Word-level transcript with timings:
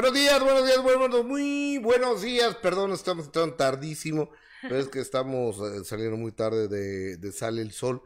Buenos 0.00 0.18
días, 0.18 0.40
buenos 0.40 0.64
días, 0.64 0.82
buenos, 0.82 1.26
muy 1.26 1.76
buenos 1.76 2.22
días. 2.22 2.56
Perdón, 2.56 2.92
estamos 2.92 3.26
entrando 3.26 3.54
tardísimo, 3.54 4.30
pero 4.62 4.78
es 4.78 4.88
que 4.88 4.98
estamos 4.98 5.58
eh, 5.58 5.84
saliendo 5.84 6.16
muy 6.16 6.32
tarde 6.32 6.68
de, 6.68 7.18
de 7.18 7.32
Sale 7.32 7.60
el 7.60 7.72
Sol, 7.72 8.00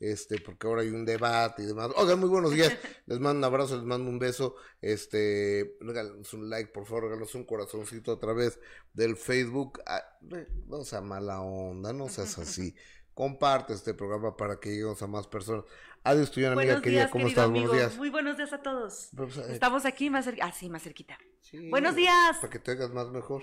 este, 0.00 0.40
porque 0.40 0.66
ahora 0.66 0.80
hay 0.80 0.88
un 0.88 1.04
debate 1.04 1.62
y 1.62 1.66
demás. 1.66 1.90
Oigan, 1.96 2.18
muy 2.18 2.30
buenos 2.30 2.52
días. 2.52 2.72
Les 3.04 3.20
mando 3.20 3.40
un 3.40 3.44
abrazo, 3.44 3.76
les 3.76 3.84
mando 3.84 4.08
un 4.08 4.18
beso. 4.18 4.54
Este, 4.80 5.76
regálanos 5.80 6.32
un 6.32 6.48
like, 6.48 6.72
por 6.72 6.86
favor, 6.86 7.02
regálanos 7.02 7.34
un 7.34 7.44
corazoncito 7.44 8.12
a 8.12 8.18
través 8.18 8.58
del 8.94 9.14
Facebook. 9.14 9.82
Ah, 9.84 10.02
ve, 10.22 10.48
no 10.66 10.82
sea 10.82 11.02
mala 11.02 11.42
onda, 11.42 11.92
no 11.92 12.08
seas 12.08 12.38
así. 12.38 12.74
Comparte 13.14 13.72
este 13.74 13.94
programa 13.94 14.36
para 14.36 14.58
que 14.58 14.70
lleguemos 14.70 15.00
a 15.02 15.06
más 15.06 15.26
personas. 15.26 15.64
Adiós, 16.02 16.30
tu 16.32 16.40
amiga 16.40 16.54
Buenos 16.54 16.82
querida, 16.82 17.00
días, 17.02 17.10
¿cómo 17.12 17.28
estás? 17.28 17.44
amigo. 17.44 17.68
Buenos 17.68 17.86
días. 17.88 17.96
Muy 17.98 18.10
buenos 18.10 18.36
días 18.36 18.52
a 18.52 18.60
todos. 18.60 19.10
Pues, 19.16 19.36
eh, 19.38 19.52
Estamos 19.52 19.84
aquí 19.86 20.10
más 20.10 20.24
cerca. 20.24 20.44
Ah, 20.46 20.52
sí, 20.52 20.68
más 20.68 20.82
cerquita. 20.82 21.16
sí, 21.40 21.70
Buenos 21.70 21.94
días. 21.94 22.36
Para 22.40 22.50
que 22.52 22.58
te 22.58 22.72
hagas 22.72 22.90
más 22.90 23.08
mejor. 23.10 23.42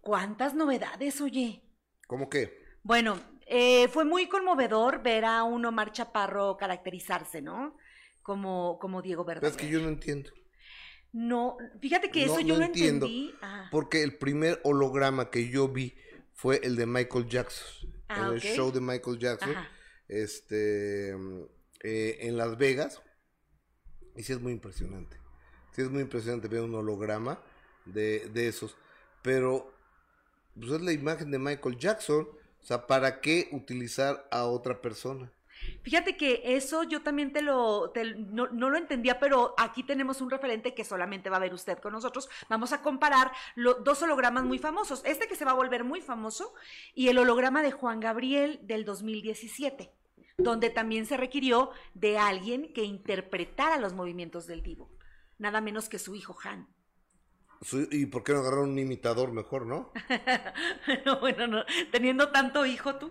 ¿Cuántas 0.00 0.54
novedades, 0.54 1.20
oye? 1.20 1.62
¿Cómo 2.06 2.28
qué? 2.30 2.56
Bueno, 2.84 3.18
eh, 3.46 3.88
fue 3.88 4.04
muy 4.04 4.28
conmovedor 4.28 5.02
ver 5.02 5.24
a 5.24 5.42
un 5.42 5.64
Omar 5.66 5.90
Chaparro 5.92 6.56
caracterizarse, 6.56 7.42
¿no? 7.42 7.76
Como, 8.22 8.78
como 8.78 9.02
Diego 9.02 9.24
Verdaguer. 9.24 9.50
es 9.50 9.56
que 9.56 9.68
yo 9.68 9.80
no 9.80 9.88
entiendo. 9.88 10.30
No, 11.12 11.56
fíjate 11.80 12.10
que 12.10 12.24
No- 12.26 12.32
eso 12.32 12.40
yo 12.40 12.54
no 12.54 12.60
no 12.60 12.66
entendí. 12.66 13.34
Ah, 13.42 13.68
Porque 13.72 14.02
el 14.02 14.16
primer 14.16 14.60
holograma 14.62 15.30
que 15.30 15.48
yo 15.48 15.66
vi 15.68 15.94
fue 16.38 16.60
el 16.62 16.76
de 16.76 16.86
Michael 16.86 17.28
Jackson. 17.28 17.92
Ah, 18.06 18.28
en 18.28 18.34
el 18.34 18.40
show 18.40 18.70
de 18.70 18.80
Michael 18.80 19.18
Jackson. 19.18 19.50
Ajá. 19.50 19.68
Este 20.06 21.10
eh, 21.10 22.18
en 22.20 22.36
Las 22.36 22.56
Vegas. 22.56 23.02
Y 24.14 24.22
sí 24.22 24.32
es 24.32 24.40
muy 24.40 24.52
impresionante. 24.52 25.16
Sí 25.72 25.82
es 25.82 25.90
muy 25.90 26.00
impresionante 26.00 26.46
ver 26.46 26.62
un 26.62 26.76
holograma 26.76 27.42
de, 27.86 28.28
de 28.32 28.46
esos. 28.46 28.76
Pero 29.20 29.74
pues 30.54 30.70
es 30.70 30.80
la 30.80 30.92
imagen 30.92 31.32
de 31.32 31.40
Michael 31.40 31.76
Jackson. 31.76 32.28
O 32.62 32.64
sea, 32.64 32.86
¿para 32.86 33.20
qué 33.20 33.48
utilizar 33.50 34.28
a 34.30 34.44
otra 34.44 34.80
persona? 34.80 35.32
Fíjate 35.82 36.16
que 36.16 36.42
eso 36.44 36.82
yo 36.82 37.02
también 37.02 37.32
te 37.32 37.42
lo, 37.42 37.90
te- 37.90 38.14
no, 38.16 38.46
no 38.48 38.70
lo 38.70 38.76
entendía, 38.76 39.18
pero 39.18 39.54
aquí 39.58 39.82
tenemos 39.82 40.20
un 40.20 40.30
referente 40.30 40.74
que 40.74 40.84
solamente 40.84 41.30
va 41.30 41.36
a 41.36 41.40
ver 41.40 41.54
usted 41.54 41.78
con 41.78 41.92
nosotros. 41.92 42.28
Vamos 42.48 42.72
a 42.72 42.82
comparar 42.82 43.32
lo- 43.54 43.74
dos 43.74 44.02
hologramas 44.02 44.44
muy 44.44 44.58
famosos. 44.58 45.02
Este 45.04 45.28
que 45.28 45.36
se 45.36 45.44
va 45.44 45.52
a 45.52 45.54
volver 45.54 45.84
muy 45.84 46.00
famoso 46.00 46.54
y 46.94 47.08
el 47.08 47.18
holograma 47.18 47.62
de 47.62 47.72
Juan 47.72 48.00
Gabriel 48.00 48.60
del 48.62 48.84
2017, 48.84 49.92
donde 50.36 50.70
también 50.70 51.06
se 51.06 51.16
requirió 51.16 51.70
de 51.94 52.18
alguien 52.18 52.72
que 52.72 52.82
interpretara 52.84 53.78
los 53.78 53.94
movimientos 53.94 54.46
del 54.46 54.62
divo. 54.62 54.90
Nada 55.38 55.60
menos 55.60 55.88
que 55.88 55.98
su 55.98 56.14
hijo 56.14 56.36
Han. 56.44 56.68
¿Y 57.90 58.06
por 58.06 58.22
qué 58.22 58.32
no 58.32 58.38
agarraron 58.38 58.70
un 58.70 58.78
imitador 58.78 59.32
mejor, 59.32 59.66
no? 59.66 59.92
No, 61.04 61.18
bueno, 61.20 61.46
no. 61.46 61.64
Teniendo 61.90 62.30
tanto 62.30 62.64
hijo 62.66 62.96
tú. 62.96 63.10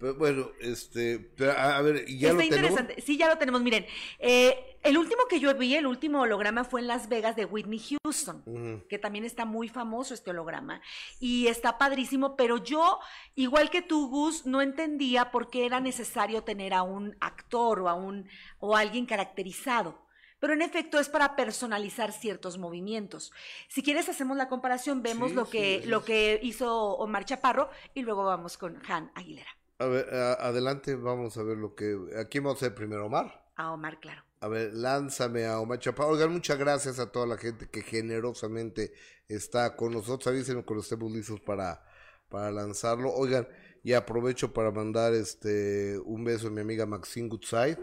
Pero, 0.00 0.14
bueno, 0.14 0.50
este, 0.60 1.18
pero, 1.36 1.52
a, 1.52 1.76
a 1.76 1.82
ver, 1.82 2.04
¿y 2.08 2.18
ya 2.18 2.30
Está 2.30 2.42
lo 2.42 2.48
tenemos? 2.48 2.70
interesante. 2.70 3.02
Sí, 3.02 3.18
ya 3.18 3.28
lo 3.28 3.36
tenemos. 3.36 3.60
Miren, 3.62 3.86
eh, 4.18 4.78
el 4.82 4.96
último 4.96 5.24
que 5.28 5.38
yo 5.38 5.54
vi, 5.54 5.74
el 5.74 5.86
último 5.86 6.22
holograma 6.22 6.64
fue 6.64 6.80
en 6.80 6.86
Las 6.86 7.08
Vegas 7.10 7.36
de 7.36 7.44
Whitney 7.44 7.80
Houston, 8.02 8.82
que 8.88 8.98
también 8.98 9.26
está 9.26 9.44
muy 9.44 9.68
famoso 9.68 10.14
este 10.14 10.30
holograma. 10.30 10.80
Y 11.20 11.48
está 11.48 11.76
padrísimo, 11.76 12.34
pero 12.34 12.56
yo, 12.56 12.98
igual 13.34 13.68
que 13.68 13.82
tú, 13.82 14.08
Gus, 14.08 14.46
no 14.46 14.62
entendía 14.62 15.30
por 15.30 15.50
qué 15.50 15.66
era 15.66 15.80
necesario 15.80 16.44
tener 16.44 16.72
a 16.72 16.82
un 16.82 17.14
actor 17.20 17.80
o 17.80 17.88
a 17.90 17.94
un 17.94 18.26
o 18.58 18.74
a 18.74 18.80
alguien 18.80 19.04
caracterizado. 19.04 20.08
Pero 20.38 20.54
en 20.54 20.62
efecto 20.62 20.98
es 20.98 21.10
para 21.10 21.36
personalizar 21.36 22.12
ciertos 22.12 22.56
movimientos. 22.56 23.30
Si 23.68 23.82
quieres 23.82 24.08
hacemos 24.08 24.38
la 24.38 24.48
comparación, 24.48 25.02
vemos 25.02 25.28
Sí, 25.28 25.34
lo 25.34 25.50
que 25.50 25.80
sí, 25.82 25.88
lo 25.88 26.02
que 26.02 26.40
hizo 26.42 26.94
Omar 26.96 27.26
Chaparro 27.26 27.68
y 27.92 28.00
luego 28.00 28.24
vamos 28.24 28.56
con 28.56 28.80
Han 28.88 29.12
Aguilera. 29.14 29.50
A 29.80 29.86
ver, 29.86 30.14
a- 30.14 30.34
adelante, 30.34 30.94
vamos 30.94 31.36
a 31.38 31.42
ver 31.42 31.56
lo 31.56 31.74
que... 31.74 31.96
¿A 32.18 32.26
quién 32.26 32.44
vamos 32.44 32.62
a 32.62 32.66
hacer 32.66 32.74
primero, 32.74 33.06
Omar? 33.06 33.50
A 33.56 33.72
Omar, 33.72 33.98
claro. 34.00 34.22
A 34.40 34.48
ver, 34.48 34.72
lánzame 34.74 35.46
a 35.46 35.58
Omar 35.60 35.78
Chaparro. 35.78 36.10
Oigan, 36.10 36.32
muchas 36.32 36.58
gracias 36.58 36.98
a 36.98 37.10
toda 37.10 37.26
la 37.26 37.36
gente 37.38 37.68
que 37.68 37.82
generosamente 37.82 38.92
está 39.28 39.76
con 39.76 39.92
nosotros. 39.92 40.26
Avísenme 40.26 40.64
cuando 40.64 40.82
estemos 40.82 41.10
listos 41.12 41.40
para, 41.40 41.82
para 42.28 42.50
lanzarlo. 42.50 43.12
Oigan, 43.12 43.48
y 43.82 43.92
aprovecho 43.94 44.52
para 44.52 44.70
mandar 44.70 45.14
este 45.14 45.98
un 46.04 46.24
beso 46.24 46.48
a 46.48 46.50
mi 46.50 46.60
amiga 46.60 46.86
Maxine 46.86 47.28
Goodside, 47.28 47.78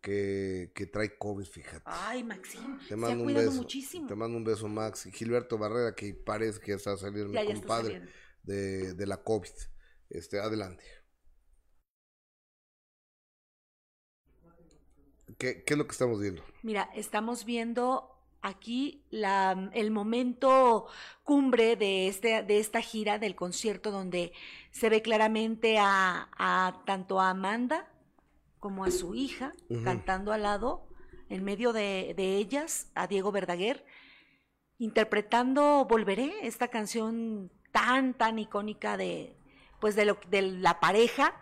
que, 0.00 0.72
que 0.74 0.86
trae 0.86 1.16
COVID, 1.16 1.46
fíjate. 1.46 1.82
Ay, 1.84 2.24
Maxim, 2.24 2.78
Te 2.80 2.84
se 2.88 2.94
ha 2.94 2.96
mando 2.96 3.24
un 3.24 3.34
beso. 3.34 3.52
muchísimo. 3.52 4.06
Te 4.06 4.14
mando 4.14 4.36
un 4.36 4.44
beso, 4.44 4.68
Max. 4.68 5.06
Y 5.06 5.12
Gilberto 5.12 5.56
Barrera, 5.58 5.94
que 5.94 6.12
parece 6.14 6.60
que 6.60 6.72
ya 6.72 6.76
está 6.76 6.96
saliendo 6.96 7.38
mi 7.38 7.54
compadre 7.54 8.02
de, 8.42 8.94
de 8.94 9.06
la 9.06 9.18
COVID. 9.22 9.50
Este, 10.10 10.40
adelante. 10.40 10.84
¿Qué, 15.42 15.64
¿Qué 15.64 15.74
es 15.74 15.78
lo 15.78 15.86
que 15.86 15.90
estamos 15.90 16.20
viendo? 16.20 16.40
Mira, 16.62 16.88
estamos 16.94 17.44
viendo 17.44 18.16
aquí 18.42 19.02
la, 19.10 19.70
el 19.74 19.90
momento 19.90 20.86
cumbre 21.24 21.74
de, 21.74 22.06
este, 22.06 22.44
de 22.44 22.60
esta 22.60 22.80
gira, 22.80 23.18
del 23.18 23.34
concierto, 23.34 23.90
donde 23.90 24.32
se 24.70 24.88
ve 24.88 25.02
claramente 25.02 25.78
a, 25.80 26.28
a 26.38 26.84
tanto 26.86 27.20
a 27.20 27.30
Amanda 27.30 27.88
como 28.60 28.84
a 28.84 28.92
su 28.92 29.16
hija 29.16 29.52
cantando 29.82 30.32
al 30.32 30.44
lado, 30.44 30.86
en 31.28 31.42
medio 31.42 31.72
de, 31.72 32.14
de 32.16 32.36
ellas, 32.36 32.92
a 32.94 33.08
Diego 33.08 33.32
Verdaguer, 33.32 33.84
interpretando 34.78 35.86
Volveré, 35.90 36.32
esta 36.42 36.68
canción 36.68 37.50
tan, 37.72 38.14
tan 38.14 38.38
icónica 38.38 38.96
de, 38.96 39.34
pues 39.80 39.96
de, 39.96 40.04
lo, 40.04 40.18
de 40.30 40.42
la 40.42 40.78
pareja 40.78 41.34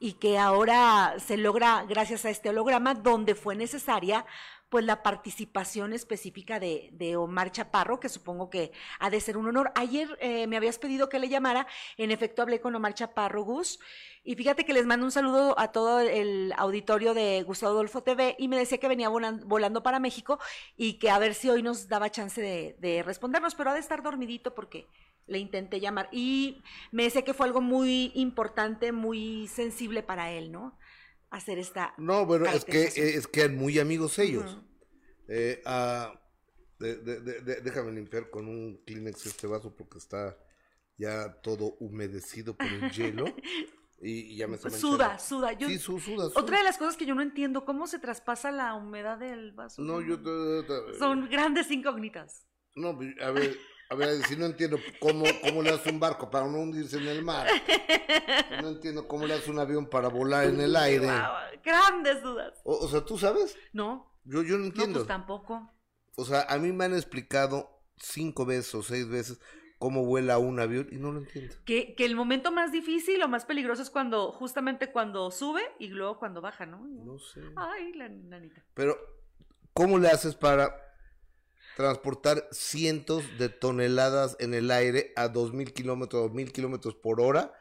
y 0.00 0.14
que 0.14 0.38
ahora 0.38 1.14
se 1.18 1.36
logra 1.36 1.84
gracias 1.88 2.24
a 2.24 2.30
este 2.30 2.50
holograma 2.50 2.94
donde 2.94 3.34
fue 3.34 3.56
necesaria 3.56 4.24
pues 4.68 4.84
la 4.84 5.02
participación 5.02 5.92
específica 5.92 6.60
de, 6.60 6.90
de 6.92 7.16
Omar 7.16 7.50
Chaparro, 7.52 8.00
que 8.00 8.08
supongo 8.08 8.50
que 8.50 8.72
ha 9.00 9.10
de 9.10 9.20
ser 9.20 9.36
un 9.36 9.46
honor. 9.48 9.72
Ayer 9.74 10.08
eh, 10.20 10.46
me 10.46 10.56
habías 10.56 10.78
pedido 10.78 11.08
que 11.08 11.18
le 11.18 11.28
llamara, 11.28 11.66
en 11.96 12.10
efecto 12.10 12.42
hablé 12.42 12.60
con 12.60 12.74
Omar 12.74 12.94
Chaparro, 12.94 13.42
Gus, 13.44 13.78
y 14.24 14.34
fíjate 14.36 14.64
que 14.64 14.72
les 14.74 14.84
mando 14.86 15.06
un 15.06 15.12
saludo 15.12 15.58
a 15.58 15.72
todo 15.72 16.00
el 16.00 16.52
auditorio 16.56 17.14
de 17.14 17.42
Gustavo 17.44 17.72
Adolfo 17.72 18.02
TV 18.02 18.36
y 18.38 18.48
me 18.48 18.58
decía 18.58 18.78
que 18.78 18.88
venía 18.88 19.08
volan- 19.08 19.42
volando 19.46 19.82
para 19.82 20.00
México 20.00 20.38
y 20.76 20.98
que 20.98 21.10
a 21.10 21.18
ver 21.18 21.34
si 21.34 21.48
hoy 21.48 21.62
nos 21.62 21.88
daba 21.88 22.10
chance 22.10 22.40
de 22.78 23.02
respondernos, 23.04 23.54
pero 23.54 23.70
ha 23.70 23.74
de 23.74 23.80
estar 23.80 24.02
dormidito 24.02 24.54
porque 24.54 24.86
le 25.26 25.38
intenté 25.38 25.80
llamar 25.80 26.08
y 26.12 26.62
me 26.90 27.04
decía 27.04 27.22
que 27.22 27.34
fue 27.34 27.46
algo 27.46 27.60
muy 27.60 28.12
importante, 28.14 28.92
muy 28.92 29.46
sensible 29.48 30.02
para 30.02 30.30
él, 30.30 30.52
¿no? 30.52 30.78
Hacer 31.30 31.58
esta... 31.58 31.94
No, 31.98 32.24
bueno, 32.26 32.46
es 32.46 32.64
que, 32.64 32.84
eh, 32.84 32.90
es 33.16 33.26
que 33.26 33.40
eran 33.42 33.56
muy 33.56 33.78
amigos 33.78 34.18
ellos. 34.18 34.58
Eh, 35.28 35.62
ah, 35.66 36.18
de- 36.78 36.96
de- 36.96 37.60
déjame 37.60 37.92
limpiar 37.92 38.30
con 38.30 38.48
un 38.48 38.82
Kleenex 38.86 39.26
este 39.26 39.46
vaso 39.46 39.74
porque 39.76 39.98
está 39.98 40.36
ya 40.96 41.32
todo 41.42 41.76
humedecido 41.80 42.56
por 42.56 42.66
el 42.66 42.90
hielo. 42.90 43.24
Y, 44.00 44.32
y 44.32 44.36
ya 44.36 44.46
me 44.46 44.56
Suda, 44.58 45.18
suda. 45.18 45.54
Yo, 45.54 45.66
Sí, 45.66 45.76
su- 45.76 45.98
suda, 45.98 46.28
suda. 46.28 46.40
Otra 46.40 46.58
de 46.58 46.62
las 46.62 46.78
cosas 46.78 46.96
que 46.96 47.04
yo 47.04 47.16
no 47.16 47.20
entiendo, 47.20 47.64
¿cómo 47.64 47.88
se 47.88 47.98
traspasa 47.98 48.52
la 48.52 48.74
humedad 48.76 49.18
del 49.18 49.50
vaso? 49.50 49.82
No, 49.82 50.00
yo... 50.00 50.16
Son 51.00 51.28
grandes 51.28 51.68
incógnitas. 51.72 52.46
No, 52.76 52.90
a 53.20 53.30
ver, 53.32 53.56
a 53.90 53.94
ver, 53.94 54.22
si 54.26 54.36
no 54.36 54.46
entiendo 54.46 54.78
cómo, 55.00 55.24
cómo 55.42 55.62
le 55.62 55.70
hace 55.70 55.90
un 55.90 55.98
barco 56.00 56.30
para 56.30 56.46
no 56.46 56.58
hundirse 56.58 56.98
en 56.98 57.06
el 57.08 57.22
mar. 57.24 57.46
No 58.62 58.68
entiendo 58.68 59.06
cómo 59.08 59.26
le 59.26 59.34
hace 59.34 59.50
un 59.50 59.58
avión 59.58 59.86
para 59.88 60.08
volar 60.08 60.44
en 60.46 60.60
el 60.60 60.76
aire. 60.76 61.08
Grandes 61.64 62.22
dudas. 62.22 62.60
O, 62.64 62.74
o 62.76 62.88
sea, 62.88 63.04
¿tú 63.04 63.18
sabes? 63.18 63.56
No, 63.72 64.12
Yo, 64.24 64.42
yo 64.42 64.54
no 64.54 64.60
no, 64.60 64.64
entiendo. 64.66 64.98
pues 65.00 65.08
tampoco. 65.08 65.70
O 66.16 66.24
sea, 66.24 66.42
a 66.42 66.58
mí 66.58 66.72
me 66.72 66.84
han 66.84 66.94
explicado 66.94 67.82
cinco 67.96 68.44
veces 68.44 68.74
o 68.74 68.82
seis 68.82 69.08
veces 69.08 69.40
cómo 69.78 70.04
vuela 70.04 70.38
un 70.38 70.58
avión 70.58 70.88
y 70.90 70.96
no 70.96 71.12
lo 71.12 71.20
entiendo. 71.20 71.54
Que, 71.64 71.94
que 71.94 72.04
el 72.04 72.16
momento 72.16 72.50
más 72.50 72.72
difícil 72.72 73.22
o 73.22 73.28
más 73.28 73.44
peligroso 73.44 73.80
es 73.82 73.90
cuando, 73.90 74.32
justamente 74.32 74.90
cuando 74.90 75.30
sube 75.30 75.62
y 75.78 75.88
luego 75.88 76.18
cuando 76.18 76.40
baja, 76.40 76.66
¿no? 76.66 76.84
No 76.84 77.18
sé. 77.18 77.40
Ay, 77.56 77.92
la 77.94 78.08
nanita. 78.08 78.64
Pero, 78.74 78.96
¿cómo 79.72 79.98
le 79.98 80.08
haces 80.08 80.34
para 80.34 80.74
transportar 81.78 82.48
cientos 82.50 83.22
de 83.38 83.48
toneladas 83.48 84.36
en 84.40 84.52
el 84.52 84.72
aire 84.72 85.12
a 85.14 85.28
dos 85.28 85.52
mil 85.54 85.72
kilómetros, 85.72 86.24
dos 86.24 86.32
mil 86.32 86.52
kilómetros 86.52 86.96
por 86.96 87.20
hora? 87.20 87.54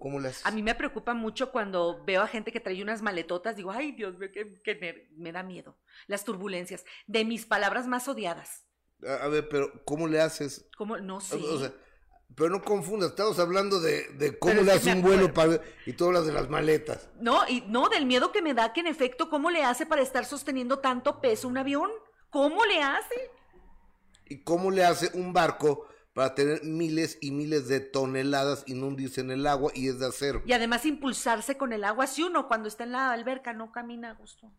¿Cómo 0.00 0.18
haces? 0.18 0.44
A 0.44 0.50
mí 0.50 0.60
me 0.60 0.74
preocupa 0.74 1.14
mucho 1.14 1.52
cuando 1.52 2.04
veo 2.04 2.20
a 2.22 2.26
gente 2.26 2.50
que 2.50 2.58
trae 2.58 2.82
unas 2.82 3.00
maletotas, 3.00 3.54
digo, 3.54 3.70
ay 3.70 3.92
Dios 3.92 4.18
mío, 4.18 4.30
que, 4.32 4.60
que 4.64 4.80
ner- 4.80 5.08
me 5.16 5.30
da 5.30 5.44
miedo. 5.44 5.78
Las 6.08 6.24
turbulencias, 6.24 6.84
de 7.06 7.24
mis 7.24 7.46
palabras 7.46 7.86
más 7.86 8.08
odiadas. 8.08 8.64
A, 9.06 9.24
a 9.24 9.28
ver, 9.28 9.48
pero 9.48 9.84
¿cómo 9.84 10.08
le 10.08 10.20
haces? 10.20 10.68
Como, 10.76 10.96
no 10.98 11.20
sé. 11.20 11.36
O 11.36 11.58
sea, 11.60 11.72
pero 12.34 12.50
no 12.50 12.62
confundas, 12.62 13.10
estamos 13.10 13.38
hablando 13.38 13.80
de, 13.80 14.08
de 14.14 14.36
cómo 14.36 14.54
Pero 14.54 14.64
le 14.64 14.72
hace 14.72 14.90
me 14.90 14.96
un 14.96 15.02
vuelo 15.02 15.32
para, 15.32 15.60
y 15.86 15.92
tú 15.92 16.06
hablas 16.06 16.26
de 16.26 16.32
las 16.32 16.48
maletas. 16.48 17.08
No, 17.20 17.46
y 17.48 17.60
no, 17.68 17.88
del 17.88 18.04
miedo 18.04 18.32
que 18.32 18.42
me 18.42 18.54
da 18.54 18.72
que 18.72 18.80
en 18.80 18.88
efecto, 18.88 19.30
¿cómo 19.30 19.48
le 19.50 19.62
hace 19.62 19.86
para 19.86 20.02
estar 20.02 20.24
sosteniendo 20.24 20.80
tanto 20.80 21.20
peso 21.20 21.46
un 21.46 21.56
avión? 21.58 21.88
¿Cómo 22.30 22.64
le 22.64 22.82
hace? 22.82 23.14
¿Y 24.26 24.42
cómo 24.42 24.70
le 24.70 24.84
hace 24.84 25.10
un 25.16 25.32
barco 25.32 25.86
para 26.12 26.34
tener 26.34 26.62
miles 26.64 27.18
y 27.20 27.30
miles 27.30 27.68
de 27.68 27.80
toneladas 27.80 28.64
y 28.66 28.74
no 28.74 28.88
hundirse 28.88 29.20
en 29.22 29.30
el 29.30 29.46
agua 29.46 29.72
y 29.74 29.88
es 29.88 29.98
de 29.98 30.06
acero? 30.06 30.42
Y 30.46 30.52
además 30.52 30.84
impulsarse 30.84 31.56
con 31.56 31.72
el 31.72 31.84
agua 31.84 32.06
si 32.06 32.22
uno 32.22 32.48
cuando 32.48 32.68
está 32.68 32.84
en 32.84 32.92
la 32.92 33.12
alberca 33.12 33.52
no 33.52 33.72
camina 33.72 34.10
a 34.10 34.14
gusto. 34.14 34.52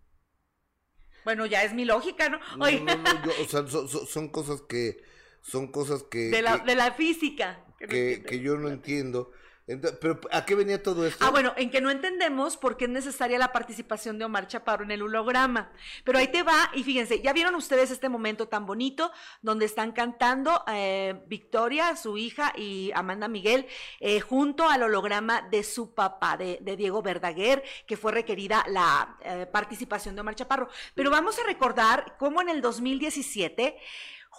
Bueno, 1.25 1.45
ya 1.45 1.63
es 1.63 1.73
mi 1.73 1.85
lógica, 1.85 2.29
¿no? 2.29 2.39
No, 2.57 2.65
Oye, 2.65 2.79
no, 2.81 2.95
no, 2.95 3.23
yo- 3.25 3.31
o 3.43 3.47
sea, 3.47 3.67
son, 3.67 3.87
son- 3.89 4.07
son 4.07 4.29
cosas 4.29 4.61
que 4.61 5.03
son 5.41 5.67
cosas 5.71 6.03
que 6.03 6.29
de, 6.29 6.41
la, 6.41 6.59
que, 6.59 6.65
de 6.65 6.75
la 6.75 6.91
física. 6.93 7.63
que 7.77 8.23
que 8.25 8.39
yo 8.39 8.57
no 8.57 8.69
entiendo. 8.69 9.31
Pero 9.77 10.19
¿a 10.31 10.45
qué 10.45 10.55
venía 10.55 10.81
todo 10.81 11.05
esto? 11.05 11.23
Ah, 11.23 11.29
bueno, 11.29 11.53
en 11.55 11.69
que 11.69 11.79
no 11.79 11.91
entendemos 11.91 12.57
por 12.57 12.75
qué 12.75 12.85
es 12.85 12.91
necesaria 12.91 13.37
la 13.37 13.51
participación 13.51 14.17
de 14.17 14.25
Omar 14.25 14.47
Chaparro 14.47 14.83
en 14.83 14.91
el 14.91 15.03
holograma. 15.03 15.71
Pero 16.03 16.17
ahí 16.17 16.27
te 16.27 16.41
va, 16.41 16.71
y 16.73 16.83
fíjense, 16.83 17.21
ya 17.21 17.33
vieron 17.33 17.53
ustedes 17.53 17.91
este 17.91 18.09
momento 18.09 18.47
tan 18.47 18.65
bonito 18.65 19.11
donde 19.41 19.65
están 19.65 19.91
cantando 19.91 20.63
eh, 20.67 21.21
Victoria, 21.27 21.95
su 21.95 22.17
hija, 22.17 22.51
y 22.57 22.91
Amanda 22.95 23.27
Miguel, 23.27 23.67
eh, 23.99 24.19
junto 24.19 24.67
al 24.67 24.81
holograma 24.81 25.43
de 25.43 25.63
su 25.63 25.93
papá, 25.93 26.35
de, 26.35 26.57
de 26.61 26.75
Diego 26.75 27.03
Verdaguer, 27.03 27.63
que 27.85 27.97
fue 27.97 28.11
requerida 28.11 28.65
la 28.67 29.17
eh, 29.21 29.45
participación 29.51 30.15
de 30.15 30.21
Omar 30.21 30.35
Chaparro. 30.35 30.69
Pero 30.95 31.11
vamos 31.11 31.37
a 31.37 31.43
recordar 31.43 32.15
cómo 32.17 32.41
en 32.41 32.49
el 32.49 32.61
2017 32.61 33.77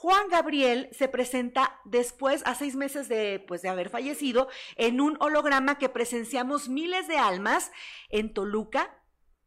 Juan 0.01 0.31
Gabriel 0.31 0.89
se 0.93 1.09
presenta 1.09 1.79
después, 1.85 2.41
a 2.47 2.55
seis 2.55 2.75
meses 2.75 3.07
de, 3.07 3.45
pues, 3.47 3.61
de 3.61 3.69
haber 3.69 3.91
fallecido, 3.91 4.49
en 4.77 4.99
un 4.99 5.19
holograma 5.21 5.77
que 5.77 5.91
presenciamos 5.91 6.71
miles 6.71 7.07
de 7.07 7.19
almas 7.19 7.71
en 8.09 8.33
Toluca. 8.33 8.99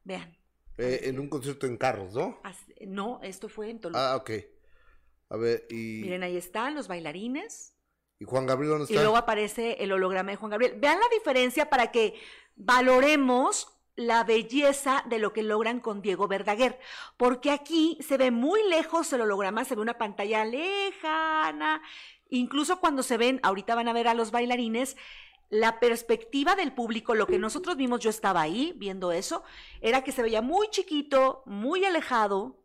Vean. 0.03 0.37
Eh, 0.77 1.05
en 1.05 1.19
un 1.19 1.27
concierto 1.27 1.65
en 1.65 1.75
carros, 1.75 2.13
¿no? 2.13 2.39
No, 2.85 3.19
esto 3.23 3.49
fue 3.49 3.71
en 3.71 3.81
Toluca. 3.81 4.11
Ah, 4.11 4.15
ok. 4.15 4.29
A 5.29 5.37
ver, 5.37 5.65
y, 5.71 6.01
Miren, 6.03 6.21
ahí 6.21 6.37
están 6.37 6.75
los 6.75 6.87
bailarines. 6.87 7.75
¿y 8.19 8.25
Juan 8.25 8.45
Gabriel 8.45 8.73
dónde 8.73 8.85
Y 8.89 8.93
está? 8.93 9.01
luego 9.01 9.17
aparece 9.17 9.77
el 9.79 9.91
holograma 9.91 10.29
de 10.29 10.37
Juan 10.37 10.51
Gabriel. 10.51 10.79
Vean 10.79 10.99
la 10.99 11.09
diferencia 11.17 11.67
para 11.67 11.89
que 11.91 12.13
valoremos 12.55 13.75
la 13.95 14.23
belleza 14.23 15.03
de 15.07 15.19
lo 15.19 15.33
que 15.33 15.43
logran 15.43 15.79
con 15.79 16.01
Diego 16.01 16.27
Verdaguer, 16.27 16.79
porque 17.17 17.51
aquí 17.51 17.97
se 18.01 18.17
ve 18.17 18.31
muy 18.31 18.67
lejos 18.69 19.11
el 19.13 19.21
holograma, 19.21 19.65
se 19.65 19.75
ve 19.75 19.81
una 19.81 19.97
pantalla 19.97 20.45
lejana, 20.45 21.81
incluso 22.29 22.79
cuando 22.79 23.03
se 23.03 23.17
ven, 23.17 23.39
ahorita 23.43 23.75
van 23.75 23.87
a 23.87 23.93
ver 23.93 24.07
a 24.07 24.13
los 24.13 24.31
bailarines, 24.31 24.97
la 25.49 25.79
perspectiva 25.79 26.55
del 26.55 26.73
público, 26.73 27.13
lo 27.13 27.27
que 27.27 27.37
nosotros 27.37 27.77
vimos, 27.77 27.99
yo 27.99 28.09
estaba 28.09 28.41
ahí 28.41 28.73
viendo 28.75 29.11
eso, 29.11 29.43
era 29.81 30.03
que 30.03 30.11
se 30.11 30.23
veía 30.23 30.41
muy 30.41 30.67
chiquito, 30.69 31.43
muy 31.45 31.85
alejado 31.85 32.63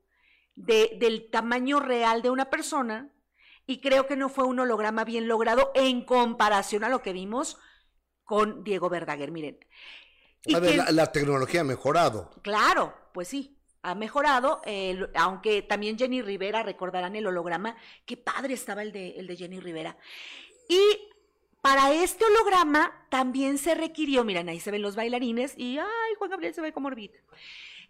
de, 0.55 0.97
del 0.99 1.29
tamaño 1.31 1.81
real 1.81 2.23
de 2.23 2.31
una 2.31 2.49
persona, 2.49 3.13
y 3.67 3.83
creo 3.83 4.07
que 4.07 4.17
no 4.17 4.31
fue 4.31 4.45
un 4.45 4.61
holograma 4.61 5.05
bien 5.05 5.29
logrado 5.29 5.71
en 5.75 6.03
comparación 6.03 6.85
a 6.85 6.89
lo 6.89 7.03
que 7.03 7.13
vimos 7.13 7.59
con 8.25 8.65
Diego 8.65 8.89
Verdaguer. 8.89 9.31
Miren. 9.31 9.59
Y 10.45 10.55
A 10.55 10.61
ver, 10.61 10.71
que- 10.73 10.77
la, 10.79 10.91
la 10.93 11.13
tecnología 11.13 11.61
ha 11.63 11.65
mejorado. 11.65 12.31
Claro, 12.43 12.95
pues 13.13 13.29
sí, 13.29 13.57
ha 13.83 13.95
mejorado, 13.95 14.61
eh, 14.65 15.07
aunque 15.15 15.63
también 15.63 15.99
Jenny 15.99 16.23
Rivera, 16.23 16.63
recordarán 16.63 17.17
el 17.17 17.27
holograma, 17.27 17.77
qué 18.07 18.17
padre 18.17 18.55
estaba 18.55 18.83
el 18.83 18.93
de, 18.93 19.11
el 19.19 19.27
de 19.27 19.37
Jenny 19.37 19.61
Rivera. 19.61 19.97
Y 20.69 20.81
para 21.61 21.93
este 21.93 22.25
holograma 22.25 22.93
también 23.11 23.59
se 23.59 23.75
requirió, 23.75 24.25
miren, 24.25 24.49
ahí 24.49 24.61
se 24.61 24.71
ven 24.71 24.83
los 24.83 24.97
bailarines 24.97 25.55
y, 25.57 25.79
ay, 25.79 26.15
Juan 26.19 26.31
Gabriel 26.31 26.55
se 26.55 26.61
ve 26.61 26.73
como 26.73 26.89
Orbit. 26.89 27.13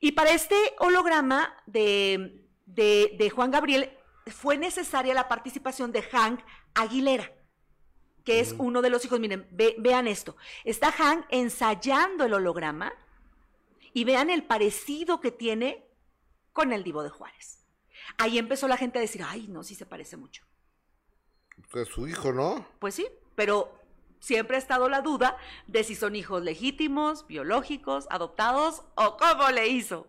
Y 0.01 0.13
para 0.13 0.31
este 0.31 0.57
holograma 0.79 1.55
de, 1.67 2.45
de, 2.67 3.15
de 3.19 3.31
Juan 3.31 3.51
Gabriel 3.51 3.91
fue 4.27 4.57
necesaria 4.57 5.15
la 5.15 5.29
participación 5.29 5.91
de 5.93 6.03
Hank 6.03 6.41
Aguilera 6.75 7.33
que 8.29 8.41
es 8.41 8.55
uno 8.59 8.83
de 8.83 8.91
los 8.91 9.03
hijos. 9.07 9.19
Miren, 9.21 9.47
ve- 9.51 9.75
vean 9.79 10.07
esto. 10.07 10.37
Está 10.65 10.93
Hank 10.93 11.25
ensayando 11.31 12.25
el 12.27 12.35
holograma 12.35 12.93
y 13.95 14.05
vean 14.05 14.29
el 14.29 14.43
parecido 14.45 15.19
que 15.19 15.31
tiene 15.31 15.87
con 16.53 16.75
el 16.75 16.85
Divo 16.85 17.03
de 17.03 17.09
Juárez. 17.09 17.65
Ahí 18.19 18.37
empezó 18.37 18.69
la 18.69 18.77
gente 18.77 18.99
a 18.99 19.01
decir, 19.01 19.23
ay, 19.27 19.49
no, 19.49 19.63
sí 19.65 19.75
se 19.75 19.87
parece 19.87 20.19
mucho. 20.19 20.45
Pues 21.71 21.89
su 21.89 22.07
hijo, 22.07 22.33
¿no? 22.35 22.67
Pues 22.81 22.97
sí, 22.97 23.07
pero 23.35 23.73
siempre 24.21 24.57
ha 24.57 24.59
estado 24.59 24.91
la 24.91 25.01
duda 25.01 25.39
de 25.67 25.83
si 25.83 25.95
son 25.95 26.15
hijos 26.15 26.43
legítimos, 26.43 27.27
biológicos, 27.29 28.07
adoptados 28.11 28.83
o 28.95 29.17
cómo 29.17 29.49
le 29.51 29.69
hizo. 29.69 30.07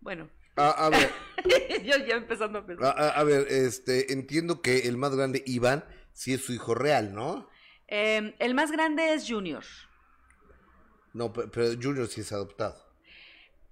Bueno, 0.00 0.28
A, 0.56 0.70
a 0.86 0.90
ver, 0.90 1.10
yo 1.84 1.96
ya 2.06 2.16
empezando 2.16 2.58
a 2.58 2.62
a, 2.62 2.66
pensar. 2.66 2.98
a- 3.00 3.08
a 3.18 3.24
ver, 3.24 3.46
este, 3.48 4.12
entiendo 4.12 4.60
que 4.60 4.80
el 4.80 4.98
más 4.98 5.16
grande, 5.16 5.42
Iván, 5.46 5.84
sí 6.16 6.32
es 6.32 6.40
su 6.44 6.52
hijo 6.54 6.74
real, 6.74 7.14
¿no? 7.14 7.46
Eh, 7.88 8.34
el 8.38 8.54
más 8.54 8.72
grande 8.72 9.12
es 9.12 9.26
Junior. 9.28 9.62
No, 11.12 11.32
pe- 11.32 11.46
pero 11.48 11.68
Junior 11.80 12.08
sí 12.08 12.22
es 12.22 12.32
adoptado. 12.32 12.84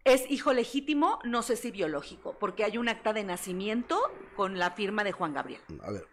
Es 0.04 0.30
hijo 0.30 0.52
legítimo, 0.52 1.18
no 1.24 1.42
sé 1.42 1.56
si 1.56 1.70
biológico, 1.70 2.38
porque 2.38 2.64
hay 2.64 2.76
un 2.76 2.88
acta 2.90 3.14
de 3.14 3.24
nacimiento 3.24 3.98
con 4.36 4.58
la 4.58 4.70
firma 4.72 5.02
de 5.04 5.12
Juan 5.12 5.32
Gabriel. 5.32 5.62
A 5.82 5.90
ver, 5.90 6.06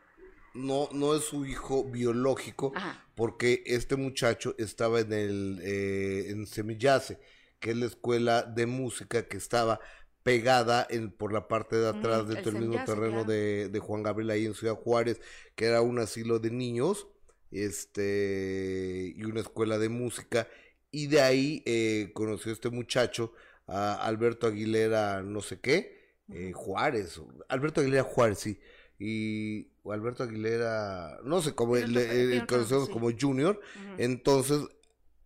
no, 0.54 0.88
no 0.94 1.14
es 1.16 1.26
su 1.26 1.46
hijo 1.46 1.84
biológico, 1.84 2.72
Ajá. 2.76 3.06
porque 3.16 3.62
este 3.66 3.98
muchacho 3.98 4.56
estaba 4.58 5.02
en 5.02 5.12
el 5.12 5.60
eh, 5.62 6.30
en 6.30 6.48
Semillase, 6.48 7.20
que 7.60 7.72
es 7.72 7.78
la 7.78 7.88
escuela 7.88 8.44
de 8.44 8.66
música 8.66 9.28
que 9.28 9.36
estaba 9.38 9.82
pegada 10.24 10.86
en, 10.90 11.12
por 11.12 11.34
la 11.34 11.48
parte 11.48 11.76
de 11.76 11.90
atrás 11.90 12.26
Mm, 12.26 12.32
el 12.32 12.44
del 12.44 12.56
mismo 12.56 12.84
terreno 12.86 13.24
de, 13.24 13.70
de 13.70 13.80
Juan 13.80 14.04
Gabriel 14.04 14.30
ahí 14.32 14.46
en 14.46 14.54
Ciudad 14.54 14.76
Juárez, 14.76 15.20
que 15.56 15.66
era 15.66 15.82
un 15.82 16.00
asilo 16.00 16.40
de 16.40 16.52
niños, 16.52 17.08
este 17.52 19.14
y 19.16 19.24
una 19.24 19.42
escuela 19.42 19.78
de 19.78 19.90
música, 19.90 20.48
y 20.92 21.08
de 21.08 21.22
ahí 21.22 21.64
eh, 21.66 22.12
conoció 22.14 22.52
este 22.52 22.70
muchacho 22.70 23.34
a 23.68 23.96
Alberto 24.06 24.48
Aguilera, 24.48 25.22
no 25.22 25.42
sé 25.42 25.60
qué, 25.60 26.16
eh, 26.30 26.52
Juárez, 26.54 27.22
Alberto 27.50 27.82
Aguilera 27.82 28.04
Juárez, 28.04 28.40
sí, 28.40 28.60
y 29.00 29.70
o 29.84 29.94
Alberto 29.94 30.24
Aguilera, 30.24 31.20
no 31.24 31.42
sé 31.42 31.56
cómo 31.56 31.76
le, 31.76 32.46
conocemos 32.46 32.90
como 32.90 33.10
Junior, 33.18 33.60
entonces 33.98 34.62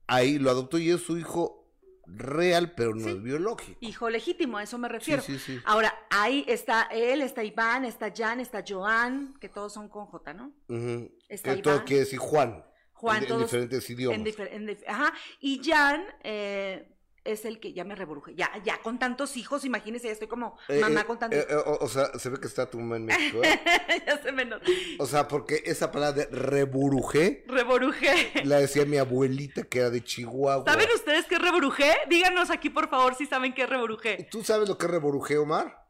ahí 0.08 0.40
lo 0.40 0.50
adoptó 0.50 0.78
y 0.78 0.92
es 0.92 1.02
su 1.02 1.18
hijo 1.18 1.65
real, 2.08 2.74
pero 2.76 2.94
no 2.96 3.04
Sí. 3.06 3.10
es 3.10 3.22
biológico. 3.24 3.78
Hijo 3.82 4.10
legítimo, 4.10 4.58
a 4.58 4.64
eso 4.64 4.78
me 4.78 4.88
refiero. 4.88 5.22
sí, 5.22 5.38
sí. 5.40 5.60
Ahora, 5.66 5.94
ahí 6.10 6.46
está 6.48 6.84
él, 6.92 7.22
está 7.22 7.44
Iván, 7.44 7.86
está 7.86 8.12
Jan, 8.16 8.40
está 8.40 8.64
Joan, 8.68 9.36
que 9.40 9.50
todos 9.50 9.74
son 9.74 9.90
con 9.90 10.06
J, 10.06 10.34
¿no? 10.34 10.54
Ujú. 10.70 11.12
Está 11.30 11.56
Que 11.56 11.62
todo 11.62 11.76
Iván. 11.76 11.86
quiere 11.86 12.00
decir 12.02 12.20
Juan. 12.20 12.64
Juan, 12.94 13.18
en, 13.18 13.24
en 13.24 13.28
todos 13.30 13.42
diferentes 13.44 13.90
idiomas. 13.90 14.18
En 14.20 14.26
difer- 14.26 14.50
en 14.52 14.68
dif- 14.68 14.84
ajá. 14.88 15.14
Y 15.42 15.62
Jan 15.64 16.04
eh, 16.24 16.95
es 17.26 17.44
el 17.44 17.60
que 17.60 17.74
ya 17.74 17.84
me 17.84 17.96
rebruje. 17.96 18.36
Ya, 18.36 18.50
ya 18.64 18.82
con 18.82 19.00
tantos 19.00 19.36
hijos, 19.36 19.66
imagínense, 19.66 20.08
ya 20.08 20.14
estoy 20.14 20.28
como 20.28 20.58
Eh, 20.70 20.80
mamá 20.80 21.02
eh, 21.02 21.06
con 21.06 21.20
tantos 21.20 21.40
eh, 21.40 21.48
eh, 21.50 21.56
o, 21.56 21.78
o 21.84 21.90
sea, 21.90 22.18
se 22.18 22.30
ve 22.30 22.40
que 22.40 22.48
está 22.48 22.70
tu 22.70 22.80
mamá 22.80 22.96
en 22.98 23.06
México. 23.06 23.42
¿eh? 23.44 23.60
ya 24.08 24.22
se 24.22 24.32
me 24.32 24.46
nota. 24.46 24.66
O 25.00 25.06
sea, 25.08 25.28
porque 25.28 25.64
esa 25.66 25.92
palabra 25.92 26.26
de 26.26 26.26
reburujé 26.28 27.44
Reborujé. 27.48 28.32
la 28.46 28.60
decía 28.60 28.86
mi 28.86 28.98
abuelita 28.98 29.64
que 29.64 29.80
era 29.80 29.90
de 29.90 30.04
Chihuahua. 30.04 30.64
¿Saben 30.72 30.88
ustedes 30.94 31.26
qué 31.26 31.38
es? 31.38 31.96
Díganos 32.08 32.50
aquí, 32.52 32.70
por 32.70 32.90
favor, 32.90 33.16
si 33.16 33.26
saben 33.26 33.54
qué 33.54 33.66
es. 33.66 34.30
¿Tú 34.30 34.44
sabes 34.44 34.70
lo 34.70 34.78
que 34.78 34.86
es 34.86 34.92
reburujé, 34.92 35.38
Omar? 35.38 35.86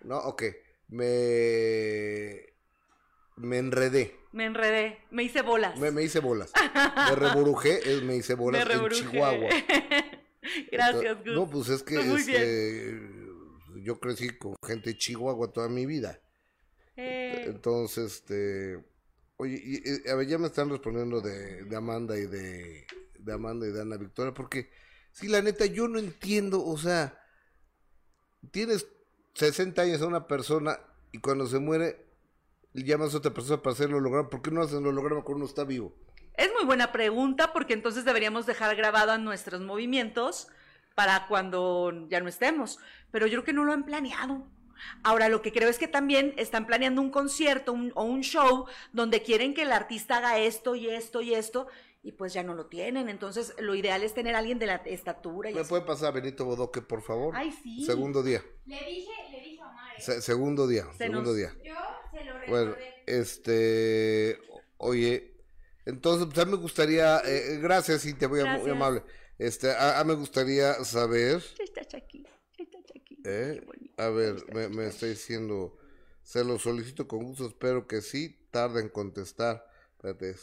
No, 0.00 0.18
ok. 0.18 0.42
Me. 0.88 2.46
Me 3.36 3.58
enredé. 3.58 4.18
Me 4.32 4.44
enredé, 4.44 4.98
me 5.10 5.22
hice 5.22 5.40
bolas. 5.42 5.78
Me, 5.78 5.90
me 5.90 6.02
hice 6.02 6.20
bolas. 6.20 6.52
Me 7.08 7.14
reburujé, 7.16 7.80
me 8.02 8.16
hice 8.16 8.34
bolas 8.34 8.66
Me 8.66 8.74
en. 8.74 9.10
Chihuahua. 9.10 9.48
Gracias, 10.72 11.24
Gus. 11.24 11.34
No, 11.34 11.48
pues 11.48 11.68
es 11.68 11.82
que 11.82 11.98
este, 11.98 13.00
yo 13.82 13.98
crecí 13.98 14.30
con 14.30 14.54
gente 14.66 14.90
de 14.90 14.98
Chihuahua 14.98 15.52
toda 15.52 15.68
mi 15.68 15.86
vida. 15.86 16.20
Eh, 16.96 17.44
Entonces, 17.46 18.16
este. 18.16 18.84
Oye, 19.36 19.60
y, 19.62 19.76
y, 19.76 20.08
a 20.08 20.14
ver, 20.14 20.26
ya 20.26 20.38
me 20.38 20.46
están 20.46 20.70
respondiendo 20.70 21.20
de, 21.20 21.64
de 21.64 21.76
Amanda 21.76 22.18
y 22.18 22.26
de, 22.26 22.86
de 23.18 23.32
Amanda 23.32 23.66
y 23.66 23.72
de 23.72 23.82
Ana 23.82 23.98
Victoria, 23.98 24.32
porque 24.32 24.70
sí, 25.12 25.28
la 25.28 25.42
neta, 25.42 25.66
yo 25.66 25.88
no 25.88 25.98
entiendo, 25.98 26.64
o 26.64 26.78
sea, 26.78 27.18
tienes 28.50 28.86
60 29.34 29.82
años 29.82 30.00
a 30.00 30.06
una 30.06 30.26
persona 30.26 30.80
y 31.12 31.18
cuando 31.18 31.46
se 31.46 31.58
muere 31.58 32.06
llamas 32.84 33.14
a 33.14 33.18
otra 33.18 33.32
persona 33.32 33.62
para 33.62 33.74
hacerlo 33.74 33.98
holograma, 33.98 34.28
¿por 34.28 34.42
qué 34.42 34.50
no 34.50 34.62
hacen 34.62 34.78
el 34.78 34.86
holograma 34.86 35.22
cuando 35.22 35.44
uno 35.44 35.46
está 35.46 35.64
vivo? 35.64 35.94
Es 36.36 36.50
muy 36.54 36.64
buena 36.64 36.92
pregunta 36.92 37.52
porque 37.52 37.72
entonces 37.74 38.04
deberíamos 38.04 38.46
dejar 38.46 38.76
grabados 38.76 39.18
nuestros 39.20 39.60
movimientos 39.60 40.48
para 40.94 41.26
cuando 41.28 42.06
ya 42.08 42.20
no 42.20 42.28
estemos. 42.28 42.78
Pero 43.10 43.26
yo 43.26 43.32
creo 43.38 43.44
que 43.44 43.52
no 43.52 43.64
lo 43.64 43.72
han 43.72 43.84
planeado. 43.84 44.46
Ahora, 45.02 45.28
lo 45.30 45.40
que 45.40 45.52
creo 45.52 45.70
es 45.70 45.78
que 45.78 45.88
también 45.88 46.34
están 46.36 46.66
planeando 46.66 47.00
un 47.00 47.10
concierto 47.10 47.72
un- 47.72 47.92
o 47.94 48.04
un 48.04 48.20
show 48.22 48.66
donde 48.92 49.22
quieren 49.22 49.54
que 49.54 49.62
el 49.62 49.72
artista 49.72 50.18
haga 50.18 50.38
esto 50.38 50.74
y 50.74 50.90
esto 50.90 51.22
y 51.22 51.34
esto 51.34 51.66
y 52.02 52.12
pues 52.12 52.34
ya 52.34 52.42
no 52.42 52.54
lo 52.54 52.66
tienen. 52.66 53.08
Entonces, 53.08 53.54
lo 53.58 53.74
ideal 53.74 54.02
es 54.02 54.12
tener 54.12 54.34
a 54.34 54.38
alguien 54.38 54.58
de 54.58 54.66
la 54.66 54.74
estatura. 54.84 55.50
Y 55.50 55.54
¿Me 55.54 55.60
así. 55.60 55.70
puede 55.70 55.82
pasar 55.82 56.12
Benito 56.12 56.44
Bodoque, 56.44 56.82
por 56.82 57.00
favor? 57.02 57.34
Ay, 57.34 57.50
sí. 57.50 57.84
Segundo 57.86 58.22
día. 58.22 58.42
Le 58.66 58.76
dije, 58.84 59.10
le 59.32 59.40
dije 59.40 59.62
a 59.62 59.68
Omar, 59.70 59.96
¿eh? 59.96 60.00
Se- 60.02 60.20
segundo 60.20 60.68
día, 60.68 60.84
Se 60.92 60.98
segundo 60.98 61.22
nos- 61.30 61.36
día. 61.36 61.52
yo 61.64 61.74
se 62.12 62.24
lo 62.24 62.34
Bueno, 62.46 62.74
este, 63.06 64.38
oye, 64.76 65.32
entonces, 65.86 66.26
pues 66.26 66.38
a 66.38 66.44
mí 66.44 66.50
me 66.50 66.56
gustaría, 66.58 67.18
eh, 67.20 67.54
eh 67.54 67.58
gracias, 67.58 68.02
Cintia, 68.02 68.28
muy, 68.28 68.42
muy 68.44 68.70
amable. 68.70 69.04
Este, 69.38 69.72
a, 69.74 70.02
me 70.04 70.14
gustaría 70.14 70.74
saber. 70.84 71.42
Está 71.58 71.80
aquí, 71.96 72.26
está 72.58 72.78
aquí. 72.78 73.22
Eh, 73.24 73.64
a 73.96 74.08
ver, 74.08 74.44
me, 74.52 74.68
me 74.68 74.86
está 74.88 75.06
diciendo, 75.06 75.78
se 76.22 76.44
lo 76.44 76.58
solicito 76.58 77.06
con 77.06 77.22
gusto, 77.24 77.46
espero 77.46 77.86
que 77.86 78.02
sí, 78.02 78.36
tarde 78.50 78.80
en 78.80 78.88
contestar. 78.88 79.64
Espérate. 79.92 80.34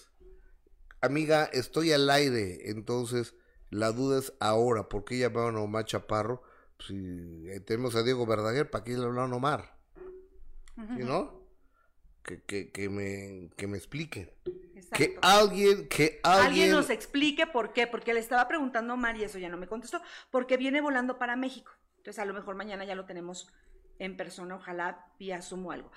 Amiga, 1.01 1.50
estoy 1.51 1.91
al 1.91 2.09
aire, 2.09 2.69
entonces 2.69 3.35
la 3.69 3.91
duda 3.91 4.19
es 4.19 4.33
ahora, 4.39 4.88
¿por 4.88 5.03
qué 5.03 5.17
llamaron 5.17 5.57
a 5.57 5.62
Omar 5.62 5.83
Chaparro? 5.83 6.41
Si 6.79 7.50
eh, 7.50 7.59
tenemos 7.59 7.95
a 7.95 8.03
Diego 8.03 8.25
Verdaguer, 8.25 8.69
¿para 8.69 8.85
qué 8.85 8.91
le 8.91 9.03
hablaron 9.03 9.33
a 9.33 9.35
Omar? 9.35 9.77
¿Sí, 10.75 11.03
no? 11.03 11.42
Que, 12.23 12.41
que, 12.41 12.71
que, 12.71 12.89
me, 12.89 13.49
que 13.57 13.67
me 13.67 13.77
expliquen. 13.77 14.31
Que 14.95 15.17
alguien, 15.21 15.87
que 15.89 16.19
alguien... 16.23 16.47
Alguien 16.47 16.71
nos 16.71 16.89
explique 16.89 17.47
por 17.47 17.73
qué, 17.73 17.87
porque 17.87 18.13
le 18.13 18.19
estaba 18.19 18.47
preguntando 18.47 18.93
a 18.93 18.95
Omar 18.95 19.17
y 19.17 19.23
eso 19.23 19.39
ya 19.39 19.49
no 19.49 19.57
me 19.57 19.67
contestó, 19.67 20.01
porque 20.31 20.55
viene 20.55 20.81
volando 20.81 21.17
para 21.17 21.35
México. 21.35 21.71
Entonces 21.97 22.19
a 22.19 22.25
lo 22.25 22.33
mejor 22.33 22.55
mañana 22.55 22.85
ya 22.85 22.95
lo 22.95 23.05
tenemos 23.05 23.51
en 23.99 24.15
persona, 24.17 24.55
ojalá 24.55 25.05
vía 25.19 25.41
Zoom 25.41 25.65
o 25.65 25.71
algo. 25.71 25.91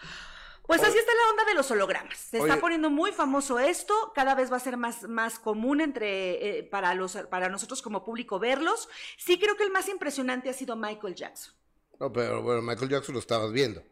Pues 0.66 0.82
así 0.82 0.98
está 0.98 1.12
la 1.14 1.30
onda 1.30 1.44
de 1.44 1.54
los 1.54 1.70
hologramas. 1.70 2.18
Se 2.18 2.38
está 2.38 2.58
poniendo 2.58 2.90
muy 2.90 3.12
famoso 3.12 3.60
esto, 3.60 3.94
cada 4.14 4.34
vez 4.34 4.50
va 4.50 4.56
a 4.56 4.60
ser 4.60 4.76
más, 4.76 5.04
más 5.04 5.38
común 5.38 5.80
entre, 5.80 6.58
eh, 6.58 6.62
para, 6.64 6.92
los, 6.94 7.16
para 7.30 7.48
nosotros 7.48 7.82
como 7.82 8.04
público 8.04 8.40
verlos. 8.40 8.88
Sí 9.16 9.38
creo 9.38 9.56
que 9.56 9.62
el 9.62 9.70
más 9.70 9.88
impresionante 9.88 10.50
ha 10.50 10.52
sido 10.52 10.74
Michael 10.74 11.14
Jackson. 11.14 11.54
No, 12.00 12.12
pero 12.12 12.42
bueno, 12.42 12.62
Michael 12.62 12.90
Jackson 12.90 13.14
lo 13.14 13.20
estabas 13.20 13.52
viendo. 13.52 13.82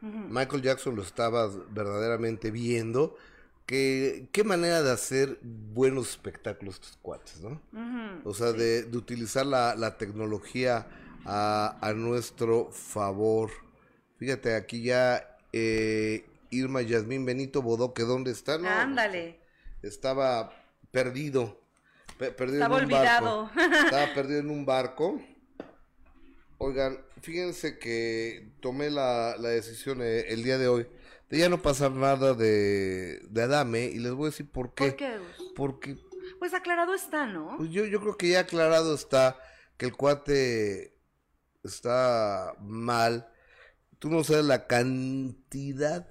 Michael 0.00 0.62
Jackson 0.62 0.96
lo 0.96 1.02
estabas 1.02 1.52
verdaderamente 1.72 2.50
viendo. 2.50 3.16
Que, 3.66 4.28
qué 4.32 4.44
manera 4.44 4.82
de 4.82 4.90
hacer 4.90 5.38
buenos 5.42 6.08
espectáculos 6.10 6.76
estos 6.76 6.98
cuates, 7.02 7.40
¿no? 7.42 7.60
o 8.24 8.32
sea, 8.32 8.52
de, 8.52 8.84
de, 8.84 8.96
utilizar 8.96 9.44
la, 9.44 9.74
la 9.74 9.98
tecnología 9.98 10.86
a, 11.26 11.76
a 11.82 11.92
nuestro 11.92 12.70
favor. 12.72 13.50
Fíjate, 14.16 14.54
aquí 14.54 14.82
ya 14.82 15.36
eh, 15.52 16.24
Irma 16.50 16.82
Yasmín 16.82 17.24
Benito 17.24 17.62
Bodoque, 17.62 18.04
¿dónde 18.04 18.30
está? 18.30 18.58
No, 18.58 18.68
Ándale. 18.68 19.38
Estaba 19.82 20.52
perdido. 20.90 21.60
perdido 22.18 22.54
Estaba 22.54 22.76
olvidado. 22.76 23.50
Estaba 23.84 24.06
perdido 24.14 24.40
en 24.40 24.50
un 24.50 24.64
barco. 24.64 25.20
Oigan, 26.58 26.98
fíjense 27.22 27.78
que 27.78 28.50
tomé 28.60 28.90
la, 28.90 29.36
decisión 29.38 30.02
eh, 30.02 30.26
el 30.28 30.42
día 30.42 30.58
de 30.58 30.68
hoy 30.68 30.86
de 31.30 31.38
ya 31.38 31.48
no 31.48 31.60
pasar 31.62 31.92
nada 31.92 32.34
de, 32.34 33.20
de 33.28 33.42
Adame 33.42 33.84
y 33.86 33.98
les 33.98 34.12
voy 34.12 34.26
a 34.26 34.30
decir 34.30 34.50
por 34.50 34.74
qué. 34.74 34.88
¿Por 34.88 34.96
qué? 34.96 35.18
Porque... 35.54 35.96
Pues 36.38 36.54
aclarado 36.54 36.94
está, 36.94 37.26
¿no? 37.26 37.56
Pues 37.58 37.70
yo, 37.70 37.84
yo 37.84 38.00
creo 38.00 38.16
que 38.16 38.28
ya 38.28 38.40
aclarado 38.40 38.94
está 38.94 39.36
que 39.76 39.86
el 39.86 39.96
cuate 39.96 40.94
está 41.62 42.54
mal 42.60 43.28
Tú 43.98 44.10
no 44.10 44.22
sabes 44.22 44.44
la 44.44 44.68
cantidad 44.68 46.08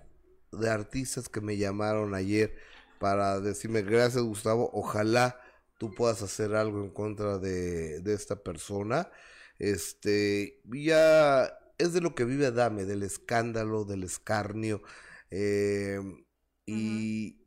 de 0.51 0.70
artistas 0.70 1.30
que 1.30 1.39
me 1.39 1.56
llamaron 1.56 2.16
ayer 2.16 2.54
para 3.00 3.39
decirme 3.39 3.82
gracias 3.82 4.24
Gustavo, 4.24 4.70
ojalá 4.74 5.39
tú 5.77 5.94
puedas 5.94 6.22
hacer 6.22 6.54
algo 6.56 6.84
en 6.84 6.89
contra 6.89 7.38
de, 7.38 8.01
esta 8.13 8.36
persona. 8.36 9.10
Este, 9.60 10.62
ya 10.66 11.46
es 11.78 11.94
de 11.94 12.02
lo 12.02 12.16
que 12.16 12.26
vive 12.26 12.48
Adame, 12.48 12.86
del 12.86 13.04
escándalo, 13.04 13.86
del 13.86 14.04
escarnio. 14.04 14.82
Eh, 15.32 16.00
y, 16.66 17.40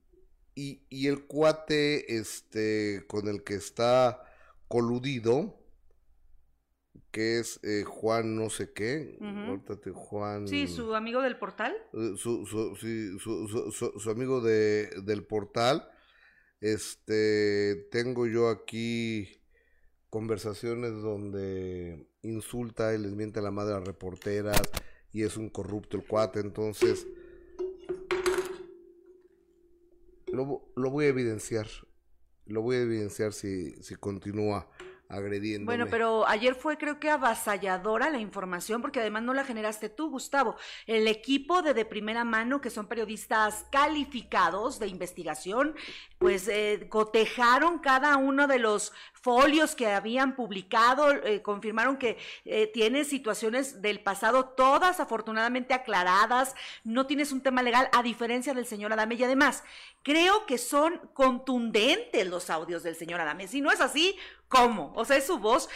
y, 0.55 0.87
y, 0.88 1.07
el 1.07 1.26
cuate 1.26 2.17
este, 2.17 3.05
con 3.07 3.29
el 3.29 3.43
que 3.45 3.55
está 3.55 4.23
coludido, 4.69 5.61
que 7.11 7.40
es 7.40 7.59
eh, 7.64 7.85
Juan 7.85 8.37
no 8.37 8.50
sé 8.50 8.73
qué, 8.73 9.19
Juan... 9.93 10.47
Sí, 10.47 10.69
su 10.69 10.95
amigo 10.95 11.23
del 11.23 11.38
portal. 11.38 11.75
Eh, 11.93 12.14
su, 12.17 12.47
su, 12.47 12.76
su, 12.76 13.99
su, 13.99 14.11
amigo 14.11 14.40
de, 14.40 14.90
del 15.02 15.25
portal. 15.25 15.88
Este, 16.61 17.88
tengo 17.90 18.26
yo 18.26 18.49
aquí 18.49 19.39
conversaciones 20.11 21.00
donde 21.00 22.07
insulta 22.23 22.95
y 22.95 22.99
les 22.99 23.12
miente 23.12 23.38
a 23.38 23.43
la 23.43 23.50
madre 23.50 23.75
a 23.75 23.81
reporteras 23.81 24.61
y 25.12 25.23
es 25.23 25.37
un 25.37 25.49
corrupto 25.49 25.97
el 25.97 26.07
cuate, 26.07 26.40
entonces 26.40 27.07
lo, 30.26 30.62
lo 30.76 30.90
voy 30.90 31.07
a 31.07 31.09
evidenciar, 31.09 31.67
lo 32.47 32.62
voy 32.62 32.76
a 32.76 32.83
evidenciar 32.83 33.33
si, 33.33 33.73
si 33.83 33.95
continúa 33.97 34.69
agrediendo. 35.11 35.67
Bueno, 35.67 35.87
pero 35.90 36.26
ayer 36.26 36.55
fue 36.55 36.79
creo 36.79 37.00
que 37.00 37.11
avasalladora 37.11 38.11
la 38.11 38.19
información, 38.19 38.81
porque 38.81 39.00
además 39.00 39.25
no 39.25 39.35
la 39.35 39.45
generaste 39.45 39.88
tú, 39.88 40.09
Gustavo. 40.09 40.57
El 40.87 41.09
equipo 41.09 41.62
de 41.62 41.75
de 41.75 41.85
primera 41.85 42.25
mano, 42.25 42.61
que 42.61 42.71
son 42.71 42.87
periodistas 42.87 43.67
calificados 43.71 44.79
de 44.79 44.87
investigación, 44.87 45.75
pues 46.19 46.49
eh, 46.49 46.87
cotejaron 46.88 47.79
cada 47.81 48.17
uno 48.17 48.47
de 48.47 48.59
los 48.59 48.93
folios 49.20 49.74
que 49.74 49.86
habían 49.86 50.34
publicado, 50.34 51.12
eh, 51.12 51.42
confirmaron 51.42 51.96
que 51.98 52.18
eh, 52.44 52.70
tiene 52.72 53.04
situaciones 53.04 53.82
del 53.82 54.00
pasado, 54.00 54.46
todas 54.46 55.00
afortunadamente 55.00 55.74
aclaradas, 55.74 56.54
no 56.84 57.06
tienes 57.06 57.32
un 57.32 57.42
tema 57.42 57.62
legal, 57.62 57.88
a 57.92 58.02
diferencia 58.02 58.54
del 58.54 58.66
señor 58.66 58.92
Adame. 58.92 59.16
Y 59.16 59.24
además, 59.24 59.62
creo 60.02 60.46
que 60.46 60.58
son 60.58 60.98
contundentes 61.12 62.26
los 62.26 62.50
audios 62.50 62.82
del 62.82 62.96
señor 62.96 63.20
Adame. 63.20 63.48
Si 63.48 63.60
no 63.60 63.70
es 63.70 63.80
así, 63.80 64.16
¿cómo? 64.48 64.92
O 64.94 65.04
sea, 65.04 65.16
es 65.16 65.26
su 65.26 65.38
voz. 65.38 65.68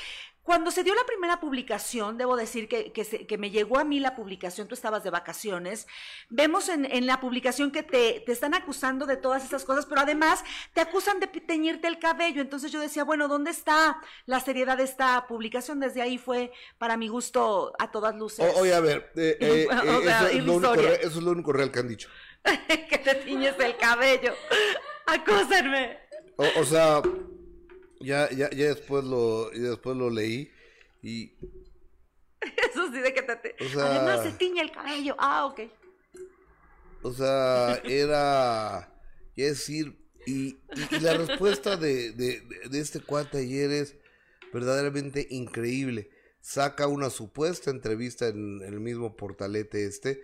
Cuando 0.44 0.70
se 0.70 0.84
dio 0.84 0.94
la 0.94 1.04
primera 1.06 1.40
publicación, 1.40 2.18
debo 2.18 2.36
decir 2.36 2.68
que, 2.68 2.92
que, 2.92 3.38
me 3.38 3.50
llegó 3.50 3.78
a 3.78 3.84
mí 3.84 3.98
la 3.98 4.14
publicación, 4.14 4.68
tú 4.68 4.74
estabas 4.74 5.02
de 5.02 5.08
vacaciones, 5.08 5.86
vemos 6.28 6.68
en, 6.68 6.84
en 6.84 7.06
la 7.06 7.18
publicación 7.18 7.70
que 7.70 7.82
te, 7.82 8.22
te, 8.26 8.32
están 8.32 8.52
acusando 8.52 9.06
de 9.06 9.16
todas 9.16 9.42
esas 9.42 9.64
cosas, 9.64 9.86
pero 9.86 10.02
además 10.02 10.44
te 10.74 10.82
acusan 10.82 11.18
de 11.18 11.28
teñirte 11.28 11.88
el 11.88 11.98
cabello. 11.98 12.42
Entonces 12.42 12.70
yo 12.70 12.78
decía, 12.78 13.04
bueno, 13.04 13.26
¿dónde 13.26 13.52
está 13.52 13.98
la 14.26 14.38
seriedad 14.38 14.76
de 14.76 14.84
esta 14.84 15.26
publicación? 15.26 15.80
Desde 15.80 16.02
ahí 16.02 16.18
fue, 16.18 16.52
para 16.76 16.98
mi 16.98 17.08
gusto, 17.08 17.72
a 17.78 17.90
todas 17.90 18.14
luces. 18.14 18.54
oye, 18.56 18.74
a 18.74 18.80
ver, 18.80 19.12
eh, 19.16 19.38
eh, 19.40 19.66
eso, 19.70 20.26
es 20.28 21.16
lo 21.16 21.30
único, 21.30 21.54
real 21.54 21.72
que 21.72 21.78
han 21.78 21.88
dicho. 21.88 22.10
que 22.68 22.98
te 22.98 23.14
tiñes 23.14 23.58
el 23.58 23.78
cabello. 23.78 24.34
Acúsenme. 25.06 26.00
o 26.36 26.64
sea 26.64 27.00
ya, 28.00 28.30
ya, 28.30 28.50
ya 28.50 28.74
después 28.74 29.04
lo, 29.04 29.50
después 29.50 29.96
lo 29.96 30.10
leí 30.10 30.50
y. 31.02 31.32
Eso 32.70 32.92
sí 32.92 33.00
de 33.00 33.14
que 33.14 33.22
te. 33.22 33.54
Además 33.78 34.22
se 34.22 34.32
tiñe 34.32 34.60
el 34.60 34.70
cabello. 34.70 35.14
Ah, 35.18 35.46
ok. 35.46 35.60
O 37.02 37.12
sea, 37.12 37.80
era. 37.84 38.90
Es 39.36 39.58
decir, 39.58 39.96
y, 40.26 40.58
y, 40.90 41.00
la 41.00 41.14
respuesta 41.14 41.76
de, 41.76 42.12
de, 42.12 42.42
de, 42.70 42.80
este 42.80 43.00
cuate 43.00 43.38
ayer 43.38 43.70
es 43.70 43.96
verdaderamente 44.52 45.26
increíble. 45.30 46.10
Saca 46.40 46.86
una 46.86 47.10
supuesta 47.10 47.70
entrevista 47.70 48.28
en 48.28 48.62
el 48.62 48.80
mismo 48.80 49.16
portalete 49.16 49.86
este 49.86 50.22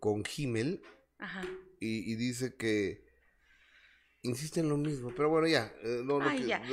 con 0.00 0.24
Himmel 0.36 0.82
Ajá. 1.18 1.42
Y, 1.80 2.12
y 2.12 2.16
dice 2.16 2.54
que 2.56 3.07
insiste 4.28 4.60
en 4.60 4.68
lo 4.68 4.76
mismo, 4.76 5.12
pero 5.16 5.28
bueno, 5.28 5.46
ya. 5.46 5.72
Eh, 5.82 6.02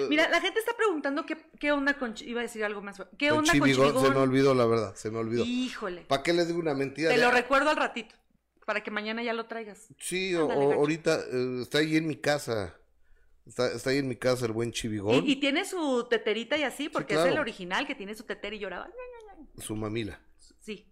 Mira, 0.10 0.30
la 0.30 0.42
gente 0.42 0.60
está 0.60 0.76
preguntando 0.76 1.26
qué, 1.26 1.38
qué 1.60 1.72
onda 1.72 1.98
con... 1.98 2.14
Iba 2.22 2.42
a 2.42 2.44
decir 2.44 2.64
algo 2.64 2.82
más. 2.82 3.02
¿Qué 3.18 3.32
onda 3.32 3.52
con 3.52 3.70
Chivigón? 3.70 4.02
Se 4.02 4.12
me 4.12 4.18
olvidó, 4.18 4.54
la 4.54 4.66
verdad, 4.66 4.96
se 4.96 5.10
me 5.10 5.18
olvidó. 5.18 5.44
Híjole. 5.46 6.02
¿Para 6.02 6.24
qué 6.24 6.34
les 6.34 6.48
digo 6.48 6.60
una 6.60 6.74
mentira? 6.74 7.10
Te 7.10 7.18
lo 7.18 7.32
recuerdo 7.32 7.70
al 7.70 7.78
ratito, 7.78 8.16
para 8.66 8.84
que 8.84 8.92
mañana 8.92 9.24
ya 9.24 9.34
lo 9.34 9.46
traigas. 9.46 9.88
Sí, 10.00 10.36
o, 10.36 10.52
ahorita 10.52 11.20
eh, 11.32 11.60
está 11.62 11.80
ahí 11.80 11.98
en 11.98 12.08
mi 12.08 12.18
casa. 12.18 12.78
Está, 13.46 13.72
está, 13.72 13.92
ahí 13.92 14.00
en 14.00 14.08
mi 14.08 14.16
casa 14.16 14.46
el 14.46 14.54
buen 14.54 14.72
Chivigón. 14.72 15.24
Y, 15.26 15.36
tiene 15.38 15.66
su 15.66 16.08
teterita 16.10 16.58
y 16.58 16.64
así, 16.64 16.90
porque 16.90 17.14
es 17.14 17.26
el 17.26 17.38
original 17.38 17.86
que 17.86 17.96
tiene 17.96 18.16
su 18.16 18.24
tetera 18.24 18.56
y 18.56 18.60
lloraba. 18.60 18.90
Su 19.60 19.76
mamila. 19.76 20.20
Sí. 20.60 20.92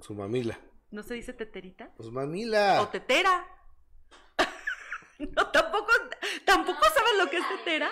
Su 0.00 0.14
mamila. 0.14 0.58
¿No 0.90 1.02
se 1.02 1.14
dice 1.14 1.32
teterita? 1.32 1.90
Pues 1.96 2.10
mamila. 2.10 2.82
O 2.82 2.88
tetera. 2.88 3.46
No, 5.36 5.46
tampoco, 5.48 5.92
tampoco 6.44 6.84
sabes 6.84 7.12
lo 7.18 7.30
que 7.30 7.38
es 7.38 7.48
tetera. 7.48 7.90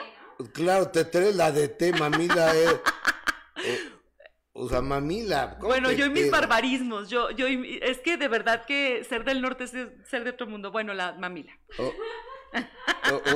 Claro, 0.52 0.88
tetera 0.88 1.28
es 1.28 1.36
la 1.36 1.52
de 1.52 1.68
té, 1.68 1.92
mamila 1.92 2.54
es. 2.54 2.80
Eh, 3.64 3.90
o 4.52 4.68
sea, 4.68 4.80
mamila. 4.80 5.58
Bueno, 5.60 5.92
yo 5.92 6.06
y 6.06 6.10
mis 6.10 6.30
barbarismos, 6.30 7.08
yo, 7.08 7.30
yo 7.30 7.46
es 7.46 7.98
que 7.98 8.16
de 8.16 8.28
verdad 8.28 8.64
que 8.64 9.04
ser 9.04 9.24
del 9.24 9.42
norte 9.42 9.64
es 9.64 9.72
ser 10.08 10.24
de 10.24 10.30
otro 10.30 10.46
mundo. 10.46 10.70
Bueno, 10.70 10.94
la 10.94 11.12
mamila. 11.12 11.52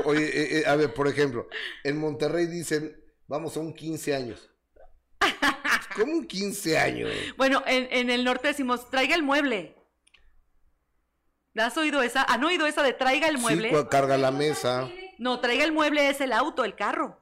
oye, 0.04 0.24
eh, 0.24 0.58
eh, 0.60 0.66
a 0.66 0.76
ver, 0.76 0.92
por 0.92 1.08
ejemplo, 1.08 1.48
en 1.82 1.98
Monterrey 1.98 2.46
dicen, 2.46 3.00
vamos 3.26 3.56
a 3.56 3.60
un 3.60 3.74
15 3.74 4.14
años. 4.14 4.50
¿Cómo 5.96 6.12
un 6.12 6.26
15 6.26 6.78
años? 6.78 7.10
Bueno, 7.36 7.62
en, 7.66 7.86
en 7.90 8.10
el 8.10 8.24
norte 8.24 8.48
decimos, 8.48 8.90
traiga 8.90 9.14
el 9.14 9.22
mueble. 9.22 9.76
¿Has 11.56 11.76
oído 11.76 12.02
esa? 12.02 12.24
¿Han 12.24 12.42
oído 12.44 12.66
esa 12.66 12.82
de 12.82 12.92
traiga 12.92 13.28
el 13.28 13.38
mueble? 13.38 13.70
Sí, 13.70 13.86
carga 13.90 14.18
la 14.18 14.30
mesa. 14.30 14.88
No, 15.18 15.40
traiga 15.40 15.64
el 15.64 15.72
mueble 15.72 16.08
es 16.08 16.20
el 16.20 16.32
auto, 16.32 16.64
el 16.64 16.74
carro. 16.74 17.20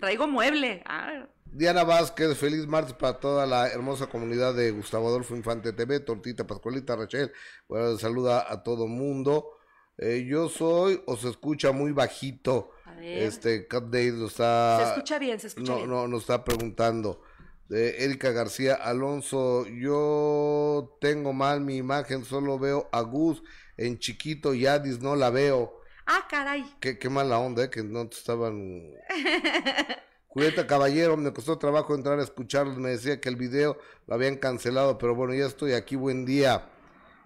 Traigo 0.00 0.26
mueble. 0.26 0.82
Ah. 0.86 1.26
Diana 1.44 1.84
Vázquez, 1.84 2.36
feliz 2.36 2.66
martes 2.66 2.94
para 2.94 3.18
toda 3.18 3.46
la 3.46 3.68
hermosa 3.68 4.06
comunidad 4.06 4.54
de 4.54 4.70
Gustavo 4.70 5.08
Adolfo 5.08 5.34
Infante 5.34 5.72
TV, 5.72 6.00
Tortita 6.00 6.46
Pascualita 6.46 6.96
Rachel. 6.96 7.32
Bueno, 7.68 7.96
saluda 7.98 8.46
a 8.48 8.62
todo 8.62 8.86
mundo. 8.86 9.58
Eh, 9.98 10.26
yo 10.28 10.48
soy, 10.48 11.02
o 11.06 11.16
se 11.16 11.28
escucha 11.28 11.72
muy 11.72 11.92
bajito. 11.92 12.72
Este, 13.00 13.66
Cat 13.66 13.84
Day 13.84 14.10
lo 14.10 14.26
está. 14.26 14.78
Se 14.78 14.90
escucha 14.90 15.18
bien, 15.18 15.40
se 15.40 15.48
escucha 15.48 15.72
no, 15.72 15.78
bien. 15.78 15.90
No, 15.90 16.08
nos 16.08 16.22
está 16.22 16.44
preguntando. 16.44 17.22
De 17.70 18.04
Erika 18.04 18.32
García 18.32 18.74
Alonso, 18.74 19.64
yo 19.68 20.98
tengo 21.00 21.32
mal 21.32 21.60
mi 21.60 21.76
imagen, 21.76 22.24
solo 22.24 22.58
veo 22.58 22.88
a 22.90 23.02
Gus 23.02 23.44
en 23.76 24.00
chiquito 24.00 24.54
y 24.54 24.66
Adis 24.66 24.98
no 24.98 25.14
la 25.14 25.30
veo. 25.30 25.80
Ah, 26.04 26.26
caray. 26.28 26.64
Qué, 26.80 26.98
qué 26.98 27.08
mala 27.08 27.38
onda, 27.38 27.62
eh, 27.62 27.70
que 27.70 27.84
no 27.84 28.08
te 28.08 28.16
estaban. 28.16 28.90
Julieta 30.26 30.66
Caballero, 30.66 31.16
me 31.16 31.32
costó 31.32 31.58
trabajo 31.58 31.94
entrar 31.94 32.18
a 32.18 32.24
escucharlos, 32.24 32.76
me 32.76 32.90
decía 32.90 33.20
que 33.20 33.28
el 33.28 33.36
video 33.36 33.78
lo 34.08 34.16
habían 34.16 34.34
cancelado, 34.34 34.98
pero 34.98 35.14
bueno, 35.14 35.32
ya 35.32 35.46
estoy 35.46 35.74
aquí, 35.74 35.94
buen 35.94 36.26
día. 36.26 36.68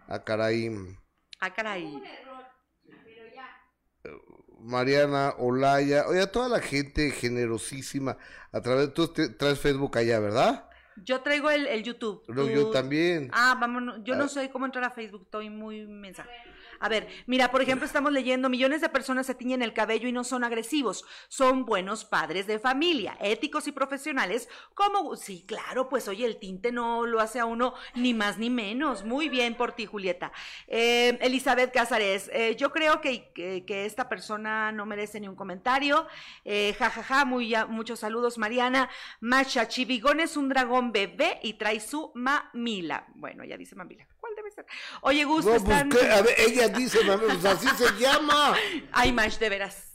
Ah, 0.08 0.24
caray. 0.24 0.94
Ah, 1.40 1.54
caray. 1.54 2.02
Mariana 4.64 5.35
Olaya, 5.38 6.06
oye, 6.09 6.23
a 6.23 6.33
toda 6.33 6.49
la 6.49 6.61
gente 6.61 7.11
generosísima, 7.11 8.16
a 8.50 8.61
través, 8.62 8.94
tú 8.94 9.09
traes 9.09 9.61
Facebook 9.61 9.99
allá, 9.99 10.18
¿verdad? 10.18 10.71
Yo 11.04 11.21
traigo 11.21 11.50
el, 11.50 11.66
el 11.66 11.83
YouTube. 11.83 12.23
No, 12.28 12.49
yo 12.49 12.71
también. 12.71 13.28
Ah, 13.33 13.59
vámonos, 13.61 14.02
yo 14.04 14.14
no 14.14 14.25
ah. 14.25 14.28
sé 14.28 14.50
cómo 14.50 14.64
entrar 14.64 14.85
a 14.85 14.90
Facebook, 14.90 15.23
estoy 15.25 15.50
muy 15.50 15.87
mensaje. 15.87 16.30
A 16.81 16.88
ver, 16.88 17.09
mira, 17.26 17.50
por 17.50 17.62
ejemplo, 17.62 17.87
estamos 17.87 18.12
leyendo, 18.12 18.49
millones 18.49 18.81
de 18.81 18.88
personas 18.88 19.26
se 19.26 19.35
tiñen 19.35 19.62
el 19.62 19.73
cabello 19.73 20.09
y 20.09 20.12
no 20.12 20.25
son 20.25 20.45
agresivos, 20.45 21.04
son 21.28 21.64
buenos 21.64 22.04
padres 22.04 22.47
de 22.47 22.59
familia, 22.59 23.16
éticos 23.21 23.66
y 23.66 23.73
profesionales, 23.73 24.49
como, 24.75 25.16
sí, 25.16 25.45
claro, 25.47 25.88
pues 25.88 26.09
oye, 26.09 26.25
el 26.26 26.38
tinte 26.38 26.73
no 26.73 27.07
lo 27.07 27.21
hace 27.21 27.40
a 27.40 27.47
uno 27.47 27.75
ni 27.95 28.14
más 28.14 28.38
ni 28.38 28.50
menos. 28.50 29.04
Muy 29.04 29.28
bien 29.28 29.54
por 29.54 29.73
ti, 29.73 29.87
Julieta. 29.87 30.33
Eh, 30.66 31.19
Elizabeth 31.21 31.73
Cázares, 31.73 32.31
eh, 32.33 32.57
yo 32.57 32.71
creo 32.71 33.00
que, 33.00 33.33
que, 33.33 33.85
esta 33.85 34.09
persona 34.09 34.73
no 34.73 34.87
merece 34.87 35.21
ni 35.21 35.28
un 35.28 35.37
comentario. 35.37 36.07
Eh, 36.45 36.75
ja, 36.78 36.90
ja, 36.90 37.02
ja, 37.02 37.25
muy, 37.25 37.54
muchos 37.69 38.00
saludos, 38.00 38.38
Mariana. 38.38 38.88
Macha, 39.21 39.69
Chivigón 39.69 40.21
es 40.21 40.37
un 40.37 40.49
dragón 40.49 40.93
bebé 40.93 41.38
y 41.43 41.54
trae 41.54 41.81
su 41.81 42.12
mamila. 42.14 43.07
Bueno, 43.14 43.45
ya 43.45 43.57
dice 43.57 43.75
mamila. 43.75 44.07
¿Cuál 44.34 44.36
debe 44.36 44.50
ser? 44.50 44.66
Oye, 45.02 45.24
Gusto, 45.24 45.54
no, 45.54 45.64
pues, 45.64 46.10
A 46.10 46.22
ver, 46.22 46.34
ella 46.38 46.68
dice, 46.68 46.98
pues 47.04 47.44
así 47.44 47.68
se 47.76 47.92
llama. 47.98 48.54
Ay, 48.92 49.12
Mash, 49.12 49.38
de 49.38 49.48
veras. 49.48 49.90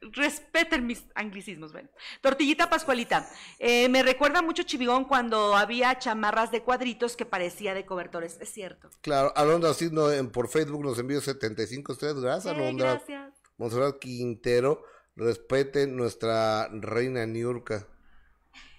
Respeten 0.00 0.86
mis 0.86 1.04
anglicismos, 1.14 1.72
bueno. 1.72 1.90
Tortillita 2.22 2.70
Pascualita. 2.70 3.28
Eh, 3.58 3.88
me 3.90 4.02
recuerda 4.02 4.40
mucho 4.40 4.62
Chivigón 4.62 5.04
cuando 5.04 5.54
había 5.56 5.98
chamarras 5.98 6.50
de 6.50 6.62
cuadritos 6.62 7.16
que 7.16 7.26
parecía 7.26 7.74
de 7.74 7.84
cobertores. 7.84 8.38
Es 8.40 8.50
cierto. 8.50 8.88
Claro, 9.02 9.32
Alondra 9.36 9.70
Así 9.70 9.90
en, 9.92 10.30
por 10.30 10.48
Facebook 10.48 10.82
nos 10.82 10.98
envió 10.98 11.20
75 11.20 11.92
estrellas. 11.92 12.20
Gracias, 12.20 12.54
eh, 12.54 12.56
Alondra. 12.56 12.92
Gracias. 12.94 13.34
Monserrat 13.58 13.98
Quintero. 13.98 14.84
Respeten 15.16 15.96
nuestra 15.96 16.68
reina 16.72 17.26
Niurka. 17.26 17.86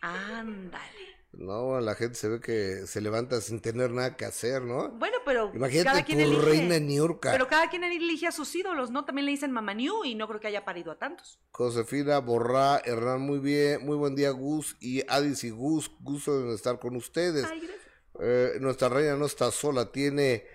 Ándale. 0.01 1.10
No, 1.33 1.79
la 1.79 1.95
gente 1.95 2.15
se 2.15 2.27
ve 2.27 2.39
que 2.41 2.85
se 2.87 2.99
levanta 2.99 3.39
sin 3.39 3.61
tener 3.61 3.91
nada 3.91 4.17
que 4.17 4.25
hacer, 4.25 4.61
¿no? 4.63 4.89
Bueno, 4.89 5.17
pero 5.25 5.49
Imagínate 5.53 5.85
cada 5.85 6.03
quien 6.03 6.19
elige. 6.19 6.41
reina 6.41 6.77
Niurka. 6.77 7.31
Pero 7.31 7.47
cada 7.47 7.69
quien 7.69 7.85
elige 7.85 8.27
a 8.27 8.33
sus 8.33 8.53
ídolos, 8.53 8.91
¿no? 8.91 9.05
También 9.05 9.25
le 9.25 9.31
dicen 9.31 9.51
Mamá 9.51 9.73
New 9.73 10.03
y 10.03 10.15
no 10.15 10.27
creo 10.27 10.41
que 10.41 10.47
haya 10.47 10.65
parido 10.65 10.91
a 10.91 10.99
tantos. 10.99 11.39
Josefina 11.51 12.19
Borrá, 12.19 12.81
Hernán, 12.83 13.21
muy 13.21 13.39
bien, 13.39 13.85
muy 13.85 13.95
buen 13.95 14.13
día, 14.13 14.31
Gus 14.31 14.75
y 14.81 15.03
Adis 15.07 15.45
y 15.45 15.51
Gus, 15.51 15.89
gusto 16.01 16.41
de 16.41 16.53
estar 16.53 16.79
con 16.79 16.97
ustedes. 16.97 17.45
Ay, 17.45 17.69
eh, 18.19 18.57
nuestra 18.59 18.89
reina 18.89 19.15
no 19.15 19.25
está 19.25 19.51
sola, 19.51 19.91
tiene 19.91 20.45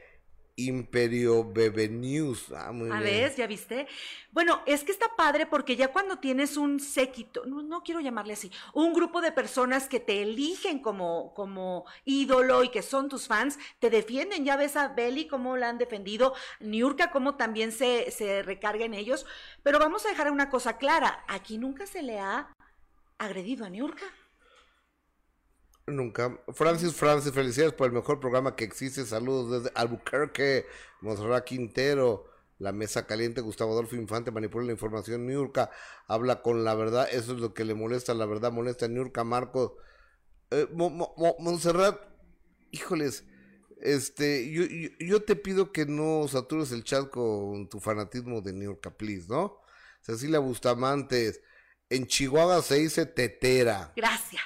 Imperio 0.57 1.45
Bebe 1.45 1.88
News. 1.88 2.47
Ah, 2.57 2.73
muy 2.73 2.90
a 2.90 3.01
ver, 3.01 3.35
¿ya 3.37 3.47
viste? 3.47 3.87
Bueno, 4.33 4.62
es 4.66 4.85
que 4.85 4.92
está 4.92 5.14
padre 5.14 5.47
porque 5.47 5.77
ya 5.77 5.88
cuando 5.88 6.19
tienes 6.19 6.57
un 6.57 6.81
séquito, 6.81 7.45
no, 7.45 7.62
no, 7.62 7.83
quiero 7.83 8.01
llamarle 8.01 8.33
así, 8.33 8.51
un 8.73 8.95
grupo 8.95 9.21
de 9.21 9.33
personas 9.33 9.87
que 9.87 10.01
te 10.01 10.23
eligen 10.23 10.79
como, 10.79 11.35
como 11.35 11.85
ídolo 12.05 12.64
y 12.64 12.71
que 12.71 12.83
son 12.83 13.09
tus 13.09 13.27
fans, 13.27 13.59
te 13.79 13.90
defienden. 13.90 14.45
Ya 14.45 14.57
ves 14.57 14.77
a 14.77 14.88
Belly 14.88 15.27
cómo 15.27 15.57
la 15.57 15.69
han 15.69 15.79
defendido, 15.79 16.35
Niurka 16.61 17.11
cómo 17.11 17.37
también 17.37 17.71
se, 17.71 18.11
se 18.11 18.42
recarga 18.42 18.87
en 18.87 18.95
ellos. 18.95 19.27
Pero 19.62 19.79
vamos 19.79 20.07
a 20.07 20.09
dejar 20.09 20.31
una 20.31 20.49
cosa 20.49 20.79
clara, 20.79 21.25
aquí 21.29 21.59
nunca 21.59 21.87
se 21.87 22.03
le 22.03 22.19
ha 22.19 22.55
agredido 23.19 23.66
a 23.66 23.71
Niurka. 23.71 24.07
Nunca. 25.87 26.40
Francis 26.53 26.94
Francis, 26.94 27.33
felicidades 27.33 27.72
por 27.72 27.87
el 27.87 27.92
mejor 27.92 28.18
programa 28.18 28.57
que 28.57 28.64
existe. 28.64 29.05
Saludos 29.05 29.62
desde 29.62 29.77
Albuquerque, 29.77 30.66
Monserrat 31.01 31.44
Quintero, 31.44 32.29
La 32.59 32.72
Mesa 32.72 33.07
Caliente, 33.07 33.40
Gustavo 33.40 33.72
Adolfo 33.72 33.94
Infante, 33.94 34.33
manipula 34.33 34.66
la 34.66 34.72
información. 34.72 35.27
Niurka 35.27 35.70
habla 36.09 36.42
con 36.42 36.64
la 36.64 36.75
verdad, 36.75 37.09
eso 37.12 37.35
es 37.35 37.38
lo 37.38 37.55
que 37.55 37.64
le 37.64 37.75
molesta, 37.75 38.14
la 38.14 38.27
verdad 38.27 38.51
molesta. 38.51 38.88
Niurka 38.88 39.22
Marco, 39.22 39.77
eh, 40.51 40.66
Monserrat, 41.38 42.01
híjoles, 42.72 43.25
este, 43.81 44.51
yo, 44.51 44.64
yo, 44.99 45.22
te 45.22 45.37
pido 45.37 45.70
que 45.70 45.87
no 45.87 46.27
satures 46.27 46.72
el 46.72 46.83
chat 46.83 47.11
con 47.11 47.68
tu 47.68 47.79
fanatismo 47.79 48.40
de 48.40 48.53
Niurka, 48.53 48.90
please, 48.90 49.27
¿no? 49.29 49.61
Cecilia 50.01 50.40
Bustamantes, 50.40 51.42
en 51.90 52.07
Chihuahua 52.09 52.62
se 52.62 52.77
dice 52.77 53.07
tetera. 53.07 53.92
Gracias. 53.94 54.42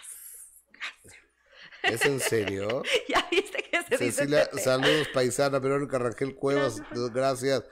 ¿Es 1.83 2.05
en 2.05 2.21
serio? 2.21 2.83
ya 3.09 3.27
viste 3.31 3.63
que 3.63 3.83
se 3.83 3.99
Cecilia, 3.99 4.49
saludos 4.57 5.09
paisana, 5.09 5.59
Verónica 5.59 5.99
Rangel 5.99 6.35
Cuevas, 6.35 6.83
gracias. 7.13 7.65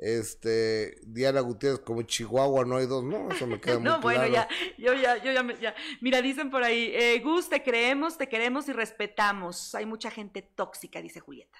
Este, 0.00 0.98
Diana 1.02 1.40
Gutiérrez, 1.40 1.80
como 1.80 2.00
Chihuahua 2.00 2.64
no 2.64 2.78
hay 2.78 2.86
dos, 2.86 3.04
no, 3.04 3.30
eso 3.30 3.46
me 3.46 3.60
queda 3.60 3.74
muy 3.78 3.84
No, 3.84 4.00
bueno, 4.00 4.26
ya, 4.26 4.48
yo 4.78 4.94
ya, 4.94 5.22
yo 5.22 5.30
ya, 5.30 5.46
ya, 5.60 5.74
mira, 6.00 6.22
dicen 6.22 6.50
por 6.50 6.64
ahí, 6.64 6.90
eh, 6.94 7.20
Gus, 7.22 7.50
te 7.50 7.62
creemos, 7.62 8.16
te 8.16 8.26
queremos 8.26 8.66
y 8.70 8.72
respetamos. 8.72 9.74
Hay 9.74 9.84
mucha 9.84 10.10
gente 10.10 10.40
tóxica, 10.40 11.02
dice 11.02 11.20
Julieta. 11.20 11.58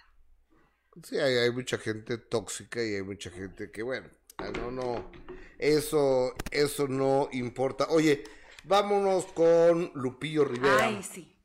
Sí, 1.03 1.19
hay, 1.19 1.37
hay 1.37 1.51
mucha 1.51 1.77
gente 1.77 2.17
tóxica 2.17 2.83
y 2.83 2.95
hay 2.95 3.03
mucha 3.03 3.31
gente 3.31 3.71
que, 3.71 3.83
bueno, 3.83 4.09
ah, 4.39 4.51
no, 4.57 4.71
no, 4.71 5.11
eso, 5.59 6.35
eso 6.51 6.89
no 6.89 7.29
importa. 7.33 7.89
Oye, 7.91 8.25
vámonos 8.65 9.27
con 9.27 9.93
Lupillo 9.95 10.47
Rivera. 10.47 10.87
Ay, 10.87 11.03
sí. 11.03 11.37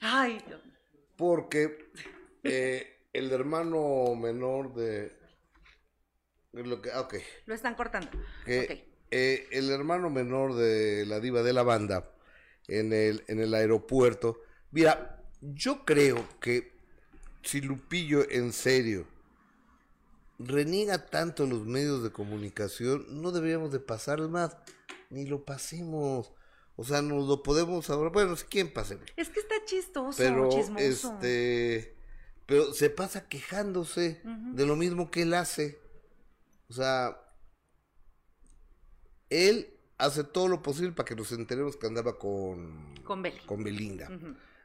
Ay, 0.00 0.38
Porque 1.16 1.90
eh, 2.44 3.00
el 3.12 3.32
hermano 3.32 4.14
menor 4.14 4.74
de. 4.74 5.16
Lo 6.52 6.80
que, 6.80 6.90
okay. 6.92 7.22
Lo 7.46 7.54
están 7.54 7.74
cortando. 7.74 8.10
Eh, 8.46 9.48
el 9.50 9.70
hermano 9.70 10.10
menor 10.10 10.54
de 10.54 11.06
la 11.06 11.20
diva 11.20 11.42
de 11.42 11.52
la 11.52 11.62
banda 11.62 12.10
en 12.66 12.92
el, 12.92 13.24
en 13.28 13.40
el 13.40 13.54
aeropuerto. 13.54 14.40
Mira, 14.70 15.22
yo 15.40 15.84
creo 15.84 16.26
que 16.40 16.72
si 17.42 17.60
Lupillo 17.60 18.28
en 18.30 18.52
serio 18.52 19.06
reniega 20.38 21.06
tanto 21.06 21.46
los 21.46 21.66
medios 21.66 22.02
de 22.02 22.12
comunicación, 22.12 23.06
no 23.22 23.32
deberíamos 23.32 23.72
de 23.72 23.80
pasar 23.80 24.20
más, 24.28 24.56
ni 25.10 25.26
lo 25.26 25.44
pasemos. 25.44 26.32
O 26.80 26.84
sea, 26.84 27.02
nos 27.02 27.26
lo 27.26 27.42
podemos 27.42 27.90
ahora. 27.90 28.08
Bueno, 28.10 28.36
si 28.36 28.44
quién 28.44 28.72
pase. 28.72 29.00
Es 29.16 29.30
que 29.30 29.40
está 29.40 29.56
chistoso, 29.64 30.16
pero, 30.16 30.48
chismoso. 30.48 30.78
Este, 30.78 31.96
pero 32.46 32.72
se 32.72 32.88
pasa 32.88 33.28
quejándose 33.28 34.20
de 34.22 34.64
lo 34.64 34.76
mismo 34.76 35.10
que 35.10 35.22
él 35.22 35.34
hace. 35.34 35.80
O 36.68 36.72
sea, 36.72 37.20
él 39.28 39.74
hace 39.98 40.22
todo 40.22 40.46
lo 40.46 40.62
posible 40.62 40.92
para 40.92 41.08
que 41.08 41.16
nos 41.16 41.32
enteremos 41.32 41.76
que 41.76 41.88
andaba 41.88 42.16
con, 42.16 42.94
con, 43.02 43.24
con 43.44 43.64
Belinda. 43.64 44.08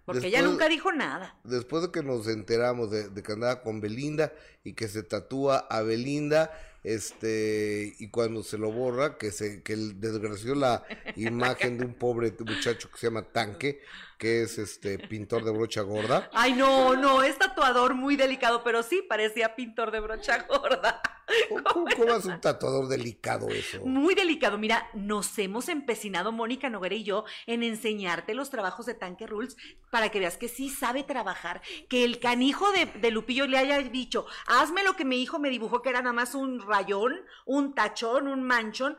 Porque 0.06 0.28
ella 0.28 0.44
nunca 0.44 0.70
dijo 0.70 0.92
nada. 0.92 1.36
Después 1.44 1.82
de 1.82 1.92
que 1.92 2.04
nos 2.04 2.28
enteramos 2.28 2.92
de, 2.92 3.10
de, 3.10 3.24
que 3.24 3.32
andaba 3.32 3.64
con 3.64 3.82
Belinda 3.82 4.32
y 4.64 4.74
que 4.74 4.88
se 4.88 5.02
tatúa 5.02 5.58
a 5.58 5.82
Belinda, 5.82 6.52
este 6.84 7.96
y 7.98 8.10
cuando 8.10 8.44
se 8.44 8.58
lo 8.58 8.72
borra 8.72 9.18
que 9.18 9.32
se 9.32 9.64
que 9.64 9.76
desgració 9.76 10.54
la 10.54 10.84
imagen 11.16 11.78
de 11.78 11.86
un 11.86 11.94
pobre 11.94 12.34
muchacho 12.46 12.90
que 12.92 12.98
se 12.98 13.08
llama 13.08 13.32
Tanque 13.32 13.82
que 14.24 14.44
es 14.44 14.58
este 14.58 14.98
pintor 14.98 15.44
de 15.44 15.52
brocha 15.52 15.82
gorda. 15.82 16.30
Ay, 16.34 16.54
no, 16.54 16.96
no, 16.96 17.24
es 17.24 17.38
tatuador 17.38 17.94
muy 17.94 18.16
delicado, 18.16 18.64
pero 18.64 18.82
sí 18.82 19.02
parecía 19.02 19.54
pintor 19.54 19.92
de 19.92 20.00
brocha 20.00 20.46
gorda. 20.48 21.02
¿Cómo, 21.50 21.88
cómo 21.94 22.14
es 22.14 22.24
un 22.24 22.40
tatuador 22.40 22.88
delicado 22.88 23.50
eso? 23.50 23.86
Muy 23.86 24.16
delicado. 24.16 24.58
Mira, 24.58 24.90
nos 24.94 25.38
hemos 25.40 25.68
empecinado, 25.68 26.32
Mónica 26.32 26.70
Noguera 26.70 26.96
y 26.96 27.04
yo, 27.04 27.26
en 27.48 27.64
enseñarte 27.64 28.34
los 28.34 28.50
trabajos 28.50 28.86
de 28.86 28.94
Tanque 28.94 29.28
Rules 29.28 29.58
para 29.92 30.08
que 30.08 30.20
veas 30.20 30.38
que 30.38 30.48
sí 30.48 30.70
sabe 30.70 31.04
trabajar. 31.04 31.62
Que 31.90 32.06
el 32.06 32.22
canijo 32.22 32.72
de, 32.72 32.86
de 32.86 33.12
Lupillo 33.12 33.46
le 33.46 33.58
haya 33.58 33.78
dicho, 33.80 34.26
hazme 34.48 34.86
lo 34.86 34.96
que 34.96 35.04
mi 35.04 35.22
hijo 35.22 35.38
me 35.38 35.50
dibujó, 35.50 35.82
que 35.82 35.90
era 35.90 36.00
nada 36.00 36.14
más 36.14 36.34
un 36.34 36.62
rayón, 36.62 37.20
un 37.46 37.76
tachón, 37.76 38.30
un 38.30 38.42
manchón. 38.42 38.96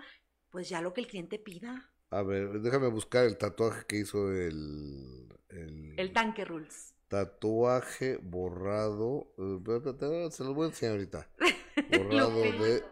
Pues 0.51 0.69
ya 0.69 0.83
lo 0.83 0.93
que 0.93 1.01
el 1.01 1.07
cliente 1.07 1.39
pida. 1.39 1.94
A 2.15 2.23
ver, 2.23 2.61
déjame 2.61 2.89
buscar 2.89 3.25
el 3.25 3.37
tatuaje 3.37 3.85
que 3.87 3.97
hizo 3.97 4.31
el... 4.33 5.29
El, 5.49 5.95
El 5.99 6.13
Tanque 6.13 6.45
Rules. 6.45 6.95
tatuaje 7.09 8.19
borrado. 8.23 9.33
eh, 9.39 10.29
Se 10.31 10.45
lo 10.45 10.55
voy 10.55 10.67
a 10.67 10.69
enseñar 10.69 10.95
ahorita. 10.95 11.29
Borrado 11.91 12.31
de 12.41 12.83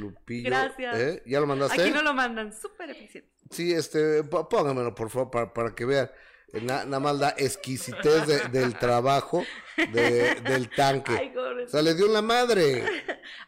Lupillo. 0.00 0.48
Gracias. 0.50 0.98
¿Eh? 0.98 1.22
¿Ya 1.26 1.40
lo 1.40 1.46
mandaste? 1.46 1.80
Aquí 1.80 1.90
no 1.92 2.02
lo 2.02 2.12
mandan, 2.12 2.52
súper 2.52 2.90
eficiente. 2.90 3.30
Sí, 3.50 3.72
este, 3.72 4.24
pó- 4.24 4.48
póngamelo 4.48 4.94
por 4.94 5.10
favor 5.10 5.30
para, 5.30 5.52
para 5.52 5.74
que 5.74 5.84
vean. 5.84 6.10
Eh, 6.54 6.60
na- 6.60 6.84
nada 6.84 7.00
más 7.00 7.16
la 7.18 7.30
exquisitez 7.38 8.26
de- 8.26 8.48
del 8.50 8.74
trabajo 8.78 9.42
de- 9.76 10.34
del 10.42 10.68
tanque. 10.68 11.12
Ay, 11.18 11.32
o 11.34 11.66
sea, 11.68 11.80
le 11.80 11.94
dio 11.94 12.08
la 12.08 12.20
madre. 12.20 12.84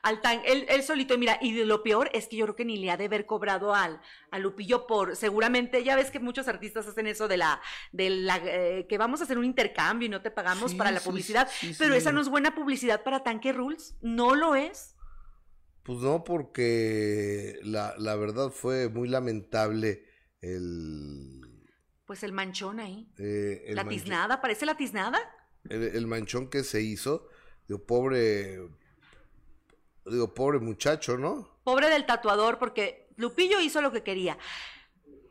Al 0.01 0.23
tan, 0.23 0.41
él, 0.47 0.65
él 0.71 0.83
solito, 0.83 1.19
mira, 1.19 1.39
y 1.43 1.53
lo 1.65 1.83
peor 1.83 2.09
es 2.15 2.29
que 2.29 2.37
yo 2.37 2.47
creo 2.47 2.57
que 2.57 2.65
ni 2.65 2.79
le 2.79 2.91
ha 2.91 2.97
de 2.97 3.05
haber 3.05 3.27
cobrado 3.27 3.75
al, 3.75 4.01
a 4.31 4.39
Lupillo 4.39 4.87
por, 4.87 5.17
seguramente, 5.17 5.85
ya 5.85 5.97
ves 5.97 6.11
que 6.11 6.19
muchos 6.19 6.49
artistas 6.49 6.87
hacen 6.87 7.07
eso 7.07 7.29
de 7.29 7.37
la, 7.37 7.61
de 7.93 8.09
la, 8.09 8.41
eh, 8.43 8.87
que 8.89 8.97
vamos 8.97 9.21
a 9.21 9.25
hacer 9.25 9.37
un 9.37 9.45
intercambio 9.45 10.07
y 10.07 10.09
no 10.11 10.23
te 10.23 10.31
pagamos 10.31 10.71
Sí, 10.71 10.77
para 10.79 10.91
la 10.91 11.01
sí, 11.01 11.07
publicidad, 11.09 11.49
sí, 11.61 11.75
pero 11.79 11.95
esa 11.95 12.11
no 12.11 12.23
es 12.23 12.29
buena 12.31 12.55
publicidad 12.55 13.03
para 13.03 13.23
Tanque 13.23 13.53
Rules, 13.53 13.97
no 14.01 14.35
lo 14.35 14.55
es. 14.55 14.95
Pues 15.83 15.99
no, 15.99 16.25
porque 16.25 17.59
la, 17.65 17.95
la 17.99 18.17
verdad 18.17 18.49
fue 18.49 18.89
muy 18.89 19.09
lamentable 19.09 20.05
el... 20.41 21.34
Pues 22.07 22.23
el 22.23 22.33
manchón 22.33 22.81
ahí, 22.81 23.09
eh, 23.19 23.65
el 23.69 23.77
la 23.77 23.85
manchón- 23.85 23.89
tiznada, 23.89 24.41
parece 24.41 24.67
la 24.67 24.77
tiznada. 24.77 25.19
el, 25.69 25.83
el 25.83 26.07
manchón 26.07 26.49
que 26.51 26.63
se 26.65 26.83
hizo. 26.83 27.29
Digo, 27.67 27.83
pobre... 27.85 28.61
Digo, 30.05 30.35
pobre 30.35 30.59
muchacho, 30.59 31.17
¿no? 31.17 31.49
Pobre 31.65 31.89
del 31.89 32.05
tatuador, 32.05 32.59
porque 32.59 33.09
Lupillo 33.17 33.59
hizo 33.61 33.81
lo 33.81 33.91
que 33.91 34.03
quería, 34.03 34.37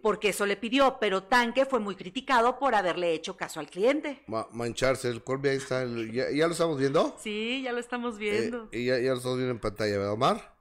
porque 0.02 0.30
eso 0.30 0.48
le 0.48 0.58
pidió, 0.58 0.98
pero 1.00 1.22
Tanque 1.26 1.68
fue 1.68 1.80
muy 1.80 1.96
criticado 1.96 2.58
por 2.58 2.74
haberle 2.74 3.14
hecho 3.14 3.38
caso 3.38 3.60
al 3.60 3.70
cliente. 3.70 4.24
Ma- 4.26 4.48
mancharse 4.52 5.10
el 5.10 5.24
Corby, 5.24 5.50
ahí 5.50 5.58
está. 5.58 5.84
el- 5.84 6.12
¿ya, 6.12 6.32
ya 6.32 6.48
lo 6.48 6.54
estamos 6.54 6.80
viendo? 6.80 7.16
Sí, 7.20 7.62
ya 7.64 7.72
lo 7.72 7.78
estamos 7.80 8.16
Eh, 8.16 8.18
viendo. 8.18 8.68
y 8.72 8.86
ya, 8.86 8.98
ya 8.98 9.12
lo 9.12 9.18
estamos 9.18 9.38
viendo 9.38 9.54
en 9.54 9.60
pantalla, 9.62 9.92
¿verdad, 10.00 10.14
Omar? 10.14 10.56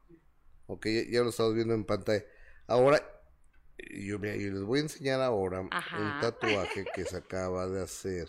Ok, 0.67 0.85
ya, 0.89 1.03
ya 1.11 1.23
lo 1.23 1.31
estamos 1.31 1.55
viendo 1.55 1.73
en 1.73 1.85
pantalla. 1.87 2.23
Ahora, 2.67 3.03
yo, 3.91 4.19
mira, 4.19 4.37
yo 4.37 4.51
les 4.53 4.63
voy 4.63 4.81
a 4.81 4.83
enseñar 4.83 5.21
ahora 5.21 5.71
Ajá. 5.71 5.93
un 5.93 6.17
tatuaje 6.19 6.91
que 6.91 7.07
se 7.07 7.17
acaba 7.19 7.67
de 7.69 7.83
hacer 7.83 8.29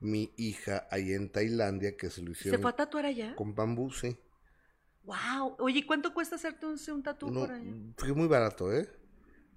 mi 0.00 0.32
hija 0.36 0.88
ahí 0.90 1.12
en 1.14 1.30
Tailandia, 1.30 1.96
que 1.96 2.10
se 2.10 2.22
lo 2.22 2.32
¿Se 2.40 2.58
hicieron 2.58 2.58
fue 2.58 2.70
a 2.70 2.76
tatuar 2.76 3.06
allá? 3.06 3.30
con 3.34 3.54
bambú, 3.54 3.90
sí. 3.92 4.18
Wow. 5.04 5.56
Oye, 5.60 5.78
¿y 5.80 5.82
¿cuánto 5.86 6.12
cuesta 6.14 6.34
hacerte 6.36 6.66
un, 6.66 6.76
un 6.92 7.02
tatu 7.02 7.32
No, 7.32 7.32
por 7.34 7.52
allá? 7.52 7.76
fue 7.96 8.12
muy 8.12 8.28
barato, 8.28 8.72
¿eh? 8.72 8.88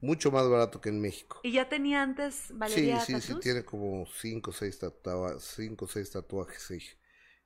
Mucho 0.02 0.32
más 0.32 0.50
barato 0.50 0.82
que 0.82 0.90
en 0.90 1.02
México. 1.02 1.38
¿Y 1.42 1.52
ya 1.54 1.68
tenía 1.68 2.04
antes 2.04 2.52
Sí, 2.63 3.00
Valeria 3.00 3.00
sí, 3.00 3.22
sí, 3.22 3.36
tatús? 3.36 3.44
tiene 3.44 3.63
como 3.63 4.06
cinco 4.06 4.52
o 4.52 4.54
seis, 4.54 4.78
tatua- 4.80 5.40
cinco, 5.40 5.86
o 5.86 5.88
seis 5.88 6.12
tatuajes, 6.12 6.62
sí. 6.63 6.80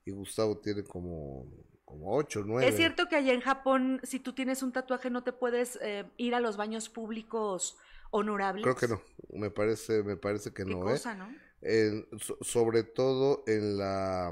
Y 0.06 0.12
Gustavo 0.12 0.58
tiene 0.60 0.84
como, 0.84 1.46
como 1.92 2.16
ocho, 2.16 2.42
nueve. 2.46 2.70
Es 2.70 2.78
cierto 2.78 3.08
que 3.10 3.18
allá 3.18 3.34
en 3.34 3.42
Japón, 3.42 4.00
si 4.04 4.20
tú 4.20 4.32
tienes 4.34 4.64
un 4.64 4.72
tatuaje, 4.72 5.10
no 5.10 5.24
te 5.24 5.34
puedes 5.34 5.78
eh, 5.82 6.06
ir 6.16 6.34
a 6.36 6.40
los 6.40 6.56
baños 6.56 6.88
públicos 6.88 7.78
honorables. 8.12 8.64
Creo 8.64 8.76
que 8.78 8.88
no, 8.88 9.02
me 9.38 9.52
parece, 9.52 10.02
me 10.04 10.16
parece 10.16 10.54
que 10.54 10.64
Qué 10.64 10.72
no, 10.72 10.80
¿eh? 10.88 10.94
cosa, 10.94 11.16
¿no? 11.16 11.30
En- 11.62 12.08
so- 12.18 12.38
sobre 12.42 12.84
todo 12.84 13.44
en 13.46 13.78
la 13.78 14.32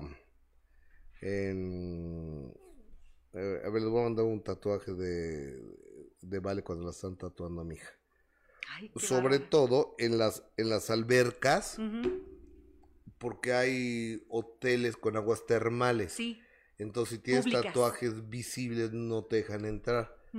en 1.22 2.54
eh, 3.34 3.62
a 3.66 3.70
ver 3.70 3.82
les 3.82 3.92
voy 3.92 4.00
a 4.02 4.04
mandar 4.06 4.26
un 4.26 4.42
tatuaje 4.42 4.94
de 4.94 5.62
de 6.22 6.40
Vale 6.40 6.64
cuando 6.64 6.86
la 6.86 6.92
están 6.92 7.18
tatuando 7.18 7.62
a 7.62 7.66
mi 7.66 7.76
hija 7.76 7.90
Ay, 8.76 8.92
sobre 8.96 9.40
todo 9.40 9.96
en 10.00 10.18
las 10.18 10.44
en 10.58 10.70
las 10.70 10.90
albercas 10.90 11.78
porque 13.20 13.54
hay 13.54 14.26
hoteles 14.30 14.96
con 14.98 15.18
aguas 15.18 15.46
termales 15.46 16.14
Sí. 16.14 16.42
Entonces 16.80 17.18
si 17.18 17.24
tienes 17.24 17.44
Públicas. 17.44 17.66
tatuajes 17.68 18.28
visibles 18.30 18.92
no 18.94 19.24
te 19.26 19.38
dejan 19.38 19.66
entrar. 19.66 20.16
Te 20.32 20.38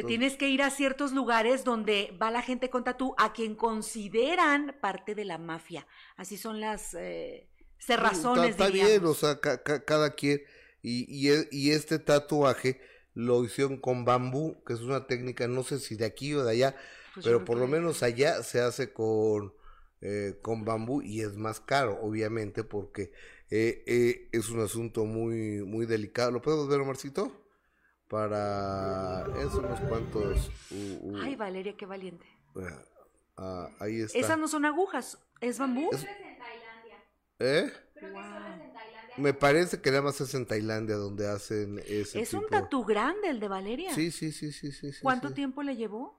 Entonces- 0.00 0.06
tienes 0.06 0.36
que 0.36 0.48
ir 0.48 0.62
a 0.62 0.70
ciertos 0.70 1.12
lugares 1.12 1.64
donde 1.64 2.16
va 2.20 2.30
la 2.30 2.42
gente 2.42 2.70
con 2.70 2.84
tatú 2.84 3.14
a 3.18 3.32
quien 3.32 3.54
consideran 3.56 4.76
parte 4.80 5.14
de 5.14 5.24
la 5.24 5.36
mafia. 5.38 5.86
Así 6.16 6.36
son 6.36 6.60
las 6.60 6.94
eh, 6.94 7.48
cerrazones, 7.78 8.50
Está, 8.50 8.68
está 8.68 8.72
bien, 8.86 9.04
o 9.04 9.14
sea, 9.14 9.40
ca- 9.40 9.62
ca- 9.62 9.84
cada 9.84 10.14
quien. 10.14 10.40
Y, 10.82 11.04
y, 11.14 11.30
e- 11.30 11.48
y 11.50 11.70
este 11.72 11.98
tatuaje 11.98 12.80
lo 13.14 13.44
hicieron 13.44 13.78
con 13.78 14.04
bambú, 14.04 14.62
que 14.64 14.72
es 14.74 14.80
una 14.80 15.06
técnica, 15.06 15.48
no 15.48 15.62
sé 15.64 15.78
si 15.80 15.96
de 15.96 16.04
aquí 16.06 16.32
o 16.34 16.44
de 16.44 16.52
allá, 16.52 16.76
Pues 17.14 17.26
pero 17.26 17.44
por 17.44 17.58
lo 17.58 17.66
menos 17.66 18.02
allá 18.04 18.42
se 18.44 18.60
hace 18.60 18.92
con, 18.92 19.52
eh, 20.00 20.38
con 20.40 20.64
bambú 20.64 21.02
y 21.02 21.20
es 21.22 21.36
más 21.36 21.58
caro, 21.60 21.98
obviamente, 22.00 22.62
porque 22.64 23.12
eh, 23.50 23.82
eh, 23.86 24.28
es 24.32 24.48
un 24.50 24.60
asunto 24.60 25.04
muy, 25.04 25.62
muy 25.64 25.86
delicado. 25.86 26.30
¿Lo 26.30 26.40
podemos 26.42 26.68
ver, 26.68 26.80
Omarcito? 26.80 27.36
Para 28.08 29.24
eso 29.40 29.58
unos 29.60 29.80
cuantos. 29.82 30.50
uh, 30.70 30.98
uh, 31.10 31.16
Ay, 31.22 31.36
Valeria, 31.36 31.76
qué 31.76 31.86
valiente. 31.86 32.26
ah, 32.56 32.82
ah, 33.36 33.68
ahí 33.78 34.00
está. 34.00 34.18
Esas 34.18 34.38
no 34.38 34.48
son 34.48 34.64
agujas, 34.64 35.18
¿es 35.40 35.58
bambú? 35.58 35.90
Es- 35.92 36.06
¿Eh? 37.38 37.72
Me 39.16 39.32
parece 39.34 39.80
que 39.80 39.90
nada 39.90 40.02
más 40.02 40.20
es 40.20 40.34
en 40.34 40.46
Tailandia 40.46 40.96
donde 40.96 41.28
hacen 41.28 41.78
ese 41.86 42.20
Es 42.22 42.32
un 42.34 42.46
tatú 42.46 42.84
grande 42.84 43.28
el 43.28 43.40
de 43.40 43.48
Valeria. 43.48 43.94
Sí, 43.94 44.10
sí, 44.10 44.32
sí, 44.32 44.52
sí, 44.52 44.72
sí. 44.72 44.92
sí, 44.92 45.00
¿Cuánto 45.02 45.28
sí. 45.28 45.34
tiempo 45.34 45.62
le 45.62 45.76
llevó? 45.76 46.18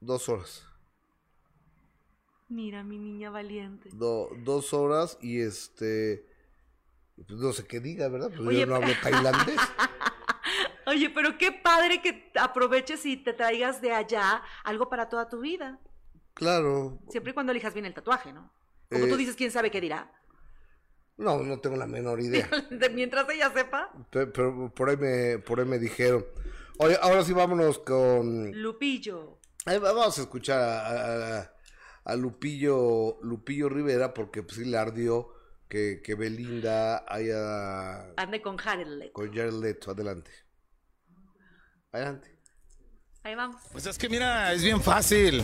Dos 0.00 0.28
horas. 0.28 0.64
Mira, 2.48 2.84
mi 2.84 2.98
niña 2.98 3.30
valiente. 3.30 3.90
Do- 3.92 4.30
dos 4.44 4.72
horas 4.72 5.18
y 5.20 5.40
este. 5.40 6.26
Pues 7.16 7.38
no 7.40 7.52
sé 7.52 7.66
qué 7.66 7.80
diga, 7.80 8.08
¿verdad? 8.08 8.28
Pues 8.34 8.46
Oye, 8.46 8.60
yo 8.60 8.66
no 8.66 8.76
hablo 8.76 8.92
tailandés. 9.02 9.56
Oye, 10.86 11.10
pero 11.10 11.36
qué 11.36 11.50
padre 11.52 12.00
que 12.00 12.30
aproveches 12.38 13.04
y 13.06 13.16
te 13.16 13.32
traigas 13.32 13.80
de 13.80 13.92
allá 13.92 14.42
algo 14.64 14.88
para 14.88 15.08
toda 15.08 15.28
tu 15.28 15.40
vida. 15.40 15.80
Claro. 16.34 17.00
Siempre 17.08 17.32
y 17.32 17.34
cuando 17.34 17.50
elijas 17.52 17.74
bien 17.74 17.86
el 17.86 17.94
tatuaje, 17.94 18.32
¿no? 18.32 18.52
Como 18.90 19.06
Eh, 19.06 19.08
tú 19.08 19.16
dices, 19.16 19.34
quién 19.34 19.50
sabe 19.50 19.70
qué 19.70 19.80
dirá. 19.80 20.12
No, 21.16 21.38
no 21.42 21.58
tengo 21.60 21.76
la 21.76 21.86
menor 21.86 22.20
idea. 22.20 22.48
De- 22.70 22.90
Mientras 22.90 23.28
ella 23.30 23.50
sepa, 23.52 23.90
Pe- 24.10 24.26
Pero 24.28 24.72
por 24.74 24.90
ahí 24.90 24.96
me, 24.96 25.38
por 25.38 25.58
ahí 25.58 25.66
me 25.66 25.78
dijeron. 25.78 26.24
Oye, 26.78 26.96
ahora 27.00 27.24
sí 27.24 27.32
vámonos 27.32 27.78
con. 27.80 28.52
Lupillo. 28.52 29.40
Vamos 29.64 30.18
a 30.18 30.22
escuchar 30.22 30.60
a, 30.60 31.38
a- 31.40 31.52
a 32.04 32.14
Lupillo, 32.16 33.18
Lupillo 33.22 33.68
Rivera, 33.68 34.14
porque 34.14 34.42
pues 34.44 34.58
sí 34.58 34.64
le 34.66 34.76
ardió 34.78 35.30
que, 35.68 36.00
que 36.02 36.14
Belinda 36.14 37.04
haya 37.08 38.12
Ande 38.16 38.40
con 38.42 38.56
Jared 38.56 38.86
Leto. 38.86 39.12
con 39.12 39.32
Jared 39.32 39.52
Leto. 39.54 39.90
Adelante. 39.90 40.30
Adelante. 41.92 42.36
Ahí 43.22 43.34
vamos. 43.34 43.60
Pues 43.72 43.86
es 43.86 43.98
que 43.98 44.08
mira, 44.08 44.52
es 44.52 44.62
bien 44.62 44.80
fácil. 44.80 45.42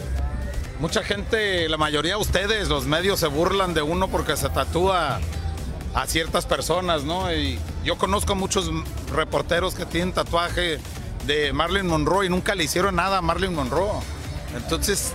Mucha 0.79 1.03
gente, 1.03 1.69
la 1.69 1.77
mayoría 1.77 2.15
de 2.15 2.21
ustedes, 2.21 2.69
los 2.69 2.87
medios 2.87 3.21
se 3.21 3.27
burlan 3.27 3.75
de 3.75 3.83
uno 3.83 4.09
porque 4.09 4.37
se 4.37 4.49
tatúa 4.49 5.21
a 5.95 6.07
ciertas 6.07 6.47
personas, 6.47 7.05
¿no? 7.05 7.33
Y 7.33 7.59
yo 7.85 7.99
conozco 7.99 8.35
muchos 8.35 8.71
reporteros 9.13 9.75
que 9.75 9.87
tienen 9.87 10.13
tatuaje 10.13 10.79
de 11.27 11.53
Marilyn 11.53 11.87
Monroe 11.87 12.27
y 12.27 12.29
nunca 12.29 12.55
le 12.55 12.65
hicieron 12.65 12.97
nada 12.97 13.19
a 13.19 13.23
Marilyn 13.23 13.55
Monroe. 13.55 14.01
Entonces, 14.57 15.13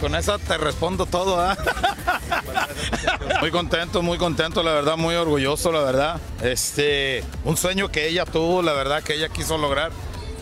con 0.00 0.14
eso 0.14 0.38
te 0.38 0.56
respondo 0.56 1.06
todo, 1.06 1.38
¿ah? 1.40 1.56
Muy 3.40 3.50
contento, 3.50 4.02
muy 4.02 4.18
contento, 4.18 4.62
la 4.62 4.72
verdad, 4.72 4.96
muy 4.96 5.14
orgulloso, 5.14 5.72
la 5.72 5.80
verdad. 5.80 6.20
Este, 6.42 7.24
un 7.44 7.56
sueño 7.56 7.90
que 7.90 8.08
ella 8.08 8.24
tuvo, 8.24 8.60
la 8.62 8.72
verdad, 8.72 9.02
que 9.02 9.14
ella 9.14 9.28
quiso 9.28 9.56
lograr. 9.56 9.92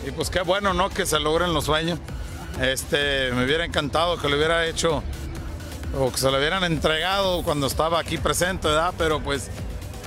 Y 0.05 0.11
pues 0.11 0.29
qué 0.29 0.41
bueno, 0.41 0.73
¿no? 0.73 0.89
Que 0.89 1.05
se 1.05 1.19
logren 1.19 1.53
los 1.53 1.65
sueños. 1.65 1.99
Este, 2.61 3.31
me 3.31 3.45
hubiera 3.45 3.63
encantado 3.63 4.17
que 4.17 4.27
lo 4.27 4.35
hubiera 4.35 4.65
hecho 4.65 5.01
o 5.97 6.11
que 6.11 6.17
se 6.17 6.29
lo 6.29 6.37
hubieran 6.37 6.63
entregado 6.63 7.43
cuando 7.43 7.67
estaba 7.67 7.99
aquí 7.99 8.17
presente, 8.17 8.67
¿verdad? 8.67 8.93
Pero 8.97 9.21
pues 9.21 9.49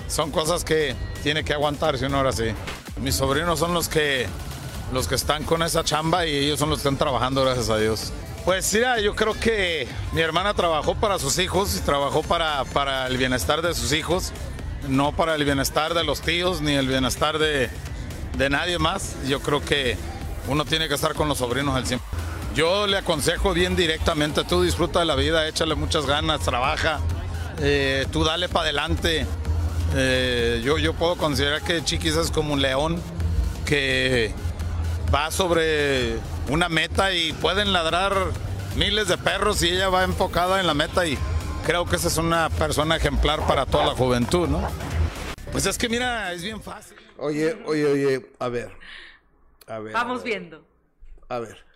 son 0.09 0.31
cosas 0.31 0.65
que 0.65 0.95
tiene 1.23 1.45
que 1.45 1.55
aguantarse 1.55 2.07
uno 2.07 2.19
ahora 2.19 2.33
sí. 2.33 2.53
Mis 3.01 3.15
sobrinos 3.15 3.59
son 3.59 3.73
los 3.73 3.89
que 3.89 4.27
los 4.93 5.09
que 5.09 5.15
están 5.15 5.45
con 5.45 5.63
esa 5.63 5.83
chamba 5.83 6.27
y 6.27 6.37
ellos 6.37 6.59
son 6.59 6.69
los 6.69 6.79
que 6.79 6.89
están 6.89 6.99
trabajando, 6.99 7.43
gracias 7.43 7.71
a 7.71 7.79
Dios. 7.79 8.13
Pues 8.45 8.75
mira, 8.75 8.99
yo 8.99 9.15
creo 9.15 9.35
que 9.35 9.87
mi 10.13 10.21
hermana 10.21 10.53
trabajó 10.53 10.97
para 10.97 11.21
sus 11.21 11.39
hijos 11.39 11.81
trabajó 11.87 12.23
para, 12.23 12.65
para 12.65 13.07
el 13.07 13.17
bienestar 13.17 13.63
de 13.63 13.73
sus 13.73 13.93
hijos, 13.93 14.33
no 14.89 15.13
para 15.13 15.37
el 15.37 15.45
bienestar 15.45 15.95
de 15.95 16.03
los 16.03 16.23
tíos 16.23 16.61
ni 16.61 16.73
el 16.73 16.89
bienestar 16.89 17.39
de, 17.39 17.71
de 18.37 18.51
nadie 18.51 18.81
más. 18.81 19.15
Yo 19.29 19.41
creo 19.41 19.65
que 19.65 19.97
uno 20.49 20.65
tiene 20.65 20.89
que 20.89 20.95
estar 20.95 21.15
con 21.15 21.29
los 21.29 21.39
sobrinos 21.39 21.77
al 21.77 21.85
100%. 21.85 22.01
Yo 22.53 22.89
le 22.89 22.99
aconsejo 22.99 23.55
bien 23.55 23.77
directamente, 23.77 24.43
tú 24.43 24.63
disfruta 24.63 24.99
de 24.99 25.07
la 25.07 25.15
vida, 25.15 25.47
échale 25.47 25.77
muchas 25.77 26.05
ganas, 26.05 26.41
trabaja, 26.41 26.99
eh, 27.61 28.07
tú 28.11 28.25
dale 28.25 28.49
para 28.49 28.65
adelante. 28.65 29.25
Eh, 29.95 30.63
yo, 30.65 30.79
yo 30.79 30.95
puedo 30.95 31.15
considerar 31.17 31.63
que 31.63 31.85
Chiquis 31.85 32.17
es 32.17 32.33
como 32.33 32.55
un 32.55 32.61
león 32.61 33.01
que 33.65 34.35
va 35.15 35.31
sobre 35.31 36.19
una 36.49 36.69
meta 36.69 37.13
y 37.15 37.33
pueden 37.35 37.73
ladrar 37.73 38.15
miles 38.77 39.09
de 39.09 39.19
perros 39.19 39.63
y 39.63 39.71
ella 39.71 39.89
va 39.89 40.05
enfocada 40.05 40.61
en 40.61 40.67
la 40.67 40.75
meta 40.75 41.07
y 41.07 41.19
creo 41.67 41.87
que 41.87 41.97
esa 41.97 42.09
es 42.09 42.17
una 42.17 42.51
persona 42.51 42.97
ejemplar 42.97 43.47
para 43.47 43.67
toda 43.67 43.87
la 43.87 43.93
juventud, 43.93 44.49
¿no? 44.49 44.69
Pues 45.51 45.67
es 45.67 45.77
que 45.77 45.89
mira, 45.89 46.33
es 46.33 46.43
bien 46.43 46.63
fácil. 46.63 46.97
Oye, 47.19 47.63
oye, 47.67 47.87
oye, 47.87 48.27
a 48.39 48.49
ver. 48.49 48.73
A 49.67 49.79
ver. 49.79 49.93
Vamos 49.93 50.21
a 50.21 50.25
ver, 50.25 50.33
viendo. 50.33 50.67
A 51.29 51.39
ver. 51.39 51.72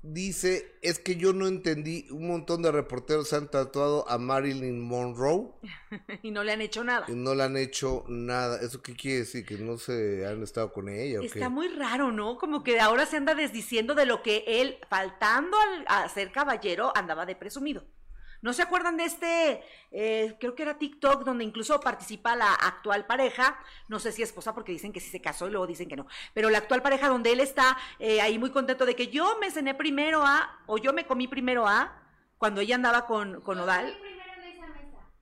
Dice, 0.00 0.78
es 0.80 1.00
que 1.00 1.16
yo 1.16 1.32
no 1.32 1.48
entendí, 1.48 2.06
un 2.12 2.28
montón 2.28 2.62
de 2.62 2.70
reporteros 2.70 3.32
han 3.32 3.50
tatuado 3.50 4.08
a 4.08 4.16
Marilyn 4.16 4.80
Monroe 4.80 5.48
y 6.22 6.30
no 6.30 6.44
le 6.44 6.52
han 6.52 6.60
hecho 6.60 6.84
nada. 6.84 7.04
y 7.08 7.12
no 7.12 7.34
le 7.34 7.42
han 7.42 7.56
hecho 7.56 8.04
nada. 8.08 8.60
¿Eso 8.62 8.80
qué 8.80 8.94
quiere 8.94 9.18
decir? 9.20 9.44
¿Que 9.44 9.56
no 9.58 9.76
se 9.76 10.24
han 10.24 10.42
estado 10.44 10.72
con 10.72 10.88
ella 10.88 11.18
o 11.18 11.22
qué? 11.22 11.26
Está 11.26 11.48
muy 11.48 11.68
raro, 11.68 12.12
¿no? 12.12 12.38
Como 12.38 12.62
que 12.62 12.78
ahora 12.78 13.06
se 13.06 13.16
anda 13.16 13.34
desdiciendo 13.34 13.96
de 13.96 14.06
lo 14.06 14.22
que 14.22 14.44
él, 14.46 14.76
faltando 14.88 15.56
al- 15.58 15.84
a 15.88 16.08
ser 16.08 16.30
caballero, 16.30 16.92
andaba 16.96 17.26
de 17.26 17.34
presumido. 17.34 17.84
¿No 18.40 18.52
se 18.52 18.62
acuerdan 18.62 18.96
de 18.96 19.04
este, 19.04 19.62
eh, 19.90 20.36
creo 20.38 20.54
que 20.54 20.62
era 20.62 20.78
TikTok, 20.78 21.24
donde 21.24 21.44
incluso 21.44 21.80
participa 21.80 22.36
la 22.36 22.52
actual 22.54 23.04
pareja, 23.06 23.58
no 23.88 23.98
sé 23.98 24.12
si 24.12 24.22
esposa, 24.22 24.54
porque 24.54 24.70
dicen 24.72 24.92
que 24.92 25.00
sí 25.00 25.10
se 25.10 25.20
casó 25.20 25.48
y 25.48 25.50
luego 25.50 25.66
dicen 25.66 25.88
que 25.88 25.96
no, 25.96 26.06
pero 26.34 26.48
la 26.50 26.58
actual 26.58 26.80
pareja 26.82 27.08
donde 27.08 27.32
él 27.32 27.40
está 27.40 27.76
eh, 27.98 28.20
ahí 28.20 28.38
muy 28.38 28.50
contento 28.50 28.86
de 28.86 28.94
que 28.94 29.08
yo 29.08 29.38
me 29.40 29.50
cené 29.50 29.74
primero 29.74 30.22
a, 30.24 30.62
o 30.66 30.78
yo 30.78 30.92
me 30.92 31.06
comí 31.06 31.26
primero 31.26 31.66
a, 31.66 32.00
cuando 32.38 32.60
ella 32.60 32.76
andaba 32.76 33.06
con, 33.06 33.40
con 33.40 33.58
Odal. 33.58 33.98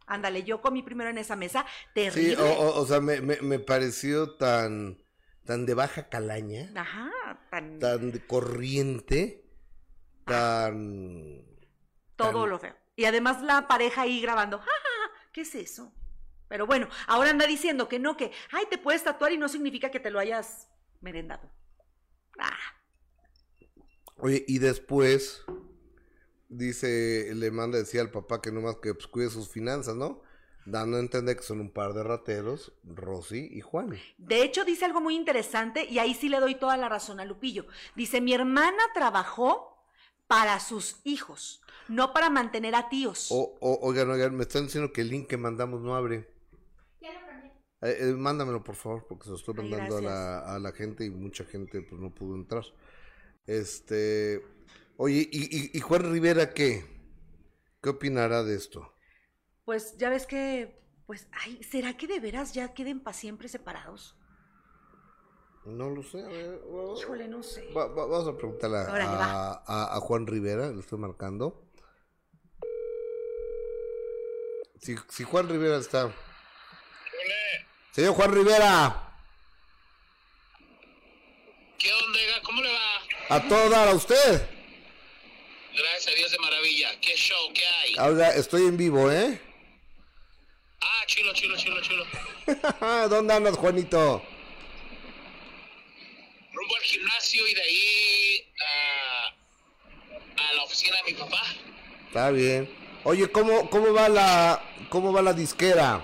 Ándale, 0.09 0.45
yo 0.45 0.61
comí 0.61 0.83
primero 0.83 1.11
en 1.11 1.19
esa 1.19 1.35
mesa, 1.35 1.67
terrible. 1.95 2.37
Sí, 2.37 2.41
o, 2.41 2.47
o- 2.47 2.81
o 2.83 2.87
sea, 2.87 3.01
me, 3.01 3.21
me, 3.21 3.39
me 3.41 3.59
pareció 3.59 4.37
tan, 4.37 5.03
tan 5.45 5.67
de 5.67 5.75
baja 5.75 6.09
calaña, 6.09 6.71
Ajá, 6.77 7.11
tan, 7.51 7.79
tan 7.81 8.13
de 8.13 8.25
corriente, 8.25 9.43
tan... 10.25 11.43
todo 12.15 12.43
tan- 12.43 12.51
lo 12.51 12.59
feo. 12.59 12.77
Y 12.97 13.05
además 13.05 13.43
la 13.43 13.69
pareja 13.69 14.03
ahí 14.03 14.21
grabando, 14.21 14.59
"Ja, 14.59 14.65
ja, 14.65 14.71
ja, 14.73 15.31
¿qué 15.33 15.43
es 15.43 15.55
eso? 15.55 15.93
Pero 16.49 16.67
bueno, 16.67 16.89
ahora 17.07 17.31
anda 17.31 17.47
diciendo 17.47 17.89
que 17.89 17.99
no, 17.99 18.17
que, 18.17 18.33
ay, 18.53 18.65
te 18.71 18.79
puedes 18.79 19.05
tatuar 19.05 19.33
y 19.33 19.39
no 19.39 19.49
significa 19.49 19.91
que 19.91 20.01
te 20.01 20.11
lo 20.11 20.19
hayas 20.21 20.69
merendado. 21.01 21.51
Ah, 22.39 22.57
Oye, 24.17 24.45
y 24.49 24.59
después 24.59 25.43
dice, 26.49 27.33
le 27.35 27.51
manda 27.51 27.79
decir 27.79 28.01
al 28.01 28.11
papá 28.11 28.41
que 28.41 28.53
nomás 28.53 28.77
que 28.77 28.95
pues, 28.95 29.07
cuide 29.07 29.31
sus 29.31 29.49
finanzas, 29.49 29.97
¿no? 29.97 30.23
Dando 30.65 30.97
a 30.97 31.01
entender 31.01 31.37
que 31.37 31.43
son 31.43 31.61
un 31.61 31.73
par 31.73 31.93
de 31.95 32.03
rateros, 32.03 32.73
Rosy 32.85 33.49
y 33.53 33.61
Juan. 33.61 34.03
De 34.19 34.43
hecho, 34.43 34.65
dice 34.65 34.85
algo 34.85 35.01
muy 35.01 35.15
interesante 35.15 35.85
y 35.85 35.99
ahí 35.99 36.15
sí 36.15 36.29
le 36.29 36.41
doy 36.41 36.55
toda 36.55 36.77
la 36.77 36.89
razón 36.89 37.21
a 37.21 37.25
Lupillo. 37.25 37.67
Dice, 37.95 38.21
mi 38.21 38.33
hermana 38.33 38.83
trabajó 38.95 39.76
para 40.27 40.61
sus 40.61 40.97
hijos, 41.05 41.61
no 41.89 42.13
para 42.13 42.31
mantener 42.31 42.75
a 42.75 42.89
tíos. 42.89 43.31
O, 43.39 43.41
o- 43.69 43.79
oigan, 43.89 44.11
oigan, 44.15 44.35
me 44.37 44.43
están 44.47 44.65
diciendo 44.65 44.93
que 44.93 45.03
el 45.03 45.11
link 45.11 45.29
que 45.29 45.37
mandamos 45.37 45.81
no 45.81 45.95
abre. 45.95 46.19
Eh, 47.83 47.97
eh, 48.01 48.13
mándamelo, 48.15 48.65
por 48.65 48.75
favor, 48.77 49.07
porque 49.09 49.25
se 49.25 49.31
lo 49.31 49.37
estoy 49.37 49.55
Ay, 49.57 49.63
mandando 49.71 49.97
a 49.99 50.01
la, 50.01 50.55
a 50.57 50.59
la 50.59 50.73
gente 50.73 51.05
y 51.05 51.11
mucha 51.11 51.45
gente 51.45 51.83
pues 51.83 52.01
no 52.01 52.15
pudo 52.15 52.35
entrar. 52.37 52.65
Este, 53.47 54.43
oye, 54.99 55.29
¿y, 55.33 55.73
y, 55.75 55.79
y 55.79 55.81
Juan 55.81 56.13
Rivera 56.13 56.55
qué? 56.55 56.85
¿Qué 57.83 57.91
opinará 57.91 58.45
de 58.45 58.57
esto? 58.57 58.93
Pues 59.65 59.97
ya 59.99 60.09
ves 60.11 60.27
que, 60.27 60.81
pues, 61.07 61.29
ay, 61.33 61.63
¿será 61.63 61.97
que 61.97 62.07
de 62.07 62.21
veras 62.21 62.55
ya 62.55 62.73
queden 62.75 63.01
para 63.01 63.17
siempre 63.17 63.49
separados? 63.49 64.17
No 65.67 65.91
lo 65.91 66.03
sé, 66.03 66.21
a 66.23 66.29
ver, 66.29 66.61
va- 66.73 66.99
Híjole, 66.99 67.27
no 67.29 67.43
sé. 67.43 67.67
va- 67.73 67.87
va- 67.89 68.07
vamos 68.07 68.29
a 68.29 68.37
preguntarle 68.37 68.77
a, 68.79 68.83
a- 68.83 69.63
a- 69.67 69.97
a 69.97 70.01
Juan 70.01 70.27
Rivera, 70.27 70.69
le 70.71 70.81
estoy 70.81 70.99
marcando. 70.99 71.63
Si, 74.81 74.95
si 75.09 75.25
Juan 75.25 75.49
Rivera 75.49 75.79
está... 75.79 76.15
Señor 77.93 78.15
Juan 78.15 78.33
Rivera, 78.33 79.03
¿Qué 81.79 81.93
onda? 81.93 82.19
¿Cómo 82.45 82.63
le 82.63 82.73
va? 82.73 83.37
a 83.37 83.49
todo 83.49 83.69
dar 83.71 83.89
a 83.89 83.93
usted. 83.95 84.49
Gracias 85.77 86.07
a 86.15 86.17
Dios 86.17 86.31
de 86.31 86.39
maravilla. 86.39 87.01
¿Qué 87.01 87.15
show? 87.17 87.53
¿Qué 87.55 87.67
hay? 87.67 88.09
Oiga, 88.11 88.35
estoy 88.35 88.67
en 88.67 88.77
vivo, 88.77 89.11
¿eh? 89.11 89.41
Ah, 90.81 91.03
chilo, 91.07 91.33
chilo, 91.35 91.57
chilo, 91.57 91.81
chilo. 91.83 92.05
¿Dónde 93.09 93.35
andas, 93.35 93.57
Juanito? 93.57 94.23
Rumbo 96.53 96.77
al 96.77 96.83
gimnasio 97.37 97.49
y 97.49 97.55
de 97.55 97.63
ahí 97.63 98.53
a, 98.67 100.49
a 100.49 100.53
la 100.55 100.63
oficina 100.65 100.97
de 101.05 101.13
mi 101.13 101.19
papá. 101.19 101.43
Está 102.09 102.31
bien. 102.31 102.69
Oye, 103.05 103.31
¿cómo, 103.31 103.69
cómo 103.71 103.93
va 103.93 104.09
la 104.09 104.63
cómo 104.89 105.13
va 105.13 105.23
la 105.23 105.33
disquera? 105.33 106.03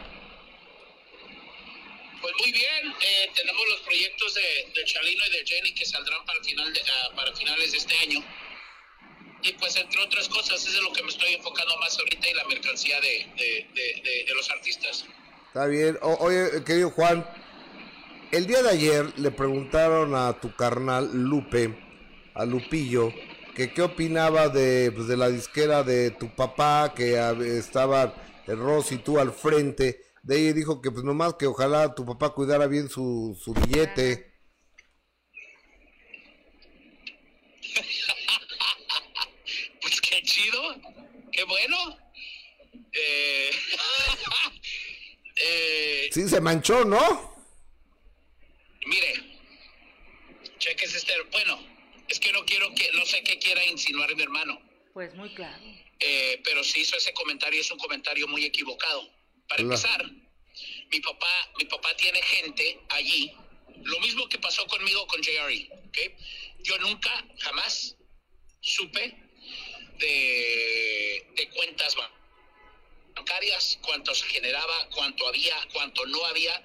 Pues 2.21 2.35
muy 2.39 2.53
bien, 2.53 2.95
eh, 3.01 3.31
tenemos 3.35 3.63
los 3.69 3.81
proyectos 3.81 4.35
de, 4.35 4.73
de 4.75 4.85
Chalino 4.85 5.23
y 5.27 5.31
de 5.31 5.45
Jenny 5.45 5.75
que 5.75 5.85
saldrán 5.85 6.25
para, 6.25 6.41
final 6.45 6.73
de, 6.73 6.81
ah, 6.81 7.09
para 7.17 7.35
finales 7.35 7.73
de 7.73 7.79
este 7.79 7.97
año. 7.99 8.25
Y 9.43 9.53
pues 9.55 9.75
entre 9.75 10.01
otras 10.01 10.29
cosas, 10.29 10.65
es 10.65 10.73
de 10.73 10.81
lo 10.83 10.93
que 10.93 11.03
me 11.03 11.09
estoy 11.09 11.35
enfocando 11.35 11.77
más 11.79 11.99
ahorita 11.99 12.31
y 12.31 12.35
la 12.35 12.45
mercancía 12.45 13.01
de, 13.01 13.27
de, 13.37 13.67
de- 13.75 14.01
de- 14.05 14.25
de 14.25 14.35
los 14.35 14.49
artistas. 14.51 15.05
Está 15.49 15.67
bien. 15.67 15.99
O- 16.01 16.15
oye, 16.21 16.63
querido 16.65 16.91
Juan, 16.91 17.27
el 18.33 18.47
día 18.47 18.63
de 18.63 18.71
ayer 18.71 19.19
le 19.19 19.31
preguntaron 19.31 20.15
a 20.15 20.41
tu 20.41 20.57
carnal 20.57 21.11
Lupe, 21.13 21.79
a 22.35 22.47
Lupillo, 22.47 23.13
que 23.55 23.73
qué 23.75 23.83
opinaba 23.83 24.49
de, 24.49 24.91
pues, 24.91 25.07
de 25.07 25.19
la 25.19 25.29
disquera 25.29 25.83
de 25.83 26.11
tu 26.13 26.35
papá, 26.35 26.95
que 26.97 27.19
el 27.19 28.59
Ross 28.59 28.91
y 28.91 28.99
tú 28.99 29.21
al 29.21 29.33
frente. 29.33 30.01
De 30.23 30.39
y 30.39 30.53
dijo 30.53 30.81
que 30.81 30.91
pues 30.91 31.05
nomás 31.05 31.35
que 31.35 31.47
ojalá 31.47 31.95
tu 31.95 32.07
papá 32.07 32.31
cuidara 32.31 32.67
bien 32.67 32.89
su, 32.89 33.39
su 33.41 33.53
billete. 33.53 34.33
Pues 39.81 40.01
qué 40.01 40.23
chido, 40.23 40.63
qué 41.33 41.43
bueno. 41.43 41.77
Eh, 42.93 43.51
eh, 45.45 46.09
Sí, 46.13 46.29
se 46.29 46.41
manchó, 46.41 46.85
¿no? 46.85 47.33
mire, 48.87 49.15
cheques 50.73 50.95
este, 50.95 51.13
bueno, 51.31 51.61
es 52.09 52.19
que 52.19 52.33
no 52.33 52.45
quiero 52.47 52.75
que, 52.75 52.91
no 52.93 53.05
sé 53.05 53.23
qué 53.23 53.39
quiera 53.39 53.65
insinuar 53.67 54.15
mi 54.17 54.23
hermano, 54.23 54.61
Pues 54.95 55.15
muy 55.15 55.29
claro. 55.35 55.63
eh, 56.01 56.41
pero 56.45 56.65
si 56.65 56.81
hizo 56.81 56.97
ese 56.97 57.13
comentario 57.13 57.61
es 57.61 57.71
un 57.71 57.79
comentario 57.79 58.27
muy 58.29 58.45
equivocado. 58.45 59.09
Para 59.49 59.63
Hola. 59.63 59.75
empezar, 59.75 60.05
mi 60.91 61.01
papá, 61.01 61.51
mi 61.59 61.65
papá 61.67 61.95
tiene 61.97 62.23
gente 62.23 62.81
allí, 62.91 63.33
lo 63.83 64.01
mismo 64.01 64.29
que 64.29 64.39
pasó 64.39 64.67
conmigo 64.67 65.07
con 65.09 65.21
JRE, 65.23 65.69
¿ok? 65.89 65.99
Yo 66.61 66.79
nunca, 66.79 67.11
jamás 67.41 67.97
supe 68.61 69.15
de, 69.99 71.27
de 71.37 71.49
cuentas 71.51 71.95
ba- 71.97 72.11
bancarias, 73.15 73.79
cuánto 73.83 74.15
se 74.15 74.27
generaba, 74.29 74.89
cuánto 74.95 75.27
había, 75.29 75.57
cuánto 75.73 76.07
no 76.07 76.25
había. 76.27 76.63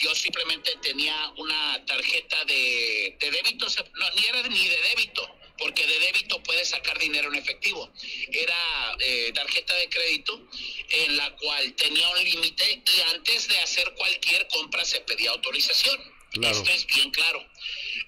Yo 0.00 0.14
simplemente 0.14 0.74
tenía 0.80 1.32
una 1.36 1.84
tarjeta 1.84 2.44
de, 2.46 3.16
de 3.20 3.30
débito, 3.30 3.66
no, 3.94 4.10
ni 4.12 4.26
era 4.26 4.42
ni 4.48 4.66
de 4.66 4.80
débito, 4.88 5.36
porque 5.58 5.86
de 5.86 5.98
débito 5.98 6.42
puedes 6.42 6.70
sacar 6.70 6.98
dinero 6.98 7.28
en 7.28 7.36
efectivo. 7.36 7.92
Era 8.32 8.96
eh, 8.98 9.30
tarjeta 9.34 9.74
de 9.74 9.90
crédito 9.90 10.40
en 10.88 11.18
la 11.18 11.36
cual 11.36 11.74
tenía 11.74 12.08
un 12.08 12.24
límite 12.24 12.82
y 12.96 13.00
antes 13.14 13.46
de 13.48 13.58
hacer 13.58 13.92
cualquier 13.94 14.48
compra 14.48 14.84
se 14.86 15.00
pedía 15.00 15.30
autorización. 15.32 16.00
Claro. 16.32 16.56
Esto 16.56 16.70
es 16.70 16.86
bien 16.86 17.10
claro. 17.10 17.46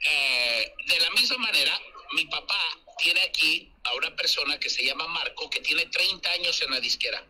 Eh, 0.02 0.72
de 0.87 1.00
la 1.00 1.11
misma 1.11 1.37
manera, 1.38 1.78
mi 2.12 2.24
papá 2.24 2.61
tiene 3.02 3.20
aquí 3.20 3.70
a 3.85 3.94
una 3.96 4.16
persona 4.16 4.59
que 4.59 4.70
se 4.70 4.83
llama 4.83 5.07
Marco, 5.09 5.50
que 5.50 5.61
tiene 5.61 5.85
30 5.87 6.31
años 6.31 6.62
en 6.62 6.70
la 6.70 6.81
disquera. 6.81 7.22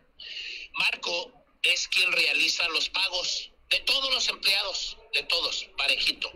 Marco 0.75 1.33
es 1.61 1.87
quien 1.89 2.11
realiza 2.13 2.67
los 2.69 2.89
pagos 2.89 3.49
de 3.73 3.79
todos 3.79 4.13
los 4.13 4.27
empleados, 4.29 4.97
de 5.13 5.23
todos, 5.23 5.67
parejito. 5.75 6.31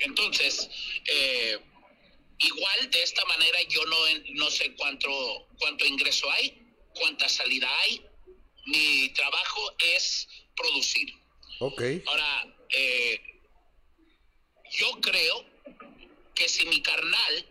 Entonces, 0.00 0.70
eh, 1.06 1.58
igual 2.38 2.90
de 2.90 3.02
esta 3.02 3.22
manera 3.26 3.60
yo 3.68 3.84
no, 3.84 3.96
no 4.34 4.50
sé 4.50 4.74
cuánto, 4.76 5.48
cuánto 5.58 5.84
ingreso 5.84 6.30
hay, 6.30 6.58
cuánta 6.94 7.28
salida 7.28 7.68
hay. 7.80 8.06
Mi 8.64 9.10
trabajo 9.10 9.74
es 9.96 10.28
producir. 10.56 11.12
Ok. 11.58 11.82
Ahora, 12.06 12.56
eh, 12.70 13.20
yo 14.70 14.92
creo 15.02 15.44
que 16.34 16.48
si 16.48 16.64
mi 16.64 16.80
carnal 16.80 17.46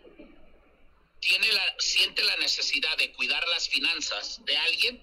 tiene 1.20 1.52
la, 1.52 1.76
siente 1.78 2.24
la 2.24 2.36
necesidad 2.38 2.96
de 2.98 3.12
cuidar 3.12 3.46
las 3.48 3.68
finanzas 3.68 4.44
de 4.44 4.56
alguien, 4.56 5.00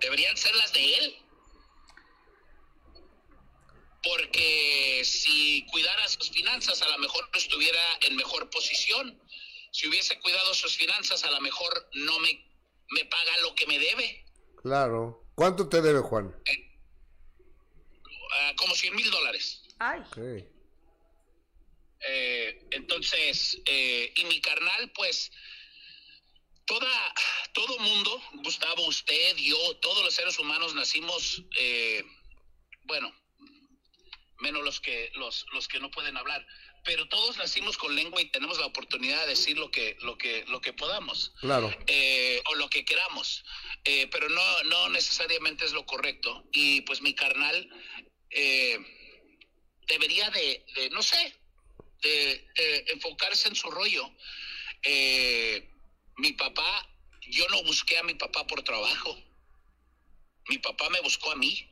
deberían 0.00 0.36
ser 0.36 0.54
las 0.54 0.72
de 0.72 0.94
él. 0.94 1.18
Porque 4.02 5.02
si 5.04 5.66
cuidara 5.70 6.08
sus 6.08 6.30
finanzas, 6.30 6.82
a 6.82 6.88
lo 6.88 6.98
mejor 6.98 7.28
no 7.32 7.38
estuviera 7.38 7.80
en 8.02 8.16
mejor 8.16 8.50
posición. 8.50 9.20
Si 9.72 9.88
hubiese 9.88 10.18
cuidado 10.20 10.54
sus 10.54 10.76
finanzas, 10.76 11.24
a 11.24 11.30
lo 11.30 11.40
mejor 11.40 11.88
no 11.94 12.18
me, 12.20 12.44
me 12.90 13.04
paga 13.06 13.38
lo 13.42 13.54
que 13.54 13.66
me 13.66 13.78
debe. 13.78 14.24
Claro. 14.62 15.24
¿Cuánto 15.34 15.68
te 15.68 15.82
debe, 15.82 16.00
Juan? 16.00 16.26
Uh, 16.26 18.56
como 18.56 18.74
100 18.74 18.94
mil 18.94 19.10
dólares. 19.10 19.62
Ay. 19.78 20.00
Okay. 20.08 20.48
Eh, 22.00 22.66
entonces, 22.70 23.60
eh, 23.64 24.12
y 24.16 24.24
mi 24.24 24.40
carnal, 24.40 24.90
pues, 24.94 25.30
toda, 26.64 27.14
todo 27.52 27.78
mundo, 27.78 28.22
Gustavo, 28.44 28.86
usted, 28.86 29.36
yo, 29.36 29.76
todos 29.78 30.04
los 30.04 30.14
seres 30.14 30.38
humanos 30.38 30.74
nacimos, 30.74 31.42
eh, 31.58 32.04
bueno, 32.84 33.12
menos 34.38 34.62
los 34.62 34.80
que, 34.80 35.10
los, 35.14 35.46
los 35.52 35.68
que 35.68 35.80
no 35.80 35.90
pueden 35.90 36.16
hablar, 36.16 36.46
pero 36.84 37.06
todos 37.08 37.36
nacimos 37.36 37.76
con 37.76 37.94
lengua 37.94 38.20
y 38.20 38.30
tenemos 38.30 38.58
la 38.58 38.66
oportunidad 38.66 39.20
de 39.22 39.30
decir 39.30 39.58
lo 39.58 39.70
que, 39.70 39.96
lo 40.00 40.16
que, 40.16 40.44
lo 40.48 40.60
que 40.60 40.72
podamos. 40.72 41.32
Claro. 41.40 41.74
Eh, 41.86 42.40
o 42.46 42.54
lo 42.54 42.68
que 42.70 42.84
queramos. 42.84 43.44
Eh, 43.84 44.06
pero 44.10 44.28
no, 44.28 44.62
no 44.64 44.88
necesariamente 44.90 45.64
es 45.64 45.72
lo 45.72 45.84
correcto. 45.86 46.44
Y 46.52 46.82
pues 46.82 47.02
mi 47.02 47.14
carnal 47.14 47.68
eh, 48.30 48.78
debería 49.86 50.30
de, 50.30 50.64
de, 50.74 50.90
no 50.90 51.02
sé, 51.02 51.34
de, 52.02 52.48
de, 52.56 52.84
enfocarse 52.88 53.48
en 53.48 53.56
su 53.56 53.70
rollo. 53.70 54.10
Eh, 54.82 55.68
mi 56.16 56.32
papá, 56.32 56.88
yo 57.28 57.46
no 57.48 57.62
busqué 57.64 57.98
a 57.98 58.02
mi 58.02 58.14
papá 58.14 58.46
por 58.46 58.62
trabajo. 58.62 59.16
Mi 60.48 60.58
papá 60.58 60.88
me 60.90 61.00
buscó 61.00 61.30
a 61.32 61.36
mí. 61.36 61.67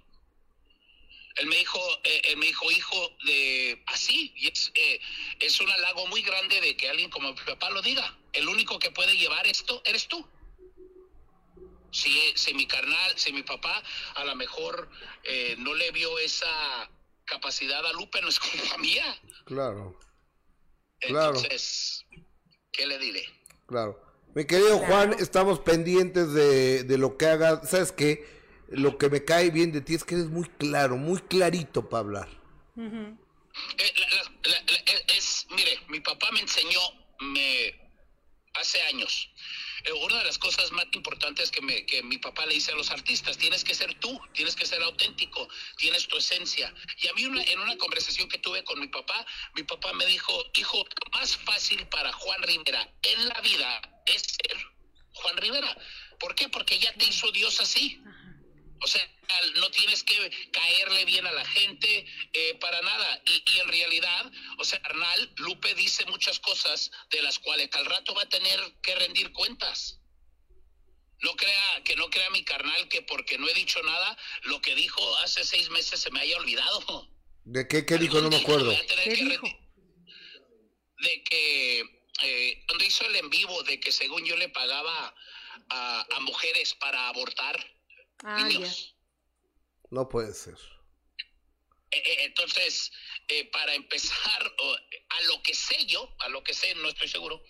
Él 1.36 1.46
me 1.46 1.56
dijo, 1.56 1.78
eh, 2.02 2.22
él 2.24 2.38
me 2.38 2.46
dijo 2.46 2.70
hijo 2.70 3.16
de 3.26 3.82
así, 3.86 4.32
y 4.36 4.48
es, 4.48 4.72
eh, 4.74 5.00
es 5.40 5.60
un 5.60 5.70
halago 5.70 6.06
muy 6.06 6.22
grande 6.22 6.60
de 6.60 6.76
que 6.76 6.88
alguien 6.88 7.10
como 7.10 7.32
mi 7.32 7.40
papá 7.46 7.70
lo 7.70 7.82
diga. 7.82 8.16
El 8.32 8.48
único 8.48 8.78
que 8.78 8.90
puede 8.90 9.16
llevar 9.16 9.46
esto 9.46 9.82
eres 9.84 10.08
tú. 10.08 10.26
Si, 11.90 12.32
si 12.34 12.54
mi 12.54 12.66
carnal, 12.66 13.12
si 13.16 13.32
mi 13.32 13.42
papá 13.42 13.82
a 14.14 14.24
lo 14.24 14.34
mejor 14.34 14.90
eh, 15.24 15.56
no 15.58 15.74
le 15.74 15.90
vio 15.92 16.18
esa 16.18 16.90
capacidad 17.24 17.84
a 17.84 17.92
Lupe, 17.92 18.20
no 18.22 18.28
es 18.28 18.40
culpa 18.40 18.78
mía. 18.78 19.18
Claro. 19.44 19.98
Claro. 21.00 21.36
Entonces, 21.36 22.04
¿qué 22.72 22.86
le 22.86 22.98
diré? 22.98 23.26
Claro. 23.66 24.02
Mi 24.34 24.46
querido 24.46 24.78
Juan, 24.78 25.16
estamos 25.18 25.60
pendientes 25.60 26.32
de, 26.32 26.84
de 26.84 26.98
lo 26.98 27.16
que 27.16 27.26
haga. 27.26 27.62
¿Sabes 27.64 27.92
qué? 27.92 28.35
Lo 28.68 28.98
que 28.98 29.08
me 29.08 29.24
cae 29.24 29.50
bien 29.50 29.72
de 29.72 29.80
ti 29.80 29.94
es 29.94 30.04
que 30.04 30.14
eres 30.16 30.26
muy 30.28 30.48
claro, 30.58 30.96
muy 30.96 31.20
clarito 31.20 31.88
para 31.88 32.00
hablar. 32.00 32.28
Ujú. 32.76 33.16
Eh, 33.78 33.92
la- 33.98 34.08
la- 34.50 34.60
la- 34.60 34.62
la- 34.62 35.14
es, 35.16 35.46
mire, 35.50 35.80
mi 35.88 36.00
papá 36.00 36.30
me 36.32 36.40
enseñó 36.40 36.80
me, 37.20 37.74
hace 38.54 38.80
años. 38.82 39.30
eh, 39.84 39.92
una 39.92 40.18
de 40.18 40.24
las 40.24 40.36
cosas 40.38 40.72
más 40.72 40.86
importantes 40.94 41.50
que, 41.52 41.60
me, 41.62 41.86
que 41.86 42.02
mi 42.02 42.18
papá 42.18 42.44
le 42.46 42.54
dice 42.54 42.72
a 42.72 42.74
los 42.74 42.90
artistas, 42.90 43.38
tienes 43.38 43.62
que 43.62 43.72
ser 43.74 43.94
tú, 44.00 44.20
tienes 44.32 44.56
que 44.56 44.66
ser 44.66 44.82
auténtico, 44.82 45.48
tienes 45.76 46.08
tu 46.08 46.16
esencia. 46.16 46.74
Y 46.98 47.06
a 47.06 47.12
mí 47.12 47.24
una- 47.26 47.42
en 47.44 47.60
una 47.60 47.76
conversación 47.78 48.28
que 48.28 48.38
tuve 48.38 48.64
con 48.64 48.80
mi 48.80 48.88
papá, 48.88 49.24
mi 49.54 49.62
papá 49.62 49.92
me 49.92 50.04
dijo, 50.06 50.32
hijo, 50.54 50.84
más 51.12 51.36
fácil 51.36 51.86
para 51.86 52.12
Juan 52.12 52.42
Rivera 52.42 52.90
en 53.02 53.28
la 53.28 53.40
vida 53.42 54.02
es 54.06 54.22
ser 54.22 54.56
Juan 55.12 55.36
Rivera. 55.36 55.76
¿Por 56.18 56.34
qué? 56.34 56.48
Porque 56.48 56.78
ya 56.80 56.92
te 56.94 57.06
hizo 57.06 57.30
Dios 57.30 57.60
así. 57.60 58.02
O 58.80 58.86
sea, 58.86 59.02
no 59.56 59.70
tienes 59.70 60.02
que 60.04 60.30
caerle 60.52 61.04
bien 61.04 61.26
a 61.26 61.32
la 61.32 61.44
gente 61.44 62.06
eh, 62.32 62.54
para 62.60 62.80
nada. 62.82 63.22
Y, 63.26 63.52
y 63.52 63.58
en 63.60 63.68
realidad, 63.68 64.30
o 64.58 64.64
sea, 64.64 64.80
Arnal, 64.84 65.32
Lupe 65.36 65.74
dice 65.74 66.04
muchas 66.06 66.38
cosas 66.40 66.90
de 67.10 67.22
las 67.22 67.38
cuales 67.38 67.70
al 67.72 67.86
rato 67.86 68.14
va 68.14 68.22
a 68.22 68.28
tener 68.28 68.60
que 68.82 68.94
rendir 68.96 69.32
cuentas. 69.32 70.00
No 71.20 71.34
crea, 71.34 71.82
que 71.84 71.96
no 71.96 72.10
crea 72.10 72.28
mi 72.30 72.44
carnal 72.44 72.88
que 72.88 73.02
porque 73.02 73.38
no 73.38 73.48
he 73.48 73.54
dicho 73.54 73.82
nada, 73.82 74.16
lo 74.42 74.60
que 74.60 74.74
dijo 74.74 75.16
hace 75.18 75.44
seis 75.44 75.70
meses 75.70 76.00
se 76.00 76.10
me 76.10 76.20
haya 76.20 76.36
olvidado. 76.36 77.08
¿De 77.44 77.66
qué, 77.66 77.86
qué 77.86 77.96
dijo? 77.96 78.20
No 78.20 78.28
me 78.28 78.36
acuerdo. 78.36 78.70
¿Qué 78.70 79.04
que 79.04 79.24
dijo? 79.24 79.46
De 80.98 81.24
que 81.24 81.80
eh, 82.22 82.64
cuando 82.66 82.84
hizo 82.84 83.06
el 83.06 83.16
en 83.16 83.30
vivo, 83.30 83.62
de 83.62 83.80
que 83.80 83.92
según 83.92 84.24
yo 84.26 84.36
le 84.36 84.50
pagaba 84.50 85.14
a, 85.70 86.06
a 86.16 86.20
mujeres 86.20 86.74
para 86.74 87.08
abortar 87.08 87.75
Ah. 88.24 88.48
No 89.90 90.08
puede 90.08 90.34
ser. 90.34 90.56
Eh, 91.90 91.98
eh, 92.04 92.24
entonces, 92.24 92.90
eh, 93.28 93.48
para 93.50 93.74
empezar, 93.74 94.42
a 95.08 95.20
lo 95.22 95.42
que 95.42 95.54
sé 95.54 95.86
yo, 95.86 96.14
a 96.20 96.28
lo 96.28 96.42
que 96.42 96.54
sé, 96.54 96.74
no 96.76 96.88
estoy 96.88 97.08
seguro, 97.08 97.42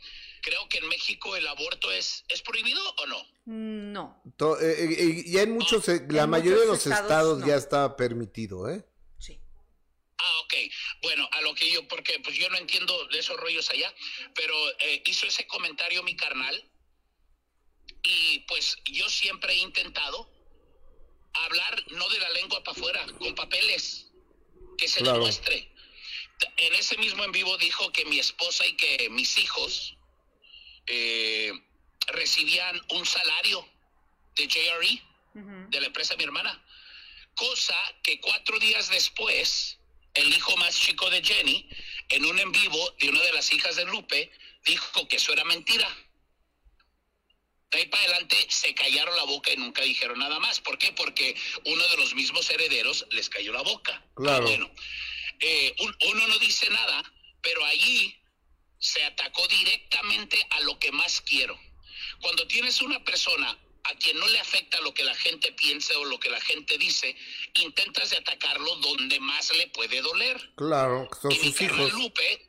creo 0.43 0.69
que 0.69 0.79
en 0.79 0.89
México 0.89 1.35
el 1.37 1.47
aborto 1.47 1.91
es, 1.91 2.25
es 2.29 2.43
prohibido 2.43 2.83
o 2.99 3.07
no. 3.07 3.27
No, 3.47 4.23
To- 4.37 4.61
eh, 4.61 4.85
eh, 4.85 4.97
eh, 4.99 5.25
ya 5.27 5.43
en 5.43 5.53
muchos, 5.55 5.87
la 5.89 6.25
En 6.25 6.31
mayoría 6.31 6.61
de 6.61 6.67
los 6.67 6.79
estados, 6.87 7.03
estados 7.03 7.39
no. 7.41 7.47
ya 7.47 7.57
está 7.57 7.97
permitido, 7.97 8.69
¿eh? 8.69 8.85
sí. 9.19 9.41
Ah, 10.19 10.41
ok. 10.45 10.55
Bueno, 11.03 11.29
a 11.33 11.41
lo 11.43 11.55
que 11.55 11.71
yo, 11.71 11.87
porque 11.89 12.19
pues 12.21 12.37
yo 12.37 12.49
no 12.51 12.57
entiendo 12.59 13.07
de 13.09 13.19
esos 13.19 13.37
rollos 13.39 13.69
allá, 13.71 13.93
pero 14.35 14.55
eh, 14.81 15.03
hizo 15.07 15.27
ese 15.27 15.47
comentario 15.47 16.03
mi 16.03 16.17
carnal 16.17 16.71
y 18.03 18.41
pues 18.41 18.77
yo 18.85 19.09
siempre 19.09 19.53
he 19.55 19.59
intentado 19.59 20.31
hablar 21.45 21.85
no 21.93 22.09
de 22.09 22.19
la 22.21 22.31
lengua 22.31 22.63
para 22.65 22.77
afuera, 22.77 23.07
con 23.19 23.35
papeles, 23.35 24.07
que 24.79 24.89
se 24.89 25.01
Claro. 25.01 25.19
demuestre. 25.19 25.71
En 26.57 26.75
ese 26.75 26.97
mismo 26.99 27.25
en 27.25 27.33
vivo 27.33 27.57
dijo 27.59 27.91
que 27.93 28.05
mi 28.05 28.19
esposa 28.19 28.67
y 28.67 28.75
que 28.77 29.09
mis 29.11 29.39
hijos 29.39 29.97
eh, 30.87 31.53
recibían 32.09 32.81
un 32.91 33.05
salario 33.07 33.67
de 34.37 34.47
JRE 34.47 35.03
de 35.35 35.81
la 35.81 35.87
empresa 35.87 36.15
de 36.15 36.19
mi 36.19 36.25
hermana. 36.25 36.63
Cosa 37.35 37.77
que 38.03 38.21
cuatro 38.21 38.59
días 38.59 38.89
después, 38.89 39.79
el 40.15 40.29
hijo 40.33 40.57
más 40.57 40.79
chico 40.79 41.11
de 41.11 41.23
Jenny, 41.23 41.69
en 42.11 42.25
un 42.25 42.39
en 42.39 42.53
vivo 42.53 42.91
de 42.99 43.09
una 43.11 43.21
de 43.23 43.33
las 43.33 43.53
hijas 43.53 43.77
de 43.77 43.85
Lupe, 43.87 44.31
dijo 44.65 45.07
que 45.09 45.17
eso 45.17 45.33
era 45.33 45.45
mentira. 45.45 45.89
De 47.71 47.79
ahí 47.79 47.87
para 47.87 48.03
adelante 48.05 48.37
se 48.49 48.75
callaron 48.75 49.17
la 49.17 49.25
boca 49.25 49.53
y 49.53 49.57
nunca 49.57 49.83
dijeron 49.83 50.19
nada 50.19 50.39
más. 50.39 50.61
¿Por 50.61 50.79
qué? 50.79 50.93
Porque 50.93 51.35
uno 51.65 51.87
de 51.89 51.97
los 51.97 52.15
mismos 52.15 52.49
herederos 52.51 53.07
les 53.11 53.29
cayó 53.29 53.53
la 53.53 53.63
boca. 53.63 54.05
Claro. 54.15 54.45
Ah, 54.45 54.49
bueno, 54.49 54.71
eh, 55.41 55.75
un- 55.81 55.97
uno 56.13 56.27
no 56.29 56.39
dice 56.39 56.71
nada, 56.71 57.03
pero 57.43 57.65
allí 57.65 58.17
se 58.79 59.03
atacó 59.05 59.47
directamente 59.49 60.47
a 60.51 60.61
lo 60.61 60.79
que 60.79 60.93
más 60.93 61.21
quiero. 61.23 61.59
Cuando 62.21 62.47
tienes 62.47 62.81
una 62.83 63.03
persona 63.05 63.59
a 63.85 63.95
quien 63.97 64.19
no 64.19 64.27
le 64.29 64.39
afecta 64.39 64.81
lo 64.81 64.95
que 64.95 65.05
la 65.05 65.15
gente 65.15 65.53
piensa 65.53 65.97
o 65.99 66.05
lo 66.05 66.19
que 66.21 66.29
la 66.31 66.41
gente 66.41 66.79
dice, 66.79 67.17
intentas 67.55 68.11
de 68.11 68.17
atacarlo 68.19 68.77
donde 68.77 69.19
más 69.21 69.53
le 69.57 69.67
puede 69.69 70.01
doler. 70.03 70.53
Claro, 70.57 71.09
son 71.21 71.33
y 71.33 71.39
mi 71.39 71.45
sus 71.47 71.57
carnal 71.57 71.87
hijos. 71.89 71.93
Lupe, 72.01 72.49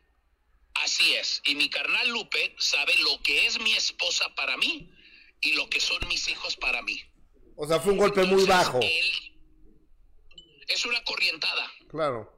así 0.76 1.14
es, 1.16 1.42
y 1.46 1.56
mi 1.56 1.70
carnal 1.70 2.08
Lupe 2.10 2.56
sabe 2.60 2.96
lo 2.98 3.22
que 3.24 3.46
es 3.48 3.60
mi 3.60 3.74
esposa 3.74 4.34
para 4.36 4.58
mí 4.58 4.90
y 5.42 5.54
lo 5.54 5.70
que 5.70 5.80
son 5.80 6.06
mis 6.08 6.28
hijos 6.30 6.56
para 6.58 6.82
mí. 6.82 7.02
O 7.56 7.68
sea, 7.68 7.80
fue 7.80 7.94
un 7.94 8.00
golpe 8.00 8.24
muy 8.24 8.46
bajo. 8.46 8.80
él- 8.82 9.34
es 10.68 10.86
una 10.86 11.04
corrientada. 11.06 11.72
Claro. 11.90 12.34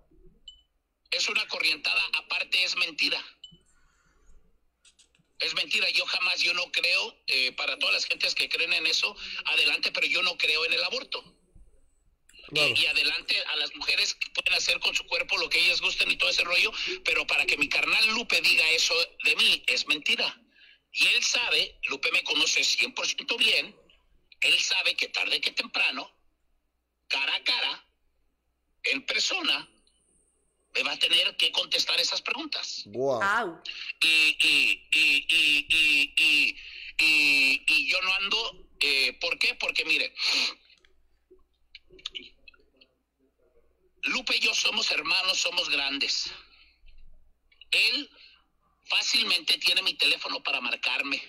Es 1.11 1.27
una 1.27 1.47
corrientada, 1.47 2.01
aparte 2.13 2.63
es 2.63 2.75
mentira. 2.75 3.19
Es 5.39 5.53
mentira, 5.55 5.89
yo 5.91 6.05
jamás, 6.05 6.41
yo 6.41 6.53
no 6.53 6.69
creo, 6.71 7.17
eh, 7.27 7.53
para 7.53 7.77
todas 7.79 7.95
las 7.95 8.05
gentes 8.05 8.35
que 8.35 8.49
creen 8.49 8.73
en 8.73 8.85
eso, 8.85 9.15
adelante, 9.45 9.91
pero 9.91 10.05
yo 10.05 10.21
no 10.21 10.37
creo 10.37 10.65
en 10.65 10.73
el 10.73 10.83
aborto. 10.83 11.23
Claro. 12.49 12.73
Y, 12.75 12.81
y 12.81 12.85
adelante 12.87 13.35
a 13.45 13.55
las 13.55 13.73
mujeres 13.75 14.15
que 14.15 14.29
pueden 14.31 14.53
hacer 14.55 14.79
con 14.79 14.93
su 14.95 15.05
cuerpo 15.05 15.37
lo 15.37 15.49
que 15.49 15.59
ellas 15.59 15.81
gusten 15.81 16.11
y 16.11 16.17
todo 16.17 16.29
ese 16.29 16.43
rollo, 16.43 16.71
pero 17.05 17.25
para 17.25 17.45
que 17.45 17.57
mi 17.57 17.69
carnal 17.69 18.05
Lupe 18.09 18.41
diga 18.41 18.69
eso 18.71 18.93
de 19.23 19.35
mí 19.37 19.63
es 19.67 19.87
mentira. 19.87 20.39
Y 20.91 21.05
él 21.07 21.23
sabe, 21.23 21.79
Lupe 21.89 22.11
me 22.11 22.23
conoce 22.23 22.61
100% 22.61 23.37
bien, 23.37 23.75
él 24.41 24.59
sabe 24.59 24.95
que 24.95 25.07
tarde 25.09 25.39
que 25.41 25.51
temprano, 25.51 26.09
cara 27.07 27.35
a 27.35 27.43
cara, 27.43 27.85
en 28.83 29.05
persona, 29.05 29.69
me 30.73 30.83
va 30.83 30.91
a 30.93 30.99
tener 30.99 31.35
que 31.37 31.51
contestar 31.51 31.99
esas 31.99 32.21
preguntas. 32.21 32.83
Wow. 32.87 33.21
Au. 33.21 33.61
Y, 34.01 34.07
y, 34.07 34.87
y, 34.91 35.27
y, 35.29 35.67
y, 35.69 36.13
y, 36.17 36.57
y- 37.05 37.63
y 37.67 37.87
yo 37.89 38.01
no 38.01 38.13
ando, 38.15 38.67
eh, 38.79 39.13
¿por 39.19 39.37
qué? 39.39 39.55
Porque 39.55 39.85
mire, 39.85 40.13
Lupe 44.03 44.35
y 44.37 44.39
yo 44.39 44.53
somos 44.53 44.89
hermanos, 44.91 45.37
somos 45.39 45.69
grandes. 45.69 46.31
Él 47.71 48.09
fácilmente 48.89 49.57
tiene 49.57 49.81
mi 49.81 49.93
teléfono 49.93 50.41
para 50.43 50.59
marcarme. 50.61 51.21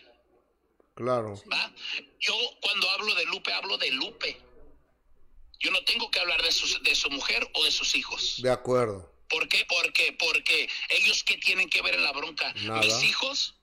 Claro. 0.95 1.41
¿va? 1.53 1.73
Yo 2.19 2.35
cuando 2.61 2.91
hablo 2.91 3.15
de 3.15 3.25
Lupe, 3.27 3.53
hablo 3.53 3.79
de 3.79 3.91
Lupe. 3.93 4.41
Yo 5.61 5.71
no 5.71 5.83
tengo 5.85 6.11
que 6.11 6.19
hablar 6.21 6.43
de, 6.43 6.53
sus- 6.53 6.83
de 6.83 6.95
su 6.95 7.11
mujer 7.11 7.49
o 7.55 7.65
de 7.65 7.71
sus 7.71 7.95
hijos. 7.95 8.41
De 8.43 8.51
acuerdo. 8.51 9.11
¿Por 9.29 9.49
qué? 9.49 9.65
Porque, 9.69 10.13
porque 10.19 10.69
ellos 10.89 11.23
qué 11.23 11.37
tienen 11.39 11.69
que 11.71 11.83
ver 11.83 11.95
en 11.95 12.03
la 12.03 12.13
bronca. 12.13 12.53
Nada. 12.63 12.81
Mis 12.81 13.03
hijos, 13.05 13.55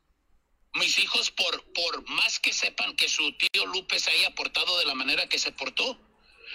mis 0.75 0.97
hijos, 0.99 1.31
por, 1.31 1.73
por 1.73 2.07
más 2.09 2.39
que 2.39 2.53
sepan 2.53 2.95
que 2.95 3.09
su 3.09 3.33
tío 3.33 3.65
Lupe 3.65 3.99
se 3.99 4.11
haya 4.11 4.33
portado 4.35 4.77
de 4.79 4.85
la 4.85 4.93
manera 4.95 5.27
que 5.27 5.39
se 5.39 5.51
portó, 5.51 5.99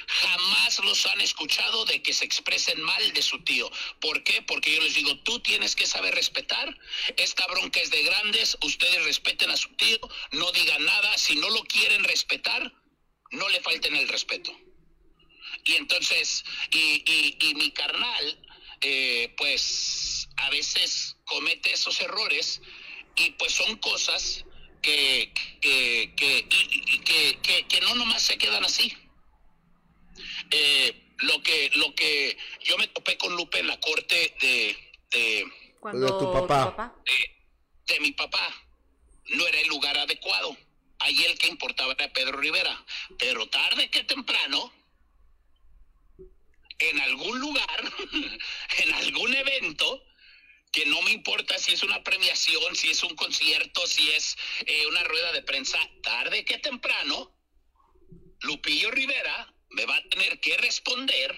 jamás 0.07 0.79
los 0.85 1.07
han 1.07 1.21
escuchado 1.21 1.85
de 1.85 2.03
que 2.03 2.13
se 2.13 2.25
expresen 2.25 2.81
mal 2.83 3.13
de 3.13 3.23
su 3.23 3.43
tío. 3.45 3.71
¿Por 4.01 4.23
qué? 4.23 4.43
Porque 4.43 4.75
yo 4.75 4.81
les 4.81 4.95
digo, 4.95 5.19
tú 5.21 5.41
tienes 5.41 5.75
que 5.75 5.87
saber 5.87 6.15
respetar. 6.15 6.77
Esta 7.17 7.47
bronca 7.47 7.81
es 7.81 7.91
de 7.91 8.03
grandes, 8.03 8.57
ustedes 8.63 9.05
respeten 9.05 9.51
a 9.51 9.57
su 9.57 9.69
tío, 9.77 9.99
no 10.33 10.51
digan 10.53 10.85
nada. 10.85 11.17
Si 11.19 11.37
no 11.37 11.49
lo 11.51 11.63
quieren 11.65 12.05
respetar, 12.05 12.73
no 13.31 13.49
le 13.49 13.61
falten 13.61 13.97
el 13.97 14.09
respeto. 14.09 14.53
Y 15.65 15.75
entonces, 15.75 16.45
y, 16.71 17.03
y, 17.07 17.37
y 17.41 17.55
mi 17.55 17.71
carnal, 17.71 18.49
eh, 18.81 19.33
pues 19.37 20.29
a 20.37 20.51
veces 20.51 21.17
comete 21.25 21.73
esos 21.73 22.01
errores 22.01 22.61
y 23.17 23.31
pues 23.33 23.53
son 23.53 23.77
cosas 23.77 24.45
que, 24.81 25.33
que, 25.61 26.13
que, 26.17 27.67
que 27.69 27.81
no 27.83 27.95
nomás 27.95 28.23
se 28.23 28.37
quedan 28.39 28.65
así. 28.65 28.93
Eh, 30.53 31.03
lo 31.19 31.43
que 31.43 31.71
lo 31.75 31.95
que 31.95 32.37
yo 32.63 32.77
me 32.79 32.89
topé 32.89 33.17
con 33.17 33.35
Lupe 33.35 33.59
en 33.59 33.67
la 33.69 33.81
corte 33.81 34.35
de, 34.41 34.77
de, 35.11 35.47
Cuando 35.81 36.07
De 36.07 36.13
tu 36.13 36.33
papá. 36.47 36.95
de, 37.07 37.95
de 37.95 38.01
mi 38.01 38.13
papá 38.13 38.55
no 39.31 39.47
era 39.47 39.61
el 39.61 39.69
lugar 39.69 39.97
adecuado. 39.97 40.57
Ahí 40.99 41.25
el 41.25 41.39
que 41.39 41.49
importaba 41.49 41.93
era 41.93 42.13
Pedro 42.13 42.39
Rivera. 42.39 42.85
Pero 43.19 43.49
tarde 43.49 43.91
que 43.91 44.05
temprano, 44.05 44.73
en 46.79 47.01
algún 47.01 47.41
lugar, 47.41 47.93
en 48.85 48.95
algún 48.95 49.35
evento, 49.35 50.05
que 50.71 50.87
no 50.87 51.03
me 51.03 51.13
importa 51.13 51.59
si 51.59 51.73
es 51.73 51.83
una 51.83 52.03
premiación, 52.03 52.77
si 52.77 52.91
es 52.91 53.03
un 53.03 53.15
concierto, 53.17 53.87
si 53.87 54.11
es 54.11 54.37
eh, 54.67 54.87
una 54.87 55.03
rueda 55.05 55.33
de 55.33 55.43
prensa, 55.43 55.79
tarde 56.03 56.45
que 56.45 56.59
temprano, 56.59 57.33
Lupillo 58.41 58.91
Rivera 58.91 59.52
me 59.73 59.87
va 59.87 59.97
a 59.97 60.03
tener 60.09 60.41
que 60.41 60.57
responder 60.59 61.33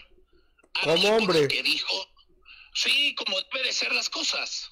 a 0.74 0.80
Como 0.80 1.08
hombre. 1.16 1.48
que 1.48 1.62
dijo. 1.62 2.08
Sí, 2.74 3.14
como 3.14 3.40
debe 3.52 3.66
de 3.66 3.72
ser 3.72 3.92
las 3.92 4.10
cosas. 4.10 4.70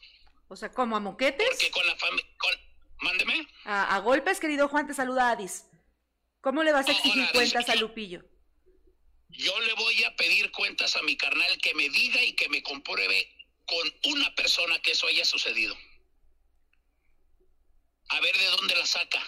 O 0.48 0.56
sea, 0.56 0.70
como 0.72 0.96
a 0.96 1.00
moquetes. 1.00 1.48
Porque 1.50 1.70
con 1.70 1.86
la 1.86 1.96
familia. 1.96 2.26
Mándeme. 3.00 3.48
A, 3.64 3.94
a 3.96 3.98
golpes, 4.00 4.38
querido 4.38 4.68
Juan, 4.68 4.86
te 4.86 4.94
saluda 4.94 5.30
Adis. 5.30 5.64
¿Cómo 6.40 6.62
le 6.62 6.72
vas 6.72 6.88
a 6.88 6.92
exigir 6.92 7.22
hola, 7.22 7.32
cuentas 7.32 7.68
a 7.68 7.76
Lupillo? 7.76 8.24
Yo 9.28 9.58
le 9.60 9.72
voy 9.74 10.04
a 10.04 10.14
pedir 10.16 10.50
cuentas 10.52 10.94
a 10.96 11.02
mi 11.02 11.16
carnal 11.16 11.58
que 11.58 11.74
me 11.74 11.88
diga 11.88 12.22
y 12.22 12.34
que 12.34 12.48
me 12.48 12.62
compruebe 12.62 13.28
con 13.66 14.12
una 14.12 14.34
persona 14.34 14.78
que 14.80 14.90
eso 14.92 15.06
haya 15.06 15.24
sucedido. 15.24 15.76
A 18.08 18.20
ver 18.20 18.36
de 18.36 18.46
dónde 18.46 18.76
la 18.76 18.86
saca. 18.86 19.22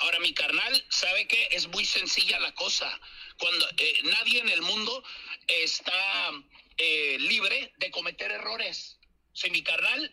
Ahora, 0.00 0.18
mi 0.20 0.34
carnal 0.34 0.84
sabe 0.88 1.26
que 1.26 1.48
es 1.52 1.68
muy 1.68 1.84
sencilla 1.84 2.38
la 2.40 2.54
cosa. 2.54 3.00
Cuando 3.38 3.66
eh, 3.76 4.00
nadie 4.04 4.40
en 4.40 4.48
el 4.48 4.62
mundo 4.62 5.02
está 5.46 6.32
eh, 6.76 7.16
libre 7.20 7.72
de 7.78 7.90
cometer 7.90 8.30
errores. 8.30 8.98
Si 9.32 9.50
mi 9.50 9.62
carnal 9.62 10.12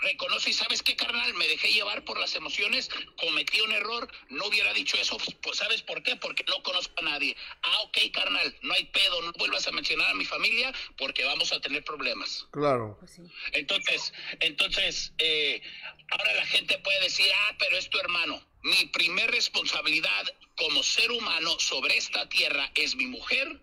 reconoce 0.00 0.50
y 0.50 0.52
sabes 0.52 0.82
qué, 0.82 0.96
carnal, 0.96 1.32
me 1.34 1.46
dejé 1.48 1.72
llevar 1.72 2.04
por 2.04 2.18
las 2.18 2.34
emociones, 2.34 2.88
cometí 3.16 3.60
un 3.60 3.72
error, 3.72 4.10
no 4.28 4.46
hubiera 4.46 4.72
dicho 4.72 4.96
eso, 4.96 5.16
pues, 5.42 5.58
¿sabes 5.58 5.82
por 5.82 6.02
qué? 6.02 6.16
Porque 6.16 6.44
no 6.44 6.62
conozco 6.62 6.94
a 6.98 7.02
nadie. 7.02 7.36
Ah, 7.62 7.80
ok, 7.84 7.98
carnal, 8.12 8.54
no 8.62 8.74
hay 8.74 8.84
pedo, 8.86 9.22
no 9.22 9.32
vuelvas 9.32 9.66
a 9.66 9.72
mencionar 9.72 10.10
a 10.10 10.14
mi 10.14 10.24
familia 10.24 10.72
porque 10.96 11.24
vamos 11.24 11.52
a 11.52 11.60
tener 11.60 11.84
problemas. 11.84 12.46
Claro. 12.52 12.96
Pues. 13.00 13.20
Entonces, 13.52 14.12
entonces, 14.40 15.12
eh, 15.18 15.62
ahora 16.10 16.34
la 16.34 16.46
gente 16.46 16.78
puede 16.78 17.00
decir, 17.00 17.26
ah, 17.34 17.56
pero 17.58 17.76
es 17.76 17.88
tu 17.90 17.98
hermano. 17.98 18.42
Mi 18.68 18.84
primer 18.88 19.30
responsabilidad 19.30 20.26
como 20.54 20.82
ser 20.82 21.10
humano 21.10 21.58
sobre 21.58 21.96
esta 21.96 22.28
tierra 22.28 22.70
es 22.74 22.96
mi 22.96 23.06
mujer 23.06 23.62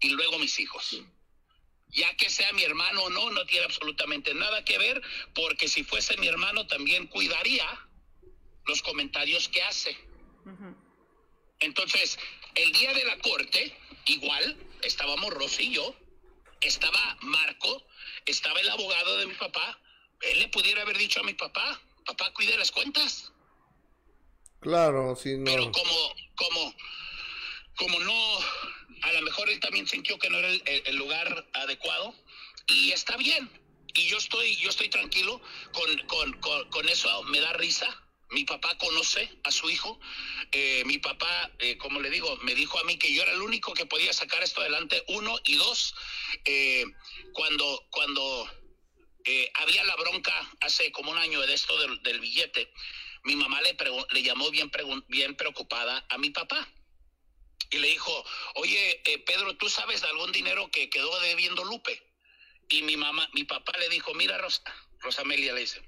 y 0.00 0.10
luego 0.10 0.38
mis 0.38 0.60
hijos. 0.60 0.94
Ya 1.88 2.14
que 2.16 2.28
sea 2.28 2.52
mi 2.52 2.62
hermano 2.62 3.04
o 3.04 3.08
no, 3.08 3.30
no 3.30 3.46
tiene 3.46 3.64
absolutamente 3.64 4.34
nada 4.34 4.62
que 4.62 4.76
ver, 4.76 5.00
porque 5.34 5.68
si 5.68 5.84
fuese 5.84 6.18
mi 6.18 6.26
hermano 6.26 6.66
también 6.66 7.06
cuidaría 7.06 7.66
los 8.66 8.82
comentarios 8.82 9.48
que 9.48 9.62
hace. 9.62 9.96
Entonces, 11.60 12.18
el 12.56 12.72
día 12.72 12.92
de 12.92 13.04
la 13.06 13.18
corte, 13.20 13.74
igual, 14.04 14.54
estábamos 14.82 15.32
Rosy 15.32 15.68
y 15.68 15.74
yo, 15.76 15.96
estaba 16.60 17.16
Marco, 17.22 17.86
estaba 18.26 18.60
el 18.60 18.68
abogado 18.68 19.16
de 19.16 19.28
mi 19.28 19.34
papá. 19.34 19.80
Él 20.20 20.40
le 20.40 20.48
pudiera 20.48 20.82
haber 20.82 20.98
dicho 20.98 21.20
a 21.20 21.22
mi 21.22 21.32
papá, 21.32 21.80
papá, 22.04 22.34
cuide 22.34 22.58
las 22.58 22.70
cuentas. 22.70 23.32
Claro, 24.66 25.14
sí, 25.14 25.36
Pero 25.44 25.66
no. 25.66 25.70
como, 25.70 26.14
como, 26.34 26.74
como 27.76 28.00
no, 28.00 28.38
a 29.02 29.12
lo 29.12 29.22
mejor 29.22 29.48
él 29.48 29.60
también 29.60 29.86
sintió 29.86 30.18
que 30.18 30.28
no 30.28 30.38
era 30.38 30.48
el, 30.48 30.96
lugar 30.96 31.46
adecuado. 31.52 32.12
Y 32.66 32.90
está 32.90 33.16
bien. 33.16 33.48
Y 33.94 34.08
yo 34.08 34.18
estoy, 34.18 34.56
yo 34.56 34.68
estoy 34.68 34.88
tranquilo 34.88 35.40
con, 35.72 35.96
con, 36.08 36.68
con, 36.70 36.88
eso, 36.88 37.22
me 37.24 37.38
da 37.38 37.52
risa. 37.52 37.86
Mi 38.30 38.42
papá 38.42 38.76
conoce 38.78 39.30
a 39.44 39.52
su 39.52 39.70
hijo. 39.70 40.00
Eh, 40.50 40.82
mi 40.84 40.98
papá, 40.98 41.52
eh, 41.60 41.78
como 41.78 42.00
le 42.00 42.10
digo, 42.10 42.36
me 42.38 42.56
dijo 42.56 42.80
a 42.80 42.84
mí 42.84 42.98
que 42.98 43.14
yo 43.14 43.22
era 43.22 43.34
el 43.34 43.42
único 43.42 43.72
que 43.72 43.86
podía 43.86 44.12
sacar 44.12 44.42
esto 44.42 44.62
adelante. 44.62 45.00
Uno 45.06 45.38
y 45.44 45.54
dos, 45.54 45.94
eh, 46.44 46.84
cuando, 47.34 47.86
cuando 47.90 48.50
había 49.54 49.84
la 49.84 49.94
bronca 49.94 50.34
hace 50.60 50.90
como 50.90 51.12
un 51.12 51.18
año 51.18 51.40
de 51.40 51.54
esto 51.54 51.72
del 51.98 52.20
billete, 52.20 52.72
mi 53.26 53.34
mamá 53.34 53.60
le, 53.60 53.76
le 54.10 54.22
llamó 54.22 54.50
bien, 54.50 54.70
preocupada 55.36 56.06
a 56.08 56.16
mi 56.16 56.30
papá. 56.30 56.66
Y 57.70 57.78
le 57.78 57.88
dijo, 57.88 58.24
oye, 58.54 59.02
eh, 59.04 59.18
Pedro, 59.18 59.56
¿tú 59.56 59.68
sabes 59.68 60.00
de 60.00 60.06
algún 60.06 60.30
dinero 60.30 60.70
que 60.70 60.88
quedó 60.88 61.18
debiendo 61.20 61.64
Lupe? 61.64 62.00
Y 62.68 62.82
mi 62.82 62.96
mamá, 62.96 63.28
mi 63.32 63.42
papá 63.42 63.76
le 63.78 63.88
dijo, 63.88 64.14
mira, 64.14 64.38
Rosa, 64.38 64.62
Rosamelia 65.00 65.52
le 65.52 65.62
dice, 65.62 65.82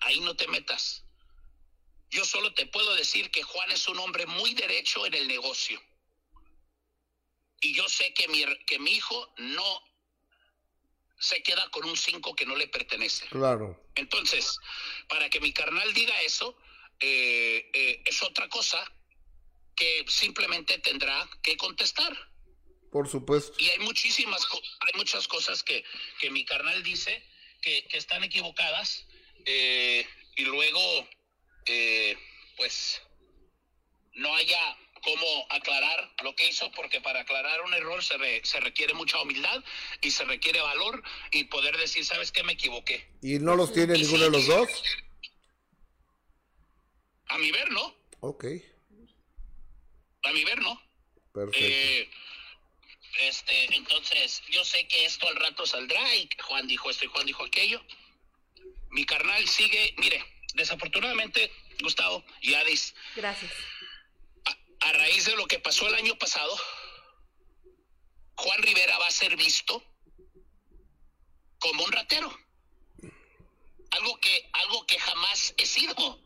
ahí 0.00 0.18
no 0.20 0.34
te 0.34 0.48
metas. 0.48 1.04
Yo 2.10 2.24
solo 2.24 2.52
te 2.52 2.66
puedo 2.66 2.94
decir 2.96 3.30
que 3.30 3.44
Juan 3.44 3.70
es 3.70 3.86
un 3.86 3.98
hombre 4.00 4.26
muy 4.26 4.54
derecho 4.54 5.06
en 5.06 5.14
el 5.14 5.28
negocio. 5.28 5.80
Y 7.60 7.74
yo 7.74 7.88
sé 7.88 8.12
que 8.12 8.26
mi, 8.26 8.44
que 8.66 8.80
mi 8.80 8.90
hijo 8.90 9.32
no 9.38 9.82
se 11.24 11.42
queda 11.42 11.70
con 11.70 11.84
un 11.86 11.96
5 11.96 12.36
que 12.36 12.44
no 12.44 12.54
le 12.54 12.68
pertenece. 12.68 13.26
Claro. 13.28 13.82
Entonces, 13.94 14.58
para 15.08 15.30
que 15.30 15.40
mi 15.40 15.52
carnal 15.52 15.94
diga 15.94 16.20
eso, 16.22 16.56
eh, 17.00 17.70
eh, 17.72 18.02
es 18.04 18.22
otra 18.22 18.48
cosa 18.48 18.84
que 19.74 20.04
simplemente 20.06 20.78
tendrá 20.78 21.28
que 21.42 21.56
contestar. 21.56 22.12
Por 22.92 23.08
supuesto. 23.08 23.56
Y 23.58 23.70
hay 23.70 23.78
muchísimas, 23.78 24.46
hay 24.52 24.98
muchas 24.98 25.26
cosas 25.26 25.62
que, 25.62 25.82
que 26.20 26.30
mi 26.30 26.44
carnal 26.44 26.82
dice 26.82 27.24
que, 27.62 27.86
que 27.88 27.96
están 27.96 28.22
equivocadas 28.22 29.06
eh, 29.46 30.06
y 30.36 30.44
luego, 30.44 31.08
pues, 32.56 33.00
no 34.12 34.34
haya 34.34 34.76
cómo 35.04 35.46
aclarar 35.50 36.10
lo 36.22 36.34
que 36.34 36.48
hizo, 36.48 36.70
porque 36.72 37.00
para 37.00 37.20
aclarar 37.20 37.60
un 37.62 37.74
error 37.74 38.02
se, 38.02 38.16
re- 38.16 38.40
se 38.44 38.58
requiere 38.60 38.94
mucha 38.94 39.20
humildad 39.20 39.62
y 40.00 40.10
se 40.10 40.24
requiere 40.24 40.60
valor 40.60 41.02
y 41.30 41.44
poder 41.44 41.76
decir, 41.76 42.04
¿sabes 42.04 42.32
qué? 42.32 42.42
Me 42.42 42.54
equivoqué. 42.54 43.06
¿Y 43.22 43.38
no 43.38 43.54
los 43.54 43.72
tiene 43.72 43.94
ninguno 43.98 44.24
de 44.24 44.30
los 44.30 44.46
dos? 44.46 44.68
A 47.28 47.38
mi 47.38 47.50
ver, 47.52 47.70
¿no? 47.70 47.94
Ok. 48.20 48.44
A 50.24 50.32
mi 50.32 50.44
ver, 50.44 50.60
¿no? 50.62 50.80
Perfecto. 51.32 51.58
Eh, 51.60 52.10
este, 53.22 53.76
entonces, 53.76 54.42
yo 54.48 54.64
sé 54.64 54.86
que 54.88 55.04
esto 55.04 55.28
al 55.28 55.36
rato 55.36 55.66
saldrá 55.66 56.14
y 56.16 56.26
que 56.26 56.42
Juan 56.42 56.66
dijo 56.66 56.90
esto 56.90 57.04
y 57.04 57.08
Juan 57.08 57.26
dijo 57.26 57.44
aquello. 57.44 57.82
Mi 58.90 59.04
carnal 59.04 59.46
sigue, 59.48 59.94
mire, 59.98 60.24
desafortunadamente, 60.54 61.50
Gustavo 61.82 62.24
y 62.40 62.54
Adis, 62.54 62.94
Gracias. 63.16 63.52
A, 64.88 64.92
raíz 64.92 65.24
de 65.26 65.36
lo 65.36 65.46
que 65.46 65.58
pasó 65.58 65.86
el 65.88 65.94
año 65.94 66.16
pasado, 66.18 66.54
Juan 68.36 68.62
Rivera 68.62 68.98
va 68.98 69.06
a 69.06 69.10
ser 69.10 69.36
visto 69.36 69.82
como 71.58 71.84
un 71.84 71.92
ratero. 71.92 72.36
Algo 73.90 74.18
que, 74.20 74.50
algo 74.52 74.86
que 74.86 74.98
jamás 74.98 75.54
he 75.56 75.66
sido. 75.66 76.20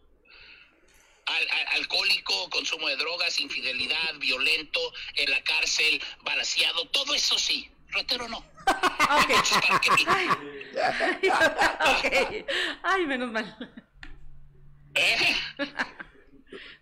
Al- 1.26 1.50
al- 1.50 1.66
alcohólico, 1.80 2.48
consumo 2.48 2.88
de 2.88 2.96
drogas, 2.96 3.38
infidelidad, 3.38 4.14
violento, 4.18 4.80
en 5.16 5.30
la 5.30 5.42
cárcel, 5.44 6.02
balaseado, 6.22 6.88
todo 6.88 7.14
eso 7.14 7.38
sí. 7.38 7.70
Ratero 7.90 8.26
no. 8.28 8.42
Ay, 12.82 13.06
menos 13.06 13.30
mal. 13.30 13.56
¿Eh? 14.94 15.36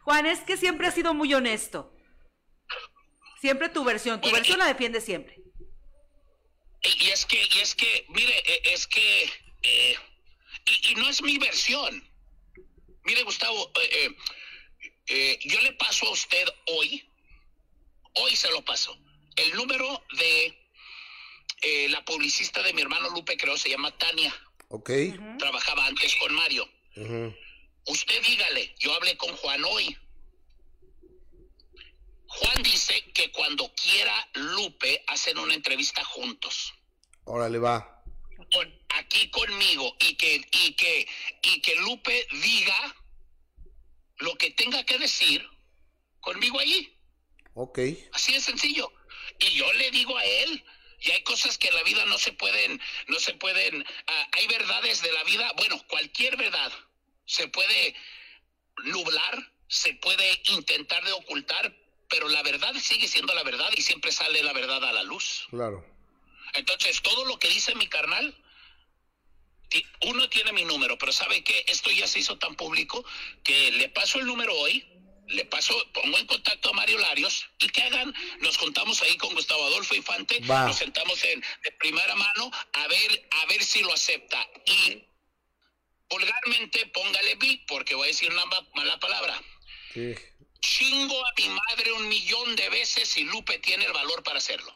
Juan, 0.06 0.24
es 0.24 0.38
que 0.38 0.56
siempre 0.56 0.86
has 0.86 0.94
sido 0.94 1.14
muy 1.14 1.34
honesto. 1.34 1.92
Siempre 3.40 3.68
tu 3.68 3.82
versión, 3.82 4.20
tu 4.20 4.30
versión 4.30 4.56
y- 4.58 4.60
la 4.60 4.66
defiende 4.68 5.00
siempre. 5.00 5.36
Y, 6.80 7.08
es 7.10 7.26
que, 7.26 7.42
y 7.42 7.58
es 7.58 7.74
que, 7.74 8.06
mire, 8.10 8.32
eh, 8.46 8.60
es 8.66 8.86
que, 8.86 9.24
eh, 9.64 9.96
y, 10.64 10.92
y 10.92 10.94
no 10.94 11.08
es 11.08 11.20
mi 11.22 11.38
versión. 11.38 12.08
Mire, 13.02 13.24
Gustavo, 13.24 13.72
eh, 13.82 13.90
eh, 14.04 14.16
eh, 15.08 15.38
yo 15.44 15.60
le 15.62 15.72
paso 15.72 16.06
a 16.06 16.10
usted 16.12 16.44
hoy, 16.66 17.12
hoy 18.14 18.36
se 18.36 18.48
lo 18.50 18.64
paso, 18.64 18.96
el 19.34 19.54
número 19.56 20.04
de 20.18 20.56
eh, 21.62 21.88
la 21.88 22.04
publicista 22.04 22.62
de 22.62 22.72
mi 22.74 22.82
hermano 22.82 23.10
Lupe, 23.10 23.36
creo, 23.36 23.56
se 23.58 23.70
llama 23.70 23.90
Tania, 23.98 24.32
Ok. 24.68 24.88
trabajaba 25.40 25.84
antes 25.86 26.14
con 26.20 26.32
Mario. 26.32 26.68
Usted 27.86 28.22
dígale, 28.22 28.74
yo 28.78 28.92
hablé 28.94 29.16
con 29.16 29.34
Juan 29.36 29.64
hoy. 29.64 29.96
Juan 32.28 32.62
dice 32.62 33.10
que 33.12 33.30
cuando 33.32 33.72
quiera 33.74 34.28
Lupe 34.34 35.02
hacen 35.06 35.38
una 35.38 35.54
entrevista 35.54 36.04
juntos. 36.04 36.74
Órale, 37.24 37.58
va. 37.58 37.92
con- 38.52 38.78
aquí 38.90 39.28
conmigo 39.30 39.96
y 40.00 40.14
que 40.16 40.36
y 40.52 40.72
que 40.74 41.08
y 41.42 41.60
que 41.62 41.74
Lupe 41.76 42.26
diga 42.30 42.96
lo 44.18 44.34
que 44.36 44.50
tenga 44.52 44.84
que 44.84 44.98
decir 44.98 45.44
conmigo 46.20 46.58
allí 46.60 46.96
Ok. 47.54 47.78
así 48.12 48.32
de 48.34 48.40
sencillo 48.40 48.92
y 49.40 49.50
yo 49.50 49.72
le 49.74 49.90
digo 49.90 50.16
a 50.16 50.24
él 50.24 50.64
y 51.00 51.10
hay 51.10 51.22
cosas 51.24 51.58
que 51.58 51.68
en 51.68 51.74
la 51.74 51.82
vida 51.82 52.04
no 52.06 52.18
se 52.18 52.32
pueden 52.32 52.80
no 53.08 53.18
se 53.18 53.34
pueden 53.34 53.84
ah, 54.06 54.28
hay 54.32 54.46
verdades 54.46 55.02
de 55.02 55.12
la 55.12 55.24
vida 55.24 55.52
bueno 55.56 55.82
cualquier 55.88 56.36
verdad 56.36 56.72
se 57.26 57.48
puede 57.48 57.94
nublar 58.84 59.52
se 59.68 59.94
puede 59.94 60.40
intentar 60.52 61.04
de 61.04 61.12
ocultar 61.12 61.74
pero 62.08 62.28
la 62.28 62.42
verdad 62.42 62.72
sigue 62.80 63.08
siendo 63.08 63.34
la 63.34 63.42
verdad 63.42 63.68
y 63.76 63.82
siempre 63.82 64.12
sale 64.12 64.42
la 64.42 64.52
verdad 64.52 64.82
a 64.84 64.92
la 64.92 65.02
luz 65.02 65.46
Claro. 65.50 65.84
entonces, 66.54 67.02
todo 67.02 67.24
lo 67.24 67.38
que 67.38 67.48
dice 67.48 67.74
mi 67.74 67.88
carnal, 67.88 68.34
uno 70.06 70.28
tiene 70.30 70.52
mi 70.52 70.64
número, 70.64 70.96
pero 70.96 71.10
¿sabe 71.12 71.42
qué? 71.42 71.64
Esto 71.66 71.90
ya 71.90 72.06
se 72.06 72.20
hizo 72.20 72.38
tan 72.38 72.54
público 72.54 73.04
que 73.42 73.72
le 73.72 73.88
paso 73.88 74.18
el 74.20 74.26
número 74.26 74.54
hoy, 74.54 74.86
le 75.26 75.44
paso, 75.46 75.74
pongo 75.92 76.16
en 76.18 76.26
contacto 76.26 76.70
a 76.70 76.72
Mario 76.72 76.98
Larios 76.98 77.46
y 77.58 77.68
que 77.68 77.82
hagan, 77.82 78.14
nos 78.40 78.56
juntamos 78.56 79.02
ahí 79.02 79.16
con 79.16 79.34
Gustavo 79.34 79.64
Adolfo 79.64 79.94
Infante, 79.96 80.38
Va. 80.48 80.66
nos 80.66 80.76
sentamos 80.76 81.22
en, 81.24 81.40
de 81.64 81.72
primera 81.72 82.14
mano 82.14 82.50
a 82.74 82.86
ver, 82.86 83.28
a 83.42 83.46
ver 83.46 83.62
si 83.64 83.80
lo 83.82 83.92
acepta. 83.92 84.48
Y 84.66 85.02
vulgarmente 86.10 86.86
póngale 86.94 87.34
vi, 87.36 87.64
porque 87.68 87.94
voy 87.94 88.04
a 88.04 88.08
decir 88.08 88.30
una 88.32 88.44
ma- 88.46 88.68
mala 88.74 88.98
palabra. 89.00 89.34
Sí. 89.92 90.14
Chingo 90.60 91.24
a 91.24 91.32
mi 91.38 91.48
madre 91.48 91.92
un 91.92 92.08
millón 92.08 92.56
de 92.56 92.68
veces 92.70 93.08
si 93.08 93.24
Lupe 93.24 93.58
tiene 93.58 93.84
el 93.84 93.92
valor 93.92 94.22
para 94.22 94.38
hacerlo. 94.38 94.72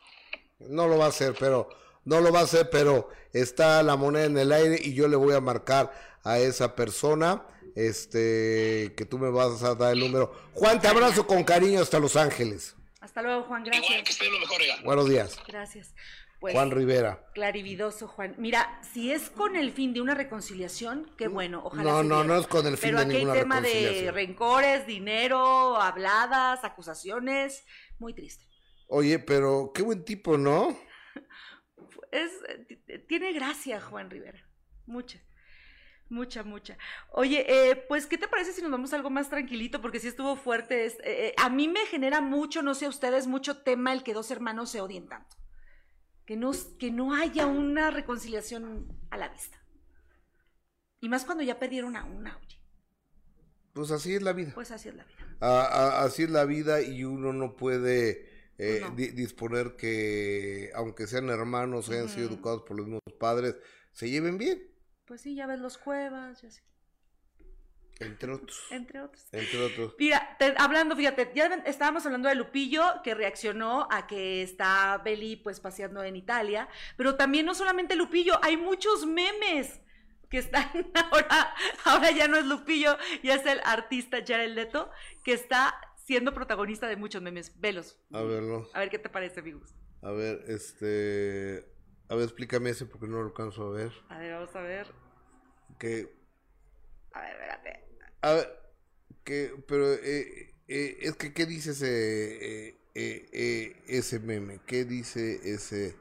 No 0.60 0.86
lo 0.86 0.98
va 0.98 1.06
a 1.06 1.08
hacer, 1.08 1.34
pero 1.38 1.68
no 2.04 2.20
lo 2.20 2.32
va 2.32 2.40
a 2.40 2.44
hacer, 2.44 2.68
pero 2.70 3.08
está 3.32 3.82
la 3.82 3.96
moneda 3.96 4.24
en 4.26 4.38
el 4.38 4.52
aire 4.52 4.78
y 4.82 4.94
yo 4.94 5.08
le 5.08 5.16
voy 5.16 5.34
a 5.34 5.40
marcar 5.40 6.18
a 6.22 6.38
esa 6.38 6.76
persona, 6.76 7.44
este, 7.74 8.92
que 8.96 9.06
tú 9.06 9.18
me 9.18 9.30
vas 9.30 9.62
a 9.62 9.74
dar 9.74 9.92
el 9.92 10.00
número. 10.00 10.32
Juan, 10.54 10.80
te 10.80 10.88
abrazo 10.88 11.26
con 11.26 11.44
cariño 11.44 11.80
hasta 11.80 11.98
Los 11.98 12.16
Ángeles. 12.16 12.76
Hasta 13.00 13.22
luego, 13.22 13.44
Juan, 13.44 13.64
Igual 13.64 13.80
que 13.80 13.86
gracias. 13.94 14.10
esté 14.10 14.30
lo 14.30 14.38
mejor, 14.38 14.60
oiga. 14.60 14.78
Buenos 14.84 15.08
días, 15.08 15.38
Gracias. 15.46 15.94
Pues, 16.40 16.54
Juan 16.54 16.70
Rivera. 16.70 17.26
clarividoso, 17.34 18.08
Juan. 18.08 18.34
Mira, 18.38 18.80
si 18.94 19.12
es 19.12 19.28
con 19.28 19.56
el 19.56 19.72
fin 19.72 19.92
de 19.92 20.00
una 20.00 20.14
reconciliación, 20.14 21.10
qué 21.18 21.28
bueno, 21.28 21.60
ojalá. 21.64 21.82
No, 21.90 22.02
no, 22.02 22.24
no 22.24 22.36
es 22.38 22.46
con 22.46 22.66
el 22.66 22.78
fin 22.78 22.88
Pero 22.90 22.98
de 23.00 23.04
aquí 23.04 23.12
hay 23.16 23.18
ninguna 23.24 23.38
tema 23.40 23.60
de 23.60 23.68
reconciliación. 23.68 24.14
rencores, 24.14 24.86
dinero, 24.86 25.76
habladas, 25.76 26.64
acusaciones, 26.64 27.64
muy 27.98 28.14
triste. 28.14 28.46
Oye, 28.88 29.18
pero 29.18 29.70
qué 29.74 29.82
buen 29.82 30.04
tipo, 30.04 30.38
¿no? 30.38 30.76
Es, 32.12 32.32
tiene 33.06 33.32
gracia, 33.32 33.80
Juan 33.80 34.10
Rivera. 34.10 34.42
Mucha. 34.86 35.20
Mucha, 36.08 36.42
mucha. 36.42 36.76
Oye, 37.12 37.44
eh, 37.70 37.76
pues, 37.88 38.06
¿qué 38.06 38.18
te 38.18 38.26
parece 38.26 38.52
si 38.52 38.62
nos 38.62 38.70
vamos 38.72 38.92
a 38.92 38.96
algo 38.96 39.10
más 39.10 39.30
tranquilito? 39.30 39.80
Porque 39.80 40.00
sí 40.00 40.08
estuvo 40.08 40.34
fuerte. 40.34 40.86
es- 40.86 40.94
eh, 41.04 41.28
eh, 41.28 41.34
a 41.36 41.48
mí 41.50 41.68
me 41.68 41.86
genera 41.86 42.20
mucho, 42.20 42.62
no 42.62 42.74
sé 42.74 42.86
a 42.86 42.88
ustedes, 42.88 43.28
mucho 43.28 43.58
tema 43.62 43.92
el 43.92 44.02
que 44.02 44.12
dos 44.14 44.30
hermanos 44.32 44.70
se 44.70 44.80
odien 44.80 45.06
tanto. 45.08 45.36
Que 46.30 46.36
no, 46.36 46.52
que 46.78 46.92
no 46.92 47.12
haya 47.12 47.48
una 47.48 47.90
reconciliación 47.90 48.86
a 49.10 49.16
la 49.16 49.30
vista. 49.30 49.60
Y 51.00 51.08
más 51.08 51.24
cuando 51.24 51.42
ya 51.42 51.58
perdieron 51.58 51.96
a 51.96 52.04
una, 52.04 52.36
oye. 52.36 52.60
Pues 53.72 53.90
así 53.90 54.14
es 54.14 54.22
la 54.22 54.32
vida. 54.32 54.52
Pues 54.54 54.70
así 54.70 54.90
es 54.90 54.94
la 54.94 55.02
vida. 55.02 55.36
A- 55.40 55.64
a- 55.66 56.04
así 56.04 56.22
es 56.22 56.30
la 56.30 56.44
vida 56.44 56.82
y 56.82 57.02
uno 57.02 57.32
no 57.32 57.56
puede 57.56 58.30
eh, 58.58 58.78
No. 58.80 58.90
di- 58.94 59.08
disponer 59.08 59.74
que, 59.74 60.70
aunque 60.76 61.08
sean 61.08 61.30
hermanos, 61.30 61.88
hayan 61.90 62.08
sido 62.08 62.28
educados 62.28 62.62
por 62.62 62.76
los 62.76 62.86
mismos 62.86 63.14
padres, 63.18 63.56
se 63.90 64.08
lleven 64.08 64.38
bien, 64.38 64.62
Pues 65.06 65.22
sí, 65.22 65.34
ya 65.34 65.48
ves 65.48 65.58
los 65.58 65.78
cuevas, 65.78 66.44
y 66.44 66.46
así, 66.46 66.60
entre 68.00 68.32
otros. 68.32 68.60
entre 68.70 69.00
otros. 69.00 69.26
Entre 69.32 69.62
otros. 69.62 69.94
Mira, 69.98 70.36
te- 70.38 70.54
hablando, 70.58 70.96
fíjate, 70.96 71.30
ya 71.34 71.46
estábamos 71.66 72.04
hablando 72.06 72.28
de 72.28 72.34
Lupillo, 72.34 72.82
que 73.04 73.14
reaccionó 73.14 73.86
a 73.90 74.06
que 74.06 74.42
está 74.42 74.98
Beli 75.04 75.36
pues 75.36 75.60
paseando 75.60 76.02
en 76.02 76.16
Italia, 76.16 76.68
pero 76.96 77.16
también 77.16 77.46
no 77.46 77.54
solamente 77.54 77.94
Lupillo, 77.96 78.34
hay 78.42 78.56
muchos 78.56 79.06
memes 79.06 79.80
que 80.28 80.38
están 80.38 80.70
ahora, 81.10 81.54
ahora 81.84 82.10
ya 82.10 82.28
no 82.28 82.36
es 82.36 82.44
Lupillo, 82.46 82.96
ya 83.22 83.34
es 83.34 83.46
el 83.46 83.60
artista 83.64 84.18
Jared 84.26 84.52
Leto, 84.54 84.90
que 85.24 85.32
está 85.32 85.74
siendo 85.96 86.32
protagonista 86.34 86.88
de 86.88 86.96
muchos 86.96 87.20
memes. 87.22 87.60
Velos. 87.60 87.98
A 88.12 88.22
ver, 88.22 88.42
no. 88.42 88.66
A 88.74 88.80
ver 88.80 88.90
qué 88.90 88.98
te 88.98 89.08
parece, 89.08 89.40
amigos. 89.40 89.74
A 90.02 90.10
ver, 90.12 90.42
este. 90.48 91.64
A 92.08 92.14
ver, 92.14 92.24
explícame 92.24 92.70
ese 92.70 92.86
porque 92.86 93.06
no 93.06 93.18
lo 93.20 93.26
alcanzo 93.26 93.68
a 93.68 93.70
ver. 93.70 93.92
A 94.08 94.18
ver, 94.18 94.32
vamos 94.32 94.56
a 94.56 94.60
ver. 94.62 94.86
Que. 95.78 96.12
A 97.12 97.20
ver, 97.20 97.32
espérate. 97.32 97.84
A 98.22 98.32
ver. 98.34 98.60
Que. 99.24 99.52
Pero. 99.66 99.92
eh, 99.94 100.54
eh, 100.68 100.98
es 101.00 101.16
que, 101.16 101.32
¿qué 101.32 101.46
dice 101.46 101.70
ese. 101.72 102.68
eh, 102.68 102.76
eh, 102.94 103.76
eh, 103.88 104.18
meme? 104.20 104.60
¿Qué 104.66 104.84
dice 104.84 105.40
ese. 105.44 105.96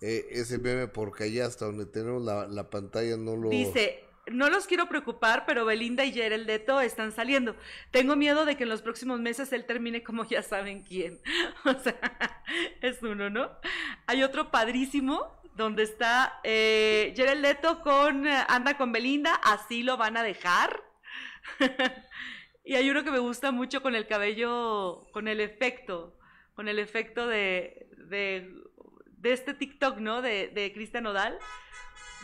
eh, 0.00 0.26
ese 0.30 0.58
meme? 0.58 0.88
Porque 0.88 1.24
allá 1.24 1.46
hasta 1.46 1.66
donde 1.66 1.86
tenemos 1.86 2.22
la, 2.22 2.46
la 2.46 2.70
pantalla 2.70 3.16
no 3.16 3.36
lo. 3.36 3.50
Dice, 3.50 4.04
no 4.30 4.50
los 4.50 4.66
quiero 4.66 4.88
preocupar, 4.88 5.44
pero 5.46 5.64
Belinda 5.64 6.04
y 6.04 6.12
Jared 6.12 6.46
están 6.82 7.12
saliendo. 7.12 7.56
Tengo 7.90 8.16
miedo 8.16 8.44
de 8.44 8.56
que 8.56 8.64
en 8.64 8.68
los 8.70 8.82
próximos 8.82 9.20
meses 9.20 9.52
él 9.52 9.64
termine 9.66 10.02
como 10.02 10.24
ya 10.24 10.42
saben 10.42 10.82
quién. 10.82 11.20
O 11.64 11.74
sea, 11.80 12.42
es 12.80 13.02
uno, 13.02 13.30
¿no? 13.30 13.50
Hay 14.06 14.22
otro 14.22 14.50
padrísimo 14.50 15.40
donde 15.56 15.82
está 15.82 16.40
eh, 16.44 17.12
Jared 17.16 17.56
con, 17.82 18.26
anda 18.26 18.76
con 18.76 18.92
Belinda, 18.92 19.34
así 19.34 19.82
lo 19.82 19.96
van 19.96 20.16
a 20.16 20.22
dejar. 20.22 20.82
y 22.64 22.74
hay 22.74 22.90
uno 22.90 23.04
que 23.04 23.10
me 23.10 23.18
gusta 23.18 23.50
mucho 23.50 23.82
con 23.82 23.94
el 23.94 24.06
cabello, 24.06 25.06
con 25.12 25.28
el 25.28 25.40
efecto, 25.40 26.18
con 26.54 26.68
el 26.68 26.78
efecto 26.78 27.26
de, 27.26 27.88
de, 28.08 28.52
este 29.22 29.54
TikTok, 29.54 29.98
¿no? 29.98 30.22
De, 30.22 30.48
de 30.48 30.72
Cristian 30.72 31.06
Odal. 31.06 31.38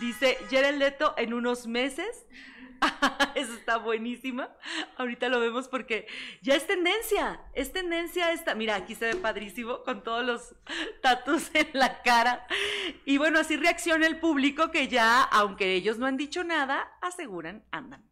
Dice 0.00 0.38
Jared 0.50 0.76
Leto 0.76 1.14
en 1.16 1.34
unos 1.34 1.66
meses. 1.66 2.26
Eso 3.34 3.54
está 3.54 3.78
buenísima. 3.78 4.50
Ahorita 4.96 5.28
lo 5.28 5.40
vemos 5.40 5.68
porque 5.68 6.06
ya 6.42 6.54
es 6.54 6.66
tendencia. 6.66 7.40
Es 7.54 7.72
tendencia 7.72 8.32
esta. 8.32 8.54
Mira, 8.54 8.76
aquí 8.76 8.94
se 8.94 9.06
ve 9.06 9.16
padrísimo 9.16 9.82
con 9.82 10.02
todos 10.02 10.24
los 10.24 10.54
tatus 11.02 11.50
en 11.54 11.68
la 11.72 12.02
cara. 12.02 12.46
Y 13.04 13.18
bueno, 13.18 13.38
así 13.38 13.56
reacciona 13.56 14.06
el 14.06 14.20
público 14.20 14.70
que 14.70 14.88
ya, 14.88 15.22
aunque 15.22 15.74
ellos 15.74 15.98
no 15.98 16.06
han 16.06 16.16
dicho 16.16 16.44
nada, 16.44 16.96
aseguran 17.00 17.64
andan. 17.70 18.04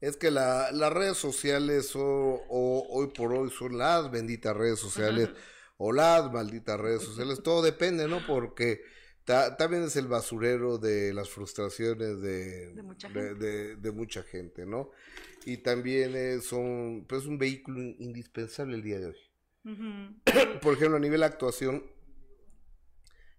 Es 0.00 0.16
que 0.16 0.30
la- 0.30 0.70
las 0.72 0.92
redes 0.92 1.16
sociales 1.16 1.94
o, 1.96 2.00
o- 2.48 2.86
hoy 2.90 3.08
por 3.08 3.32
hoy 3.32 3.50
son 3.50 3.78
las 3.78 4.10
benditas 4.10 4.56
redes 4.56 4.78
sociales 4.78 5.28
o 5.76 5.92
las 5.92 6.32
malditas 6.32 6.78
redes 6.78 7.02
sociales. 7.02 7.42
Todo 7.42 7.62
depende, 7.62 8.06
¿no? 8.06 8.24
Porque 8.26 8.82
ta- 9.24 9.56
también 9.56 9.82
es 9.82 9.96
el 9.96 10.06
basurero 10.06 10.78
de 10.78 11.12
las 11.12 11.28
frustraciones 11.30 12.20
de, 12.20 12.74
De 12.74 12.82
mucha 12.82 13.08
de- 13.08 13.14
gente. 13.14 13.44
de- 13.46 13.76
de 13.76 13.90
mucha 13.92 14.22
gente, 14.22 14.66
¿no? 14.66 14.90
Y 15.44 15.58
también 15.58 16.14
es 16.14 16.44
son, 16.44 17.04
pues, 17.08 17.26
un 17.26 17.38
vehículo 17.38 17.80
in- 17.80 17.96
indispensable 17.98 18.76
el 18.76 18.82
día 18.82 19.00
de 19.00 19.06
hoy. 19.06 19.16
Por 20.62 20.74
ejemplo, 20.74 20.96
a 20.96 21.00
nivel 21.00 21.22
actuación, 21.24 21.84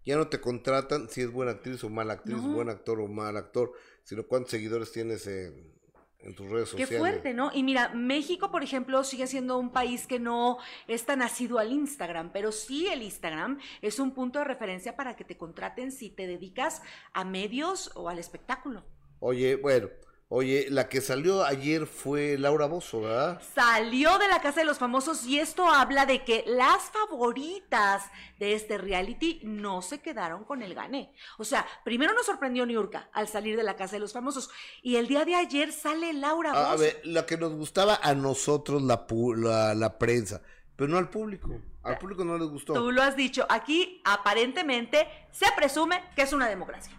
ya 0.05 0.16
no 0.18 0.28
te 0.28 0.39
contratan 0.41 1.10
si 1.10 1.22
es 1.22 1.32
buena 1.32 1.51
actriz 1.53 1.84
o 1.84 1.89
mala 1.89 2.14
actriz, 2.14 2.38
No. 2.41 2.53
buen 2.53 2.70
actor 2.70 2.99
o 2.99 3.07
mal 3.07 3.38
actor, 3.38 3.72
sino 4.03 4.26
cuántos 4.28 4.51
seguidores 4.51 4.91
tienes 4.91 5.26
en, 5.28 5.79
en 6.22 6.36
tus 6.36 6.49
redes 6.49 6.72
Qué 6.72 6.84
sociales. 6.84 6.99
fuerte, 6.99 7.34
¿no? 7.34 7.51
Y 7.53 7.63
mira, 7.63 7.89
México, 7.93 8.51
por 8.51 8.63
ejemplo, 8.63 9.03
sigue 9.03 9.28
siendo 9.28 9.57
un 9.57 9.72
país 9.72 10.05
que 10.05 10.20
no 10.20 10.57
es 10.88 11.05
tan 11.05 11.22
asiduo 11.22 11.59
al 11.59 11.72
Instagram, 11.72 12.32
pero 12.32 12.51
sí 12.51 12.88
el 12.88 13.03
Instagram 13.03 13.59
es 13.82 13.99
un 13.99 14.13
punto 14.13 14.39
de 14.39 14.45
referencia 14.45 14.95
para 14.95 15.15
que 15.15 15.24
te 15.24 15.38
contraten 15.38 15.91
si 15.91 16.09
te 16.09 16.28
dedicas 16.28 16.82
a 17.13 17.24
medios 17.24 17.91
o 17.95 18.09
al 18.09 18.20
espectáculo. 18.20 18.84
Oye, 19.20 19.55
bueno, 19.55 19.89
oye, 20.32 20.68
la 20.70 20.88
que 20.90 21.02
salió 21.02 21.44
ayer 21.44 21.86
fue 21.88 22.38
Laura 22.38 22.68
Bozo, 22.68 23.02
¿verdad? 23.02 23.42
Salió 23.54 24.18
de 24.20 24.28
la 24.28 24.42
casa 24.42 24.62
de 24.62 24.66
los 24.66 24.78
famosos 24.78 25.26
y 25.26 25.40
esto 25.40 25.68
habla 25.68 26.06
de 26.06 26.24
que 26.24 26.44
las 26.48 26.84
favoritas 26.92 28.04
de 28.38 28.54
este 28.54 28.78
reality 28.78 29.42
no 29.44 29.82
se 29.82 30.00
quedaron 30.02 30.44
con 30.46 30.62
el 30.62 30.74
gane. 30.76 31.14
O 31.38 31.44
sea, 31.44 31.66
primero 31.84 32.14
nos 32.14 32.26
sorprendió 32.26 32.66
Niurka 32.66 33.10
al 33.14 33.28
salir 33.28 33.58
de 33.58 33.64
la 33.64 33.76
casa 33.76 33.96
de 33.96 34.00
los 34.00 34.14
famosos 34.14 34.50
y 34.82 34.96
el 34.98 35.08
día 35.08 35.26
de 35.26 35.36
ayer 35.36 35.72
sale 35.72 36.14
Laura 36.14 36.52
A, 36.52 36.54
a 36.54 36.72
Bozo. 36.72 36.84
ver, 36.84 37.02
la 37.04 37.26
que 37.26 37.38
nos 37.38 37.54
gustaba 37.54 38.00
a 38.02 38.14
nosotros, 38.14 38.82
la, 38.82 39.08
pu- 39.08 39.36
la, 39.36 39.74
la 39.76 39.98
prensa, 39.98 40.42
pero 40.76 40.90
no 40.90 40.98
al 40.98 41.10
público. 41.10 41.50
Al 41.82 41.98
público 41.98 42.24
no 42.24 42.38
les 42.38 42.48
gustó. 42.50 42.74
Tú 42.74 42.92
lo 42.92 43.02
has 43.02 43.16
dicho. 43.16 43.46
Aquí, 43.50 44.02
aparentemente, 44.06 45.08
se 45.32 45.46
presume 45.56 46.04
que 46.16 46.22
es 46.22 46.34
una 46.34 46.48
democracia. 46.48 46.94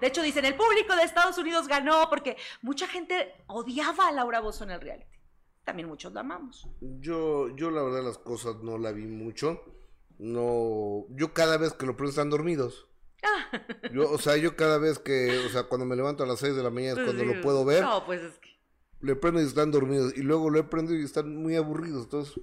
De 0.00 0.06
hecho, 0.06 0.22
dicen, 0.22 0.44
el 0.44 0.54
público 0.54 0.94
de 0.94 1.02
Estados 1.02 1.38
Unidos 1.38 1.66
ganó 1.68 2.08
porque 2.08 2.36
mucha 2.62 2.86
gente 2.86 3.34
odiaba 3.46 4.08
a 4.08 4.12
Laura 4.12 4.40
Bozo 4.40 4.64
en 4.64 4.70
el 4.70 4.80
reality. 4.80 5.18
También 5.64 5.88
muchos 5.88 6.12
la 6.12 6.20
amamos. 6.20 6.66
Yo, 6.80 7.54
yo 7.56 7.70
la 7.70 7.82
verdad 7.82 8.02
las 8.04 8.18
cosas 8.18 8.56
no 8.62 8.78
la 8.78 8.92
vi 8.92 9.06
mucho. 9.06 9.62
No, 10.18 11.04
yo 11.10 11.32
cada 11.32 11.58
vez 11.58 11.72
que 11.74 11.86
lo 11.86 11.96
prendo 11.96 12.10
están 12.10 12.30
dormidos. 12.30 12.86
Ah. 13.22 13.60
Yo, 13.92 14.10
o 14.10 14.18
sea, 14.18 14.36
yo 14.36 14.56
cada 14.56 14.78
vez 14.78 14.98
que, 14.98 15.38
o 15.46 15.48
sea, 15.48 15.64
cuando 15.64 15.84
me 15.84 15.96
levanto 15.96 16.22
a 16.22 16.26
las 16.26 16.38
6 16.40 16.54
de 16.56 16.62
la 16.62 16.70
mañana 16.70 17.00
es 17.00 17.04
cuando 17.04 17.24
lo 17.24 17.40
puedo 17.40 17.64
ver, 17.64 17.82
No, 17.82 18.04
pues 18.06 18.22
es 18.22 18.38
que... 18.38 18.56
le 19.00 19.16
prendo 19.16 19.40
y 19.42 19.44
están 19.44 19.70
dormidos. 19.70 20.16
Y 20.16 20.22
luego 20.22 20.50
lo 20.50 20.58
he 20.58 20.64
prendido 20.64 20.98
y 21.00 21.04
están 21.04 21.36
muy 21.36 21.56
aburridos. 21.56 22.04
Entonces, 22.04 22.40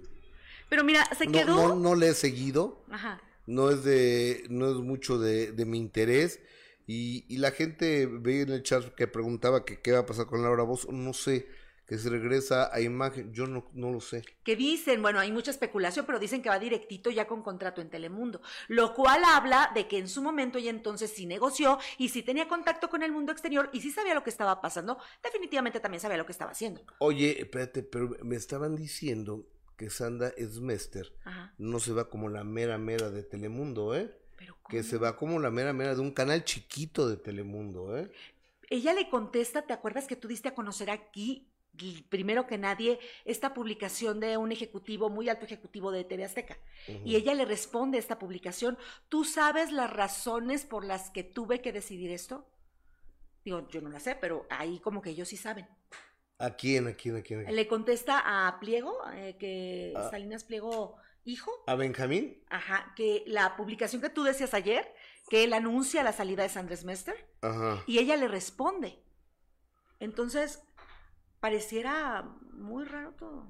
Pero 0.70 0.84
mira, 0.84 1.06
se 1.18 1.26
no, 1.26 1.32
quedó... 1.32 1.56
no, 1.56 1.76
no 1.76 1.96
le 1.96 2.10
he 2.10 2.14
seguido. 2.14 2.84
Ajá. 2.92 3.22
No 3.48 3.70
es 3.70 3.84
de, 3.84 4.46
no 4.50 4.70
es 4.70 4.76
mucho 4.78 5.18
de, 5.20 5.52
de 5.52 5.66
mi 5.66 5.78
interés. 5.78 6.40
Y, 6.88 7.26
y 7.34 7.38
la 7.38 7.52
gente 7.52 8.06
veía 8.06 8.44
en 8.44 8.50
el 8.50 8.64
chat 8.64 8.94
que 8.96 9.08
preguntaba 9.08 9.66
que 9.66 9.82
qué 9.82 9.92
va 9.92 10.00
a 10.00 10.06
pasar 10.06 10.28
con 10.28 10.44
Laura 10.44 10.64
Voz. 10.64 10.88
No 10.90 11.14
sé, 11.14 11.48
que 11.88 11.98
se 11.98 12.10
regresa 12.10 12.70
a 12.74 12.82
imagen. 12.82 13.32
Yo 13.34 13.48
no, 13.48 13.70
no 13.74 13.92
lo 13.92 14.00
sé. 14.02 14.24
que 14.44 14.56
dicen, 14.56 15.02
bueno, 15.02 15.20
hay 15.20 15.32
mucha 15.32 15.52
especulación, 15.52 16.06
pero 16.06 16.20
dicen 16.20 16.42
que 16.42 16.50
va 16.50 16.60
directito 16.60 17.10
ya 17.12 17.28
con 17.28 17.42
contrato 17.44 17.82
en 17.82 17.90
Telemundo, 17.90 18.42
lo 18.68 18.94
cual 18.94 19.22
habla 19.26 19.72
de 19.74 19.88
que 19.88 19.98
en 19.98 20.08
su 20.08 20.22
momento 20.22 20.58
ella 20.58 20.70
entonces 20.72 21.12
sí 21.12 21.26
negoció 21.26 21.78
y 21.98 22.10
sí 22.10 22.24
tenía 22.24 22.48
contacto 22.48 22.90
con 22.90 23.04
el 23.04 23.12
mundo 23.12 23.32
exterior 23.32 23.70
y 23.74 23.82
sí 23.82 23.92
sabía 23.92 24.14
lo 24.16 24.24
que 24.24 24.30
estaba 24.32 24.62
pasando, 24.62 24.98
definitivamente 25.24 25.80
también 25.80 26.02
sabía 26.02 26.18
lo 26.18 26.26
que 26.26 26.32
estaba 26.32 26.52
haciendo. 26.52 26.82
Oye, 27.00 27.40
espérate, 27.42 27.84
pero 27.84 28.16
me 28.24 28.36
estaban 28.36 28.76
diciendo 28.76 29.48
que 29.78 29.90
Sanda 29.90 30.30
Esmester 30.38 31.14
Ajá. 31.26 31.54
no 31.58 31.80
se 31.80 31.92
va 31.94 32.10
como 32.10 32.30
la 32.30 32.44
mera 32.44 32.78
mera 32.78 33.10
de 33.12 33.24
Telemundo, 33.24 33.96
¿eh? 33.96 34.10
Pero 34.38 34.58
Que 34.70 34.84
se 34.84 34.98
va 34.98 35.16
como 35.16 35.40
la 35.40 35.52
mera 35.52 35.74
mera 35.74 35.96
de 35.96 36.02
un 36.02 36.12
canal 36.12 36.44
chiquito 36.44 37.08
de 37.08 37.18
Telemundo, 37.18 37.98
¿eh? 37.98 38.12
Ella 38.70 38.94
le 38.94 39.10
contesta, 39.10 39.62
¿te 39.64 39.74
acuerdas 39.74 40.08
que 40.08 40.16
tú 40.16 40.28
diste 40.28 40.50
a 40.50 40.56
conocer 40.56 40.90
aquí, 40.90 41.52
primero 42.10 42.48
que 42.48 42.58
nadie, 42.58 43.00
esta 43.24 43.54
publicación 43.54 44.20
de 44.20 44.38
un 44.38 44.52
ejecutivo, 44.52 45.10
muy 45.10 45.30
alto 45.30 45.46
ejecutivo 45.46 45.92
de 45.92 46.04
TV 46.04 46.26
Azteca? 46.26 46.58
Y 47.04 47.16
ella 47.16 47.34
le 47.36 47.46
responde 47.46 47.98
a 47.98 48.00
esta 48.00 48.18
publicación, 48.18 48.78
¿tú 49.08 49.24
sabes 49.24 49.72
las 49.72 49.92
razones 49.92 50.66
por 50.66 50.84
las 50.84 51.12
que 51.12 51.24
tuve 51.24 51.62
que 51.62 51.72
decidir 51.72 52.12
esto? 52.12 52.50
Digo, 53.44 53.68
yo 53.70 53.82
no 53.82 53.90
la 53.90 54.00
sé, 54.00 54.16
pero 54.16 54.48
ahí 54.50 54.80
como 54.80 55.02
que 55.04 55.12
ellos 55.12 55.30
sí 55.30 55.38
saben. 55.38 55.68
¿A 56.40 56.50
quién, 56.56 56.88
a 56.88 56.94
quién, 56.94 57.16
a 57.18 57.22
quién? 57.22 57.42
a 57.42 57.44
quién? 57.44 57.56
Le 57.56 57.68
contesta 57.68 58.48
a 58.48 58.60
Pliego, 58.60 58.98
eh, 59.14 59.38
que 59.40 59.94
Ah. 59.96 60.10
Salinas 60.10 60.44
Pliego, 60.44 60.98
hijo, 61.26 61.52
¿A 61.68 61.76
Benjamín? 61.76 62.42
ajá, 62.50 62.94
que 62.96 63.24
la 63.28 63.56
publicación 63.58 64.02
que 64.02 64.10
tú 64.10 64.24
decías 64.24 64.54
ayer, 64.54 64.94
que 65.30 65.44
él 65.44 65.54
anuncia 65.54 66.04
la 66.04 66.14
salida 66.14 66.44
de 66.44 66.50
Sandres 66.50 66.86
Mester, 66.86 67.16
Ajá. 67.42 67.84
y 67.88 67.98
ella 68.00 68.16
le 68.16 68.28
responde. 68.28 69.02
Entonces, 70.00 70.62
pareciera 71.40 72.24
muy 72.54 72.86
raro 72.86 73.14
todo. 73.14 73.48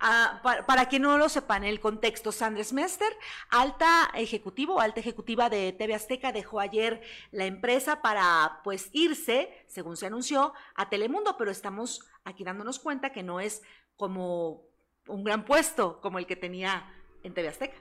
Ah, 0.00 0.40
pa- 0.44 0.64
para, 0.66 0.88
que 0.88 1.00
no 1.00 1.18
lo 1.18 1.28
sepan, 1.28 1.64
el 1.64 1.80
contexto, 1.80 2.30
Sandres 2.30 2.72
Mester, 2.72 3.12
alta 3.50 4.10
ejecutivo, 4.14 4.80
alta 4.80 5.00
ejecutiva 5.00 5.50
de 5.50 5.72
TV 5.72 5.94
Azteca, 5.94 6.30
dejó 6.32 6.60
ayer 6.60 7.02
la 7.32 7.46
empresa 7.46 8.00
para 8.00 8.60
pues 8.62 8.90
irse, 8.92 9.64
según 9.66 9.96
se 9.96 10.06
anunció, 10.06 10.52
a 10.76 10.88
Telemundo, 10.88 11.36
pero 11.36 11.50
estamos 11.50 12.06
aquí 12.24 12.44
dándonos 12.44 12.78
cuenta 12.78 13.10
que 13.10 13.24
no 13.24 13.40
es 13.40 13.62
como 13.96 14.67
un 15.08 15.24
gran 15.24 15.44
puesto 15.44 16.00
como 16.00 16.18
el 16.18 16.26
que 16.26 16.36
tenía 16.36 16.90
en 17.22 17.34
TV 17.34 17.48
Azteca. 17.48 17.76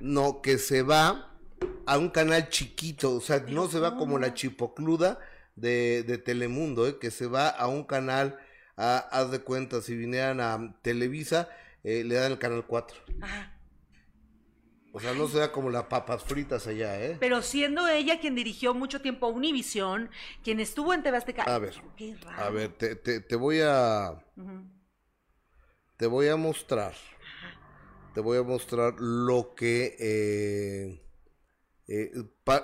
No, 0.00 0.40
que 0.42 0.58
se 0.58 0.82
va 0.82 1.34
a 1.86 1.98
un 1.98 2.10
canal 2.10 2.48
chiquito, 2.50 3.16
o 3.16 3.20
sea, 3.20 3.44
no 3.48 3.68
se 3.68 3.80
va 3.80 3.96
como 3.96 4.18
la 4.18 4.34
chipocluda 4.34 5.18
de, 5.56 6.04
de 6.04 6.18
Telemundo, 6.18 6.86
¿eh? 6.86 6.98
que 6.98 7.10
se 7.10 7.26
va 7.26 7.48
a 7.48 7.66
un 7.66 7.84
canal, 7.84 8.38
a, 8.76 8.98
haz 8.98 9.30
de 9.30 9.40
cuenta, 9.40 9.80
si 9.80 9.96
vinieran 9.96 10.40
a 10.40 10.76
Televisa, 10.82 11.48
eh, 11.82 12.04
le 12.04 12.14
dan 12.14 12.32
el 12.32 12.38
canal 12.38 12.64
4. 12.66 12.96
Ajá. 13.20 13.58
O 14.92 15.00
sea, 15.00 15.12
no 15.14 15.28
se 15.28 15.38
da 15.38 15.52
como 15.52 15.70
las 15.70 15.84
papas 15.84 16.24
fritas 16.24 16.66
allá, 16.66 17.00
¿eh? 17.00 17.16
Pero 17.20 17.42
siendo 17.42 17.86
ella 17.88 18.20
quien 18.20 18.34
dirigió 18.34 18.74
mucho 18.74 19.00
tiempo 19.00 19.28
Univisión, 19.28 20.10
quien 20.42 20.60
estuvo 20.60 20.94
en 20.94 21.02
TV 21.02 21.16
Azteca. 21.16 21.42
A 21.42 21.58
ver, 21.58 21.74
Qué 21.96 22.16
raro. 22.20 22.42
A 22.42 22.50
ver, 22.50 22.72
te, 22.72 22.96
te, 22.96 23.20
te 23.20 23.36
voy 23.36 23.60
a. 23.62 24.24
te 25.98 26.06
voy 26.06 26.28
a 26.28 26.36
mostrar, 26.36 26.94
te 28.14 28.20
voy 28.20 28.38
a 28.38 28.42
mostrar 28.42 28.94
lo 28.98 29.54
que 29.54 29.96
eh, 29.98 31.02
eh, 31.88 32.12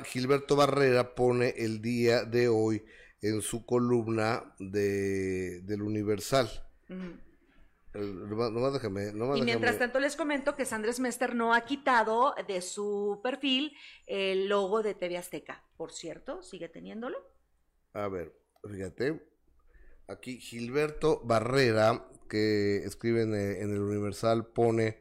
Gilberto 0.04 0.56
Barrera 0.56 1.14
pone 1.14 1.50
el 1.58 1.82
día 1.82 2.24
de 2.24 2.48
hoy 2.48 2.84
en 3.20 3.42
su 3.42 3.66
columna 3.66 4.54
de, 4.58 5.60
del 5.62 5.82
Universal. 5.82 6.48
El- 6.88 8.28
nomás, 8.28 8.50
nomás 8.50 8.72
déjame, 8.72 9.12
nomás 9.12 9.38
Y 9.38 9.42
mientras 9.42 9.74
déjame- 9.74 9.78
tanto 9.86 10.00
les 10.00 10.16
comento 10.16 10.54
que 10.56 10.64
Sandres 10.64 10.98
Mester 11.00 11.34
no 11.34 11.54
ha 11.54 11.64
quitado 11.64 12.34
de 12.48 12.60
su 12.60 13.20
perfil 13.22 13.76
el 14.06 14.48
logo 14.48 14.82
de 14.82 14.94
TV 14.94 15.16
Azteca. 15.16 15.64
Por 15.76 15.92
cierto, 15.92 16.42
sigue 16.42 16.68
teniéndolo. 16.68 17.18
A 17.92 18.08
ver, 18.08 18.32
fíjate. 18.68 19.33
Aquí 20.06 20.38
Gilberto 20.38 21.20
Barrera, 21.24 22.06
que 22.28 22.78
escribe 22.84 23.22
en, 23.22 23.34
eh, 23.34 23.62
en 23.62 23.72
el 23.72 23.80
Universal, 23.80 24.46
pone 24.46 24.98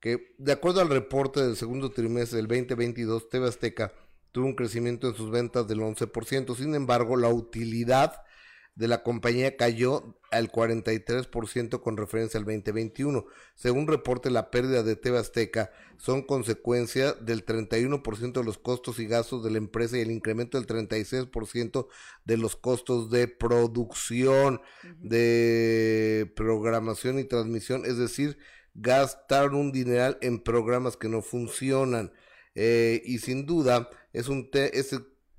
que 0.00 0.34
de 0.38 0.52
acuerdo 0.52 0.80
al 0.80 0.88
reporte 0.88 1.40
del 1.40 1.56
segundo 1.56 1.90
trimestre 1.90 2.36
del 2.36 2.48
2022, 2.48 3.28
TV 3.28 3.48
Azteca 3.48 3.92
tuvo 4.30 4.46
un 4.46 4.54
crecimiento 4.54 5.08
en 5.08 5.14
sus 5.14 5.30
ventas 5.30 5.66
del 5.66 5.80
11%. 5.80 6.54
Sin 6.54 6.74
embargo, 6.74 7.16
la 7.16 7.30
utilidad 7.30 8.22
de 8.76 8.88
la 8.88 9.02
compañía 9.02 9.56
cayó 9.56 10.16
al 10.30 10.52
43% 10.52 11.80
con 11.80 11.96
referencia 11.96 12.38
al 12.38 12.44
2021. 12.44 13.24
Según 13.54 13.86
reporte, 13.86 14.30
la 14.30 14.50
pérdida 14.50 14.82
de 14.82 14.96
TV 14.96 15.18
Azteca 15.18 15.72
son 15.96 16.22
consecuencia 16.22 17.14
del 17.14 17.44
31% 17.46 18.32
de 18.32 18.44
los 18.44 18.58
costos 18.58 18.98
y 18.98 19.06
gastos 19.06 19.42
de 19.42 19.50
la 19.50 19.58
empresa 19.58 19.96
y 19.96 20.02
el 20.02 20.10
incremento 20.10 20.60
del 20.60 20.66
36% 20.66 21.88
de 22.26 22.36
los 22.36 22.54
costos 22.54 23.10
de 23.10 23.28
producción, 23.28 24.60
de 25.00 26.30
programación 26.36 27.18
y 27.18 27.24
transmisión, 27.24 27.86
es 27.86 27.96
decir, 27.96 28.36
gastaron 28.74 29.54
un 29.54 29.72
dineral 29.72 30.18
en 30.20 30.38
programas 30.38 30.98
que 30.98 31.08
no 31.08 31.22
funcionan. 31.22 32.12
Eh, 32.54 33.02
y 33.06 33.18
sin 33.18 33.46
duda, 33.46 33.88
es 34.12 34.28
un 34.28 34.50
te 34.50 34.78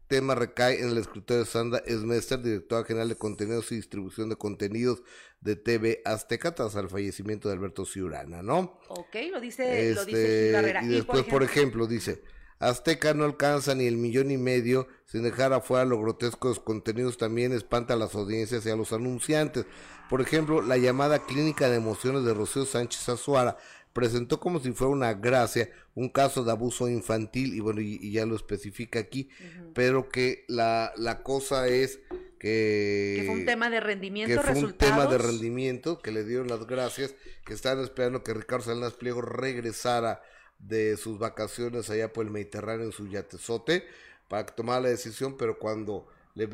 tema 0.07 0.35
recae 0.35 0.81
en 0.81 0.89
el 0.89 0.97
escritor 0.97 1.39
de 1.39 1.45
Sandra 1.45 1.81
Esmester, 1.85 2.41
directora 2.41 2.83
general 2.83 3.09
de 3.09 3.15
contenidos 3.15 3.71
y 3.71 3.75
distribución 3.75 4.29
de 4.29 4.35
contenidos 4.35 5.03
de 5.41 5.55
TV 5.55 6.01
Azteca, 6.05 6.55
tras 6.55 6.75
el 6.75 6.89
fallecimiento 6.89 7.49
de 7.49 7.55
Alberto 7.55 7.85
Ciurana, 7.85 8.41
¿no? 8.41 8.79
Ok, 8.89 9.15
lo 9.31 9.39
dice, 9.39 9.93
lo 9.93 10.05
dice 10.05 10.57
Este, 10.57 10.85
y 10.85 10.87
después, 10.87 11.23
por 11.23 11.43
ejemplo, 11.43 11.87
dice, 11.87 12.21
Azteca 12.59 13.13
no 13.13 13.23
alcanza 13.25 13.75
ni 13.75 13.85
el 13.85 13.97
millón 13.97 14.31
y 14.31 14.37
medio 14.37 14.87
sin 15.05 15.23
dejar 15.23 15.53
afuera 15.53 15.85
lo 15.85 15.99
grotesco 15.99 16.47
de 16.47 16.55
los 16.55 16.63
contenidos, 16.63 17.17
también 17.17 17.51
espanta 17.51 17.93
a 17.93 17.97
las 17.97 18.15
audiencias 18.15 18.65
y 18.65 18.69
a 18.69 18.75
los 18.75 18.93
anunciantes. 18.93 19.65
Por 20.09 20.21
ejemplo, 20.21 20.61
la 20.61 20.77
llamada 20.77 21.19
Clínica 21.25 21.69
de 21.69 21.75
Emociones 21.77 22.23
de 22.23 22.33
Rocío 22.33 22.65
Sánchez 22.65 23.09
Azuara 23.09 23.57
presentó 23.97 24.39
como 24.39 24.59
si 24.59 24.73
fuera 24.73 24.93
una 24.93 25.15
gracia 25.15 25.71
un 25.95 26.09
caso 26.09 26.43
de 26.43 26.51
abuso 26.51 26.87
infantil 26.87 27.55
y 27.55 27.61
bueno, 27.61 27.81
y, 27.81 27.97
y 27.99 28.11
ya 28.11 28.27
lo 28.27 28.35
especifica 28.35 28.99
aquí, 28.99 29.27
pero 29.73 30.07
que 30.07 30.45
la, 30.47 30.93
la 30.97 31.23
cosa 31.23 31.67
es 31.67 31.99
que... 32.37 33.15
que 33.17 33.23
fue 33.25 33.33
un 33.33 33.45
tema 33.47 33.71
de 33.71 33.79
rendimiento, 33.79 34.35
que 34.35 34.39
fue 34.39 34.63
un 34.63 34.73
tema 34.73 35.07
de 35.07 35.17
rendimiento, 35.17 35.97
que 35.97 36.11
le 36.11 36.23
dieron 36.23 36.47
las 36.47 36.67
gracias, 36.67 37.15
que 37.43 37.55
estaban 37.55 37.83
esperando 37.83 38.23
que 38.23 38.35
Ricardo 38.35 38.65
Salinas 38.65 38.93
Pliego 38.93 39.23
regresara 39.23 40.21
de 40.59 40.95
sus 40.97 41.17
vacaciones 41.17 41.89
allá 41.89 42.13
por 42.13 42.23
el 42.23 42.31
Mediterráneo 42.31 42.85
en 42.85 42.91
su 42.91 43.07
yatezote 43.07 43.83
para 44.27 44.45
que 44.45 44.53
tomara 44.53 44.81
la 44.81 44.89
decisión, 44.89 45.37
pero 45.37 45.57
cuando 45.57 46.07
le, 46.35 46.47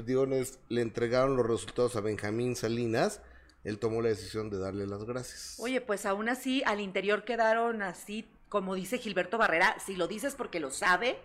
le 0.69 0.81
entregaron 0.81 1.35
los 1.35 1.45
resultados 1.45 1.97
a 1.97 1.99
Benjamín 1.99 2.55
Salinas, 2.55 3.19
él 3.64 3.80
tomó 3.80 4.01
la 4.01 4.09
decisión 4.09 4.49
de 4.49 4.59
darle 4.59 4.88
las 4.88 5.03
gracias. 5.05 5.55
Oye, 5.59 5.82
pues 5.82 6.05
aún 6.05 6.30
así 6.30 6.64
al 6.66 6.80
interior 6.80 7.24
quedaron 7.24 7.82
así, 7.82 8.28
como 8.49 8.76
dice 8.76 8.97
Gilberto 8.97 9.38
Barrera, 9.38 9.78
si 9.86 9.95
lo 9.95 10.07
dices 10.07 10.36
porque 10.36 10.59
lo 10.59 10.72
sabe, 10.72 11.18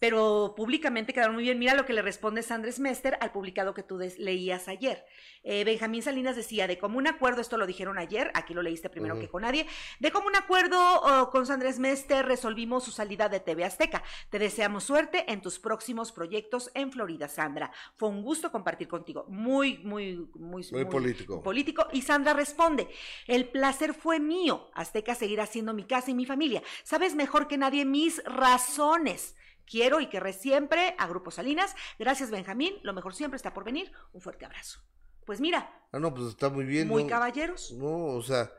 pero 0.00 0.54
públicamente 0.56 1.12
quedaron 1.12 1.34
muy 1.34 1.44
bien. 1.44 1.58
Mira 1.58 1.74
lo 1.74 1.86
que 1.86 1.92
le 1.92 2.02
responde 2.02 2.42
Sandres 2.42 2.80
Mester 2.80 3.18
al 3.20 3.30
publicado 3.30 3.74
que 3.74 3.82
tú 3.82 4.00
leías 4.18 4.66
ayer. 4.66 5.04
Eh, 5.42 5.62
Benjamín 5.64 6.02
Salinas 6.02 6.36
decía, 6.36 6.66
de 6.66 6.78
común 6.78 7.06
acuerdo, 7.06 7.42
esto 7.42 7.58
lo 7.58 7.66
dijeron 7.66 7.98
ayer, 7.98 8.30
aquí 8.34 8.54
lo 8.54 8.62
leíste 8.62 8.88
primero 8.88 9.18
que 9.18 9.28
con 9.28 9.42
nadie, 9.42 9.66
de 9.98 10.10
común 10.10 10.34
acuerdo 10.36 10.78
oh, 11.02 11.30
con 11.30 11.46
Sandres 11.46 11.78
Mester 11.78 12.26
resolvimos 12.26 12.84
su 12.84 12.90
salida 12.90 13.28
de 13.28 13.40
TV 13.40 13.64
Azteca. 13.64 14.02
Te 14.30 14.38
deseamos 14.38 14.84
suerte 14.84 15.30
en 15.30 15.42
tus 15.42 15.58
próximos 15.58 16.12
proyectos 16.12 16.70
en 16.74 16.90
Florida, 16.90 17.28
Sandra. 17.28 17.70
Fue 17.94 18.08
un 18.08 18.22
gusto 18.22 18.50
compartir 18.50 18.88
contigo. 18.88 19.26
Muy, 19.28 19.78
muy, 19.78 20.30
muy, 20.34 20.66
muy, 20.72 20.84
político. 20.86 21.42
político. 21.42 21.86
Y 21.92 22.00
Sandra 22.02 22.32
responde, 22.32 22.88
el 23.26 23.48
placer 23.48 23.92
fue 23.92 24.18
mío. 24.18 24.70
Azteca 24.74 25.14
seguirá 25.14 25.44
siendo 25.44 25.74
mi 25.74 25.84
casa 25.84 26.10
y 26.10 26.14
mi 26.14 26.24
familia. 26.24 26.62
Sabes 26.84 27.14
mejor 27.14 27.48
que 27.48 27.58
nadie 27.58 27.84
mis 27.84 28.24
razones 28.24 29.34
quiero 29.70 30.00
y 30.00 30.08
querré 30.08 30.32
siempre 30.32 30.94
a 30.98 31.06
Grupo 31.06 31.30
Salinas. 31.30 31.74
Gracias, 31.98 32.30
Benjamín. 32.30 32.74
Lo 32.82 32.92
mejor 32.92 33.14
siempre 33.14 33.36
está 33.36 33.54
por 33.54 33.64
venir. 33.64 33.92
Un 34.12 34.20
fuerte 34.20 34.44
abrazo. 34.44 34.80
Pues 35.24 35.40
mira. 35.40 35.72
Ah, 35.92 35.98
no, 35.98 36.12
pues 36.12 36.28
está 36.28 36.48
muy 36.48 36.64
bien. 36.64 36.88
Muy 36.88 37.06
caballeros. 37.06 37.72
No, 37.72 38.06
o 38.06 38.22
sea, 38.22 38.52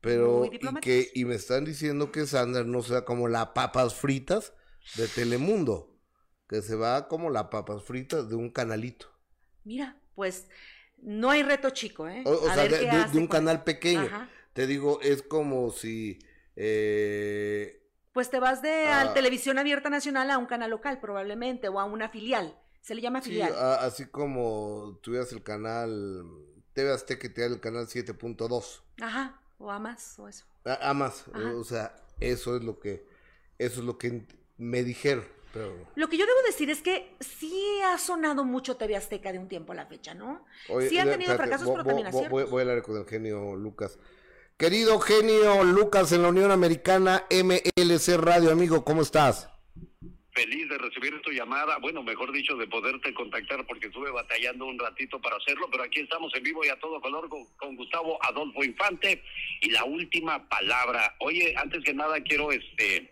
pero. 0.00 0.44
y, 0.44 0.58
que, 0.80 1.10
y 1.14 1.24
me 1.24 1.36
están 1.36 1.64
diciendo 1.64 2.10
que 2.10 2.26
Sandra 2.26 2.64
no 2.64 2.82
sea 2.82 3.04
como 3.04 3.28
la 3.28 3.54
papas 3.54 3.94
fritas 3.94 4.52
de 4.96 5.06
Telemundo. 5.08 5.92
Que 6.48 6.62
se 6.62 6.76
va 6.76 7.08
como 7.08 7.30
la 7.30 7.50
papas 7.50 7.82
fritas 7.82 8.28
de 8.28 8.36
un 8.36 8.50
canalito. 8.50 9.08
Mira, 9.64 10.00
pues 10.14 10.48
no 10.98 11.30
hay 11.30 11.42
reto 11.42 11.70
chico, 11.70 12.08
¿eh? 12.08 12.22
O, 12.24 12.52
sea, 12.52 12.68
de, 12.68 13.18
un 13.18 13.26
canal 13.26 13.64
pequeño. 13.64 14.08
Te 14.52 14.66
digo, 14.66 15.00
es 15.02 15.22
como 15.22 15.70
si. 15.70 16.18
Eh, 16.54 17.85
pues 18.16 18.30
te 18.30 18.40
vas 18.40 18.62
de 18.62 18.86
a 18.86 19.02
ah. 19.02 19.12
televisión 19.12 19.58
abierta 19.58 19.90
nacional 19.90 20.30
a 20.30 20.38
un 20.38 20.46
canal 20.46 20.70
local 20.70 20.98
probablemente 21.00 21.68
o 21.68 21.78
a 21.78 21.84
una 21.84 22.08
filial. 22.08 22.58
Se 22.80 22.94
le 22.94 23.02
llama 23.02 23.20
filial. 23.20 23.50
Sí, 23.50 23.58
así 23.60 24.06
como 24.06 24.98
tuvieras 25.02 25.30
el 25.32 25.42
canal 25.42 26.24
TV 26.72 26.94
Azteca 26.94 27.30
te 27.30 27.42
da 27.42 27.48
el 27.48 27.60
canal 27.60 27.86
7.2. 27.86 28.80
Ajá, 29.02 29.38
o 29.58 29.70
a 29.70 29.78
más 29.78 30.18
o 30.18 30.28
eso. 30.28 30.46
A, 30.64 30.94
más, 30.94 31.28
o 31.28 31.62
sea, 31.62 31.94
eso 32.18 32.56
es 32.56 32.64
lo 32.64 32.80
que 32.80 33.06
eso 33.58 33.80
es 33.80 33.86
lo 33.86 33.98
que 33.98 34.26
me 34.56 34.82
dijeron. 34.82 35.26
Pero... 35.52 35.76
Lo 35.94 36.08
que 36.08 36.16
yo 36.16 36.24
debo 36.24 36.40
decir 36.46 36.70
es 36.70 36.80
que 36.80 37.14
sí 37.20 37.82
ha 37.84 37.98
sonado 37.98 38.44
mucho 38.44 38.78
TV 38.78 38.96
Azteca 38.96 39.30
de 39.30 39.40
un 39.40 39.48
tiempo 39.48 39.72
a 39.72 39.76
la 39.76 39.84
fecha, 39.84 40.14
¿no? 40.14 40.42
sí 40.88 40.98
han 40.98 41.10
tenido 41.10 41.36
fracasos, 41.36 41.68
pero 41.68 41.84
también 41.84 42.30
voy, 42.30 42.44
voy 42.44 42.60
a 42.60 42.62
hablar 42.62 42.82
con 42.82 42.96
el 42.96 43.04
genio 43.04 43.56
Lucas. 43.56 43.98
Querido 44.58 44.98
genio 45.00 45.64
Lucas 45.64 46.12
en 46.12 46.22
la 46.22 46.28
Unión 46.28 46.50
Americana 46.50 47.26
MLC 47.30 48.16
Radio, 48.16 48.50
amigo, 48.50 48.86
¿cómo 48.86 49.02
estás? 49.02 49.50
Feliz 50.32 50.66
de 50.70 50.78
recibir 50.78 51.20
tu 51.20 51.30
llamada, 51.30 51.76
bueno, 51.76 52.02
mejor 52.02 52.32
dicho, 52.32 52.56
de 52.56 52.66
poderte 52.66 53.12
contactar 53.12 53.66
porque 53.66 53.88
estuve 53.88 54.10
batallando 54.10 54.64
un 54.64 54.78
ratito 54.78 55.20
para 55.20 55.36
hacerlo, 55.36 55.68
pero 55.70 55.82
aquí 55.82 56.00
estamos 56.00 56.34
en 56.34 56.42
vivo 56.42 56.64
y 56.64 56.70
a 56.70 56.78
todo 56.78 57.02
color 57.02 57.28
con, 57.28 57.44
con 57.58 57.76
Gustavo 57.76 58.18
Adolfo 58.24 58.64
Infante 58.64 59.22
y 59.60 59.68
la 59.68 59.84
última 59.84 60.48
palabra. 60.48 61.16
Oye, 61.20 61.54
antes 61.58 61.84
que 61.84 61.92
nada 61.92 62.18
quiero 62.22 62.50
este 62.50 63.10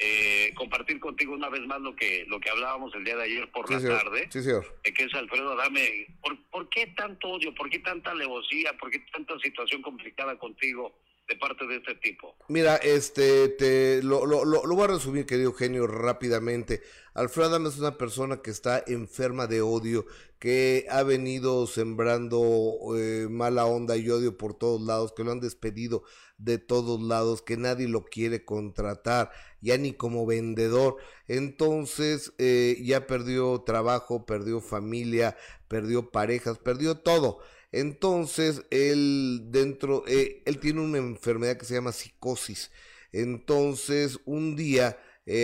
eh, 0.00 0.52
compartir 0.54 1.00
contigo 1.00 1.34
una 1.34 1.48
vez 1.48 1.62
más 1.66 1.80
lo 1.80 1.96
que 1.96 2.24
lo 2.28 2.38
que 2.38 2.50
hablábamos 2.50 2.94
el 2.94 3.04
día 3.04 3.16
de 3.16 3.24
ayer 3.24 3.50
por 3.50 3.68
la 3.68 3.80
tarde. 3.80 4.28
Sí, 4.30 4.42
señor. 4.42 4.64
que 4.82 5.04
es 5.04 5.12
Alfredo 5.14 5.56
Dame. 5.56 6.06
¿Por, 6.22 6.38
¿Por 6.50 6.68
qué 6.68 6.86
tanto 6.96 7.30
odio? 7.30 7.52
¿Por 7.54 7.68
qué 7.68 7.80
tanta 7.80 8.12
alevosía? 8.12 8.72
¿Por 8.78 8.90
qué 8.90 9.00
tanta 9.12 9.36
situación 9.40 9.82
complicada 9.82 10.38
contigo? 10.38 10.94
de 11.28 11.36
parte 11.36 11.66
de 11.66 11.76
este 11.76 11.94
tipo? 11.96 12.34
Mira, 12.48 12.76
este, 12.76 13.50
te, 13.50 14.02
lo, 14.02 14.24
lo, 14.24 14.44
lo, 14.44 14.74
voy 14.74 14.84
a 14.84 14.86
resumir, 14.86 15.26
querido 15.26 15.52
genio, 15.52 15.86
rápidamente. 15.86 16.80
Alfredo 17.12 17.50
Adame 17.50 17.68
es 17.68 17.78
una 17.78 17.98
persona 17.98 18.40
que 18.40 18.50
está 18.50 18.82
enferma 18.86 19.46
de 19.46 19.60
odio, 19.60 20.06
que 20.38 20.86
ha 20.90 21.02
venido 21.02 21.66
sembrando 21.66 22.78
eh, 22.96 23.26
mala 23.28 23.66
onda 23.66 23.96
y 23.96 24.08
odio 24.08 24.36
por 24.38 24.54
todos 24.54 24.80
lados, 24.80 25.12
que 25.12 25.24
lo 25.24 25.32
han 25.32 25.40
despedido 25.40 26.04
de 26.38 26.58
todos 26.58 27.00
lados, 27.00 27.42
que 27.42 27.56
nadie 27.56 27.88
lo 27.88 28.04
quiere 28.04 28.44
contratar, 28.44 29.32
ya 29.60 29.76
ni 29.78 29.92
como 29.92 30.26
vendedor. 30.26 30.96
Entonces, 31.26 32.32
eh, 32.38 32.80
ya 32.84 33.06
perdió 33.08 33.62
trabajo, 33.62 34.26
perdió 34.26 34.60
familia, 34.60 35.36
perdió 35.66 36.10
parejas, 36.10 36.58
perdió 36.58 36.98
todo. 36.98 37.40
Entonces, 37.72 38.62
él 38.70 39.48
dentro, 39.50 40.04
eh, 40.06 40.42
él 40.46 40.60
tiene 40.60 40.80
una 40.80 40.98
enfermedad 40.98 41.56
que 41.56 41.66
se 41.66 41.74
llama 41.74 41.92
psicosis. 41.92 42.70
Entonces, 43.12 44.20
un 44.24 44.54
día 44.56 44.98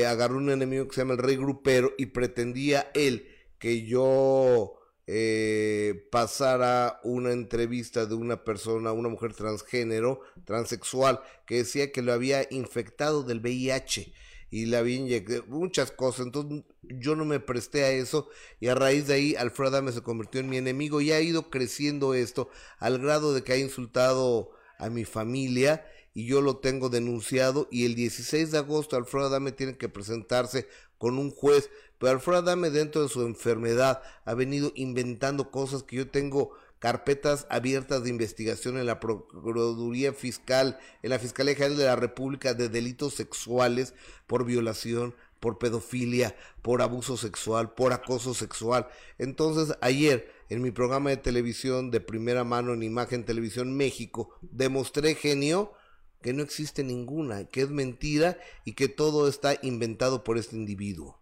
agarró 0.07 0.38
un 0.38 0.49
enemigo 0.51 0.88
que 0.88 0.95
se 0.95 1.03
llama 1.03 1.12
el 1.12 1.18
rey 1.18 1.36
grupero 1.36 1.92
y 1.99 2.07
pretendía 2.07 2.90
él 2.95 3.28
que 3.59 3.84
yo 3.84 4.78
eh, 5.07 6.09
pasara 6.11 7.00
una 7.05 7.32
entrevista 7.32 8.07
de 8.07 8.14
una 8.14 8.44
persona, 8.44 8.92
una 8.92 9.09
mujer 9.09 9.34
transgénero, 9.34 10.20
transexual, 10.44 11.20
que 11.46 11.57
decía 11.57 11.92
que 11.92 12.02
lo 12.02 12.12
había 12.12 12.46
infectado 12.50 13.22
del 13.22 13.40
VIH 13.40 14.12
y 14.50 14.66
le 14.66 14.76
había 14.76 14.96
inyectado 14.96 15.44
muchas 15.48 15.90
cosas. 15.90 16.26
Entonces 16.26 16.62
yo 16.82 17.16
no 17.16 17.24
me 17.24 17.40
presté 17.40 17.84
a 17.84 17.90
eso 17.90 18.28
y 18.61 18.68
a 18.68 18.74
raíz 18.74 19.07
de 19.07 19.14
ahí 19.14 19.34
Alfredo 19.34 19.70
Adame 19.70 19.92
se 19.92 20.02
convirtió 20.02 20.40
en 20.40 20.48
mi 20.48 20.57
enemigo 20.57 21.00
y 21.00 21.12
ha 21.12 21.20
ido 21.20 21.50
creciendo 21.50 22.14
esto 22.14 22.48
al 22.78 22.98
grado 22.98 23.34
de 23.34 23.42
que 23.42 23.52
ha 23.52 23.59
insultado 23.59 24.52
a 24.78 24.90
mi 24.90 25.05
familia 25.05 25.84
y 26.14 26.26
yo 26.26 26.40
lo 26.40 26.59
tengo 26.59 26.88
denunciado 26.88 27.66
y 27.70 27.84
el 27.84 27.96
16 27.96 28.52
de 28.52 28.59
agosto 28.59 28.96
Alfredo 28.96 29.26
Adame 29.26 29.50
tiene 29.52 29.76
que 29.76 29.88
presentarse 29.88 30.68
con 30.98 31.18
un 31.18 31.30
juez, 31.30 31.68
pero 31.99 32.12
Alfredo 32.12 32.38
Adame 32.38 32.70
dentro 32.70 33.03
de 33.03 33.09
su 33.09 33.22
enfermedad 33.22 34.03
ha 34.24 34.34
venido 34.34 34.72
inventando 34.74 35.51
cosas 35.51 35.82
que 35.82 35.97
yo 35.97 36.09
tengo 36.09 36.53
carpetas 36.78 37.47
abiertas 37.49 38.05
de 38.05 38.11
investigación 38.11 38.76
en 38.76 38.86
la 38.86 39.01
Procuraduría 39.01 40.12
Fiscal, 40.12 40.78
en 41.03 41.11
la 41.11 41.18
Fiscalía 41.18 41.55
General 41.55 41.78
de 41.78 41.84
la 41.86 41.97
República 41.97 42.53
de 42.53 42.68
delitos 42.68 43.14
sexuales 43.14 43.95
por 44.26 44.45
violación, 44.45 45.14
por 45.40 45.59
pedofilia, 45.59 46.36
por 46.62 46.82
abuso 46.82 47.16
sexual, 47.16 47.72
por 47.74 47.92
acoso 47.92 48.34
sexual. 48.34 48.88
Entonces, 49.18 49.76
ayer 49.80 50.30
en 50.51 50.61
mi 50.62 50.70
programa 50.70 51.11
de 51.11 51.16
televisión 51.16 51.90
de 51.90 52.01
primera 52.01 52.45
mano 52.45 52.74
en 52.74 52.82
Imagen 52.82 53.24
Televisión 53.24 53.76
México, 53.76 54.38
demostré 54.42 55.14
genio 55.14 55.72
que 56.20 56.32
no 56.32 56.42
existe 56.42 56.84
ninguna, 56.84 57.45
que 57.45 57.62
es 57.62 57.70
mentira 57.70 58.38
y 58.64 58.72
que 58.72 58.88
todo 58.88 59.28
está 59.28 59.59
inventado 59.62 60.24
por 60.24 60.38
este 60.38 60.57
individuo. 60.57 61.18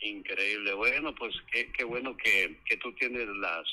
Increíble. 0.00 0.72
Bueno, 0.74 1.14
pues 1.14 1.34
qué, 1.50 1.70
qué 1.72 1.84
bueno 1.84 2.16
que, 2.16 2.58
que 2.64 2.76
tú 2.76 2.92
tienes 2.92 3.26
las 3.28 3.66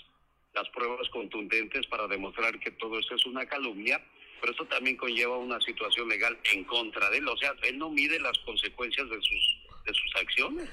las 0.56 0.68
pruebas 0.70 1.08
contundentes 1.10 1.86
para 1.88 2.08
demostrar 2.08 2.58
que 2.60 2.72
todo 2.72 2.98
esto 2.98 3.16
es 3.16 3.26
una 3.26 3.46
calumnia, 3.46 4.02
pero 4.40 4.52
esto 4.54 4.66
también 4.66 4.96
conlleva 4.96 5.38
una 5.38 5.60
situación 5.60 6.08
legal 6.08 6.38
en 6.54 6.64
contra 6.64 7.10
de 7.10 7.18
él. 7.18 7.28
O 7.28 7.38
sea, 7.38 7.54
él 7.64 7.78
no 7.78 7.90
mide 7.90 8.20
las 8.20 8.38
consecuencias 8.40 9.08
de 9.10 9.18
sus, 9.18 9.58
de 9.86 9.94
sus 9.94 10.16
acciones. 10.16 10.70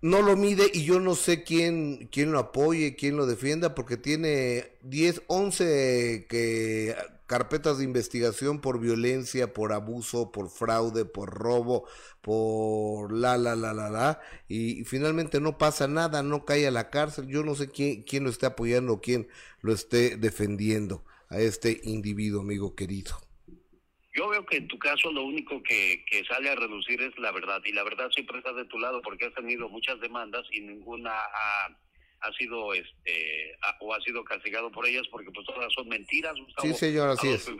No 0.00 0.22
lo 0.22 0.36
mide 0.36 0.70
y 0.72 0.84
yo 0.84 1.00
no 1.00 1.14
sé 1.14 1.42
quién, 1.42 2.08
quién 2.12 2.30
lo 2.30 2.38
apoye, 2.38 2.94
quién 2.94 3.16
lo 3.16 3.26
defienda, 3.26 3.74
porque 3.74 3.96
tiene 3.96 4.64
10, 4.82 5.22
11 5.26 6.26
que 6.28 6.94
carpetas 7.26 7.78
de 7.78 7.84
investigación 7.84 8.60
por 8.60 8.80
violencia, 8.80 9.52
por 9.52 9.72
abuso, 9.72 10.32
por 10.32 10.48
fraude, 10.48 11.04
por 11.04 11.30
robo, 11.30 11.88
por 12.20 13.12
la, 13.12 13.36
la, 13.36 13.56
la, 13.56 13.72
la, 13.74 13.90
la, 13.90 14.20
y, 14.48 14.84
finalmente 14.84 15.40
no 15.40 15.58
pasa 15.58 15.88
nada, 15.88 16.22
no 16.22 16.44
cae 16.44 16.66
a 16.66 16.70
la 16.70 16.90
cárcel. 16.90 17.28
Yo 17.28 17.42
no 17.42 17.54
sé 17.54 17.70
quién, 17.70 18.02
quién 18.02 18.24
lo 18.24 18.30
esté 18.30 18.46
apoyando 18.46 19.00
quién 19.00 19.28
lo 19.60 19.72
esté 19.72 20.16
defendiendo 20.16 21.04
a 21.28 21.38
este 21.38 21.80
individuo, 21.84 22.40
amigo 22.40 22.74
querido. 22.74 23.16
Yo 24.14 24.28
veo 24.28 24.46
que 24.46 24.56
en 24.56 24.68
tu 24.68 24.78
caso 24.78 25.12
lo 25.12 25.24
único 25.24 25.62
que, 25.62 26.04
que 26.10 26.24
sale 26.24 26.48
a 26.48 26.54
reducir 26.54 27.02
es 27.02 27.18
la 27.18 27.32
verdad, 27.32 27.60
y 27.64 27.72
la 27.72 27.84
verdad 27.84 28.08
siempre 28.14 28.38
está 28.38 28.52
de 28.54 28.64
tu 28.64 28.78
lado 28.78 29.02
porque 29.02 29.26
has 29.26 29.34
tenido 29.34 29.68
muchas 29.68 30.00
demandas 30.00 30.44
y 30.52 30.60
ninguna 30.60 31.10
ha 31.12 31.76
ha 32.26 32.32
sido 32.32 32.74
este 32.74 33.56
o 33.80 33.94
ha 33.94 34.00
sido 34.00 34.24
castigado 34.24 34.70
por 34.70 34.86
ellas 34.86 35.06
porque 35.10 35.30
pues 35.32 35.46
todas 35.46 35.72
son 35.72 35.88
mentiras 35.88 36.34
sí 36.60 36.74
señor 36.74 37.10
así 37.10 37.28
es 37.28 37.50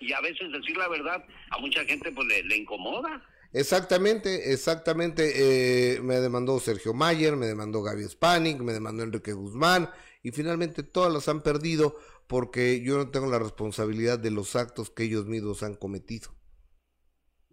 y 0.00 0.12
a 0.12 0.20
veces 0.20 0.50
decir 0.52 0.76
la 0.76 0.88
verdad 0.88 1.24
a 1.50 1.58
mucha 1.58 1.84
gente 1.84 2.10
pues 2.12 2.26
le, 2.28 2.56
incomoda 2.56 3.22
Exactamente, 3.52 4.52
exactamente. 4.52 5.94
Eh, 5.94 6.00
me 6.02 6.16
demandó 6.16 6.58
Sergio 6.58 6.92
Mayer, 6.92 7.36
me 7.36 7.46
demandó 7.46 7.80
Gaby 7.82 8.04
Spanik, 8.04 8.58
me 8.58 8.74
demandó 8.74 9.02
Enrique 9.04 9.32
Guzmán 9.32 9.88
y 10.22 10.32
finalmente 10.32 10.82
todas 10.82 11.10
las 11.10 11.28
han 11.28 11.42
perdido 11.42 11.96
porque 12.26 12.82
yo 12.82 12.98
no 12.98 13.10
tengo 13.10 13.30
la 13.30 13.38
responsabilidad 13.38 14.18
de 14.18 14.30
los 14.30 14.56
actos 14.56 14.90
que 14.90 15.04
ellos 15.04 15.26
mismos 15.26 15.62
han 15.62 15.74
cometido. 15.74 16.36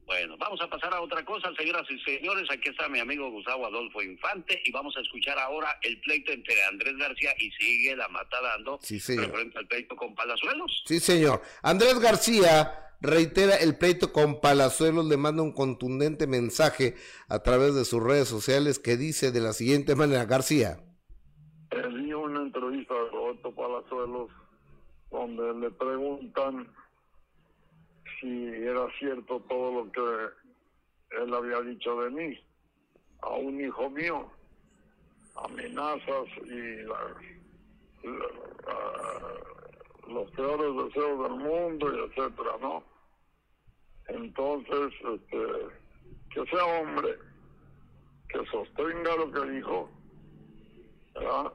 Bueno, 0.05 0.38
vamos 0.54 0.68
a 0.68 0.70
pasar 0.70 0.93
a 0.93 1.01
otra 1.01 1.26
cosa, 1.26 1.49
señoras 1.58 1.84
y 1.89 1.97
señores. 2.01 2.47
Aquí 2.51 2.70
está 2.70 2.88
mi 2.88 2.99
amigo 2.99 3.28
Gustavo 3.32 3.66
Adolfo 3.66 4.04
Infante 4.04 4.62
y 4.64 4.72
vamos 4.72 4.95
a 4.95 5.01
escuchar 5.01 5.39
ahora 5.39 5.68
el 5.82 5.99
pleito 6.01 6.32
entre 6.32 6.62
Andrés 6.66 6.95
García 6.95 7.32
y 7.39 7.49
sigue 7.54 7.95
la 7.95 8.08
mata 8.10 8.39
dando 8.39 8.78
Sí, 8.84 8.99
señor. 8.99 9.26
referente 9.26 9.58
al 9.58 9.68
pleito 9.68 9.95
con 9.95 10.14
Palazuelos. 10.14 10.84
Sí, 10.86 10.99
señor. 10.99 11.41
Andrés 11.64 11.99
García 11.99 12.72
reitera 13.01 13.56
el 13.56 13.80
pleito 13.80 14.14
con 14.14 14.41
Palazuelos, 14.41 15.06
le 15.08 15.18
manda 15.18 15.41
un 15.41 15.54
contundente 15.54 16.28
mensaje 16.28 16.93
a 17.30 17.39
través 17.41 17.74
de 17.74 17.84
sus 17.84 18.04
redes 18.04 18.28
sociales 18.28 18.78
que 18.78 18.95
dice 18.95 19.32
de 19.32 19.41
la 19.41 19.54
siguiente 19.54 19.95
manera, 19.95 20.26
García. 20.26 20.78
vi 21.72 22.14
una 22.14 22.41
entrevista 22.43 22.93
de 22.93 23.10
Roberto 23.10 23.56
Palazuelos 23.56 24.30
donde 25.10 25.51
le 25.62 25.72
preguntan 25.72 26.68
si 28.22 28.28
era 28.47 28.86
cierto 28.99 29.41
todo 29.49 29.84
lo 29.84 29.91
que 29.91 30.42
él 31.22 31.34
había 31.34 31.61
dicho 31.61 32.01
de 32.01 32.09
mí 32.09 32.39
a 33.22 33.30
un 33.30 33.59
hijo 33.59 33.89
mío, 33.89 34.30
amenazas 35.36 36.28
y 36.45 36.84
la- 36.84 37.16
los 40.07 40.30
peores 40.32 40.86
deseos 40.86 41.24
del 41.24 41.38
mundo 41.39 41.93
y 41.93 41.99
etcétera, 42.05 42.57
¿no? 42.61 42.84
Entonces, 44.07 44.93
este, 45.01 45.47
que 46.34 46.45
sea 46.47 46.66
hombre, 46.66 47.18
que 48.30 48.45
sostenga 48.47 49.16
lo 49.16 49.32
que 49.32 49.49
dijo, 49.51 49.89
¿verdad? 51.16 51.53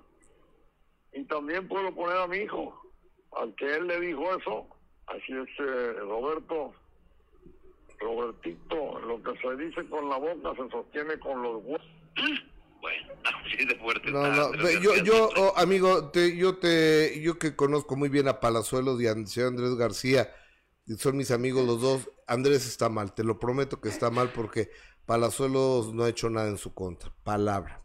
Y 1.13 1.25
también 1.25 1.69
puedo 1.69 1.95
poner 1.95 2.17
a 2.17 2.27
mi 2.27 2.39
hijo, 2.39 2.81
al 3.33 3.55
que 3.57 3.77
él 3.77 3.87
le 3.87 4.01
dijo 4.01 4.37
eso, 4.37 4.67
así 5.07 5.33
es 5.33 5.49
que 5.57 5.93
Roberto, 6.01 6.73
Robertito, 7.99 9.01
lo 9.01 9.23
que 9.23 9.39
se 9.41 9.57
dice 9.57 9.89
con 9.89 10.09
la 10.09 10.17
boca 10.17 10.51
se 10.57 10.71
sostiene 10.71 11.19
con 11.19 11.43
los 11.43 11.63
huesos. 11.65 11.89
Bueno, 12.81 13.13
así 13.25 13.65
de 13.65 13.77
fuerte 13.77 14.11
No, 14.11 14.27
está 14.27 14.57
no, 14.57 14.81
yo, 14.81 15.03
yo, 15.03 15.31
oh, 15.37 15.55
amigo, 15.57 16.11
te, 16.11 16.37
yo 16.37 16.59
te, 16.59 17.21
yo 17.21 17.39
que 17.39 17.57
conozco 17.57 17.97
muy 17.97 18.09
bien 18.09 18.29
a 18.29 18.41
Palazuelos 18.41 19.01
y 19.01 19.07
a 19.07 19.13
Andrés 19.13 19.75
García, 19.77 20.31
y 20.87 20.95
son 20.95 21.17
mis 21.17 21.31
amigos 21.31 21.67
los 21.67 21.81
dos, 21.81 22.11
Andrés 22.27 22.67
está 22.67 22.89
mal, 22.89 23.15
te 23.15 23.25
lo 23.25 23.39
prometo 23.39 23.81
que 23.81 23.89
está 23.89 24.11
mal 24.11 24.31
porque 24.33 24.71
Palazuelos 25.07 25.93
no 25.93 26.05
ha 26.05 26.09
hecho 26.09 26.31
nada 26.31 26.49
en 26.49 26.59
su 26.59 26.75
contra, 26.75 27.13
palabra. 27.25 27.83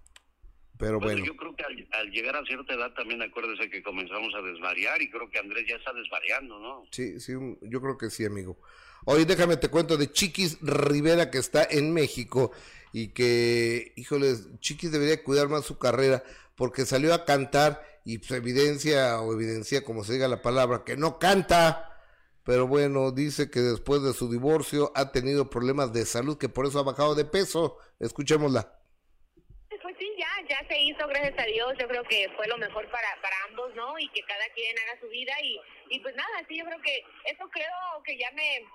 Pero 0.78 1.00
Bueno, 1.00 1.22
bueno, 1.22 1.26
yo 1.26 1.38
creo 1.38 1.56
que 1.56 1.64
al, 1.64 1.88
al 1.92 2.12
llegar 2.12 2.36
a 2.36 2.44
cierta 2.44 2.74
edad 2.74 2.94
también 2.94 3.22
acuérdese 3.22 3.70
que 3.70 3.82
comenzamos 3.84 4.34
a 4.36 4.42
desvariar 4.42 5.02
y 5.02 5.10
creo 5.10 5.30
que 5.30 5.40
Andrés 5.40 5.66
ya 5.68 5.76
está 5.76 5.94
desvariando, 5.94 6.60
¿no? 6.60 6.84
sí, 6.92 7.20
sí, 7.20 7.34
yo 7.62 7.82
creo 7.82 7.98
que 7.98 8.10
sí, 8.10 8.26
amigo. 8.26 8.60
Oye, 9.06 9.26
déjame 9.26 9.58
te 9.58 9.70
cuento 9.70 9.98
de 9.98 10.12
Chiquis 10.12 10.58
Rivera 10.62 11.30
que 11.30 11.38
está 11.38 11.68
en 11.70 11.94
México 11.94 12.52
y 12.92 13.10
que, 13.10 13.94
híjoles, 13.96 14.48
Chiquis 14.60 14.92
debería 14.92 15.24
cuidar 15.24 15.50
más 15.50 15.66
su 15.66 15.78
carrera 15.78 16.24
porque 16.56 16.86
salió 16.86 17.14
a 17.14 17.26
cantar 17.26 17.84
y 18.06 18.20
pues 18.20 18.32
evidencia 18.32 19.20
o 19.22 19.34
evidencia, 19.34 19.84
como 19.84 20.04
se 20.04 20.14
diga 20.14 20.28
la 20.28 20.42
palabra, 20.42 20.84
que 20.86 20.98
no 20.98 21.20
canta. 21.20 21.90
Pero 22.46 22.68
bueno, 22.68 23.12
dice 23.12 23.50
que 23.50 23.60
después 23.62 24.04
de 24.04 24.14
su 24.14 24.30
divorcio 24.30 24.92
ha 24.96 25.12
tenido 25.12 25.50
problemas 25.50 25.94
de 25.94 26.06
salud, 26.06 26.38
que 26.38 26.50
por 26.50 26.66
eso 26.66 26.80
ha 26.80 26.84
bajado 26.84 27.16
de 27.16 27.24
peso. 27.24 27.78
Escuchémosla. 28.00 28.80
Pues 29.70 29.96
ya, 30.18 30.28
ya 30.50 30.68
se 30.68 30.80
hizo, 30.82 31.08
gracias 31.08 31.40
a 31.40 31.46
Dios. 31.46 31.74
Yo 31.80 31.88
creo 31.88 32.04
que 32.04 32.30
fue 32.36 32.48
lo 32.48 32.58
mejor 32.58 32.86
para, 32.92 33.08
para 33.22 33.36
ambos, 33.50 33.74
¿no? 33.76 33.98
Y 33.98 34.10
que 34.10 34.22
cada 34.24 34.44
quien 34.54 34.76
haga 34.78 35.00
su 35.00 35.08
vida. 35.08 35.34
Y, 35.42 35.58
y 35.90 36.00
pues 36.02 36.16
nada, 36.16 36.44
sí, 36.48 36.58
yo 36.58 36.66
creo 36.66 36.82
que 36.82 36.98
eso 37.32 37.48
creo 37.50 38.04
que 38.04 38.18
ya 38.18 38.30
me. 38.32 38.66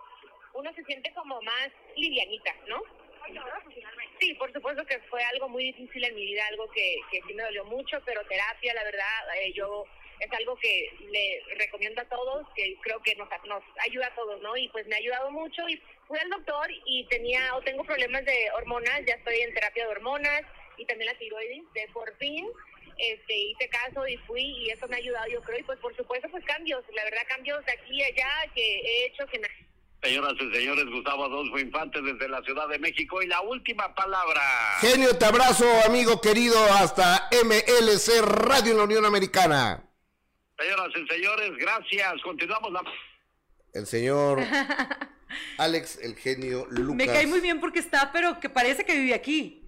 Uno 0.55 0.72
se 0.74 0.84
siente 0.84 1.12
como 1.14 1.40
más 1.42 1.68
livianita, 1.96 2.55
¿no? 2.66 2.82
Sí, 4.20 4.34
por 4.34 4.53
supuesto 4.53 4.84
que 4.86 4.99
fue 5.11 5.22
algo 5.24 5.49
muy 5.49 5.64
difícil 5.64 6.05
en 6.05 6.14
mi 6.14 6.24
vida, 6.24 6.46
algo 6.49 6.68
que, 6.70 6.96
que 7.11 7.20
sí 7.26 7.34
me 7.34 7.42
dolió 7.42 7.64
mucho, 7.66 7.99
pero 8.05 8.24
terapia, 8.26 8.74
la 8.74 8.84
verdad, 8.84 9.36
eh, 9.36 9.53
yo 9.53 9.84
es 10.18 10.32
algo 10.32 10.57
que 10.57 10.90
le 11.11 11.42
recomiendo 11.57 12.03
a 12.03 12.09
todos, 12.09 12.46
que 12.57 12.76
creo 12.82 13.01
que 13.03 13.14
nos, 13.14 13.28
nos 13.44 13.62
ayuda 13.80 14.09
a 14.09 14.14
todos, 14.14 14.40
¿no? 14.42 14.57
Y 14.57 14.68
pues 14.70 14.86
me 14.86 14.96
ha 14.96 14.99
ayudado 14.99 15.30
mucho 15.30 15.68
y 15.68 15.80
fui 16.07 16.18
al 16.18 16.30
doctor 16.30 16.68
y 16.86 17.07
tenía 17.07 17.55
o 17.55 17.62
tengo 17.62 17.84
problemas 17.84 18.24
de 18.24 18.51
hormonas, 18.57 19.03
ya 19.07 19.14
estoy 19.14 19.40
en 19.40 19.55
terapia 19.55 19.84
de 19.84 19.90
hormonas 19.90 20.42
y 20.76 20.86
también 20.86 21.12
la 21.12 21.18
tiroides, 21.18 21.72
de 21.74 21.88
por 21.92 22.16
fin 22.16 22.49
este, 22.99 23.34
hice 23.34 23.68
caso 23.68 24.07
y 24.09 24.16
fui 24.18 24.42
y 24.42 24.70
eso 24.70 24.88
me 24.88 24.96
ha 24.96 24.99
ayudado 24.99 25.28
yo 25.28 25.40
creo 25.42 25.59
y 25.59 25.62
pues 25.62 25.78
por 25.78 25.94
supuesto 25.96 26.28
pues 26.30 26.44
cambios, 26.44 26.84
la 26.92 27.05
verdad 27.05 27.22
cambios 27.28 27.64
de 27.64 27.72
aquí 27.72 27.94
y 27.96 28.03
allá 28.03 28.28
que 28.55 28.80
he 28.80 29.07
hecho 29.07 29.26
que 29.26 29.38
me 29.38 29.49
Señoras 30.03 30.34
y 30.40 30.55
señores, 30.55 30.84
Gustavo 30.92 31.24
Adolfo 31.24 31.59
Infante 31.59 32.01
desde 32.01 32.28
la 32.28 32.40
Ciudad 32.42 32.68
de 32.68 32.78
México 32.78 33.20
y 33.20 33.26
la 33.26 33.40
última 33.40 33.94
palabra. 33.94 34.40
Genio, 34.80 35.16
te 35.18 35.24
abrazo, 35.24 35.66
amigo 35.86 36.20
querido, 36.20 36.57
hasta 36.74 37.28
MLC 37.44 38.20
Radio 38.22 38.72
en 38.72 38.78
la 38.78 38.84
Unión 38.84 39.05
Americana. 39.05 39.84
Señoras 40.57 40.88
y 40.94 41.07
señores, 41.09 41.51
gracias. 41.59 42.14
Continuamos 42.22 42.72
la... 42.72 42.82
El 43.74 43.86
señor 43.86 44.40
Alex, 45.59 45.99
el 46.03 46.14
genio 46.16 46.66
Lucas. 46.70 46.96
Me 46.96 47.07
cae 47.07 47.26
muy 47.26 47.40
bien 47.40 47.61
porque 47.61 47.80
está, 47.80 48.12
pero 48.12 48.38
que 48.40 48.49
parece 48.49 48.84
que 48.84 48.96
vive 48.96 49.14
aquí. 49.14 49.64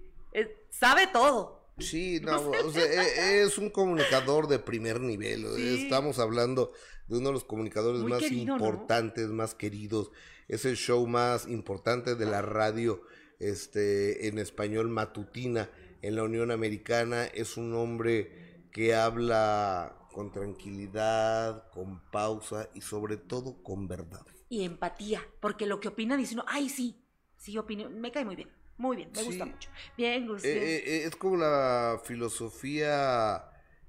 Sabe 0.69 1.07
todo. 1.07 1.73
Sí, 1.77 2.19
no, 2.23 2.39
o 2.49 2.71
sea, 2.71 2.83
e- 2.83 3.41
es 3.43 3.57
un 3.57 3.69
comunicador 3.69 4.47
de 4.47 4.59
primer 4.59 4.99
nivel. 5.01 5.45
Sí. 5.55 5.83
Estamos 5.83 6.19
hablando 6.19 6.73
de 7.11 7.17
uno 7.17 7.27
de 7.27 7.33
los 7.33 7.43
comunicadores 7.43 8.01
Muy 8.01 8.11
más 8.11 8.21
querido, 8.21 8.45
¿no? 8.45 8.53
importantes, 8.55 9.27
más 9.27 9.53
queridos. 9.53 10.11
Es 10.47 10.63
el 10.63 10.77
show 10.77 11.05
más 11.05 11.45
importante 11.47 12.15
de 12.15 12.25
la 12.25 12.41
radio 12.41 13.01
este, 13.39 14.27
en 14.27 14.39
español 14.39 14.87
matutina 14.87 15.69
en 16.01 16.15
la 16.15 16.23
Unión 16.23 16.51
Americana. 16.51 17.25
Es 17.25 17.57
un 17.57 17.75
hombre 17.75 18.65
que 18.71 18.95
habla 18.95 19.97
con 20.13 20.31
tranquilidad, 20.31 21.69
con 21.71 21.99
pausa 22.11 22.69
y 22.73 22.81
sobre 22.81 23.17
todo 23.17 23.61
con 23.61 23.89
verdad. 23.89 24.25
Y 24.47 24.63
empatía, 24.63 25.21
porque 25.41 25.65
lo 25.65 25.81
que 25.81 25.89
opina 25.89 26.15
dice 26.15 26.35
uno, 26.35 26.45
ay, 26.47 26.69
sí, 26.69 27.03
sí, 27.35 27.57
opino, 27.57 27.89
me 27.89 28.11
cae 28.11 28.23
muy 28.23 28.37
bien, 28.37 28.49
muy 28.77 28.95
bien, 28.95 29.11
me 29.13 29.23
gusta 29.23 29.45
mucho. 29.45 29.69
Bien. 29.97 30.29
eh, 30.43 30.83
eh, 30.85 31.03
es 31.05 31.15
como 31.17 31.35
la 31.35 32.01
filosofía 32.05 33.43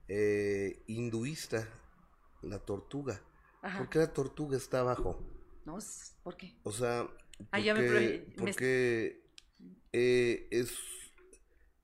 eh, 0.09 0.83
hinduista, 0.89 1.69
la 2.43 2.59
tortuga. 2.59 3.21
Ajá. 3.63 3.79
¿Por 3.79 3.89
qué 3.91 3.99
la 4.01 4.13
tortuga 4.13 4.57
está 4.57 4.81
abajo? 4.81 5.19
No, 5.65 5.79
¿por 6.23 6.37
qué? 6.37 6.55
O 6.65 6.73
sea, 6.73 7.09
Ah, 7.51 7.59
ya 7.61 7.75
me 7.75 7.81
porque, 7.83 8.25
me- 8.29 8.35
porque, 8.37 9.23
eh, 9.93 10.49
es, 10.51 10.73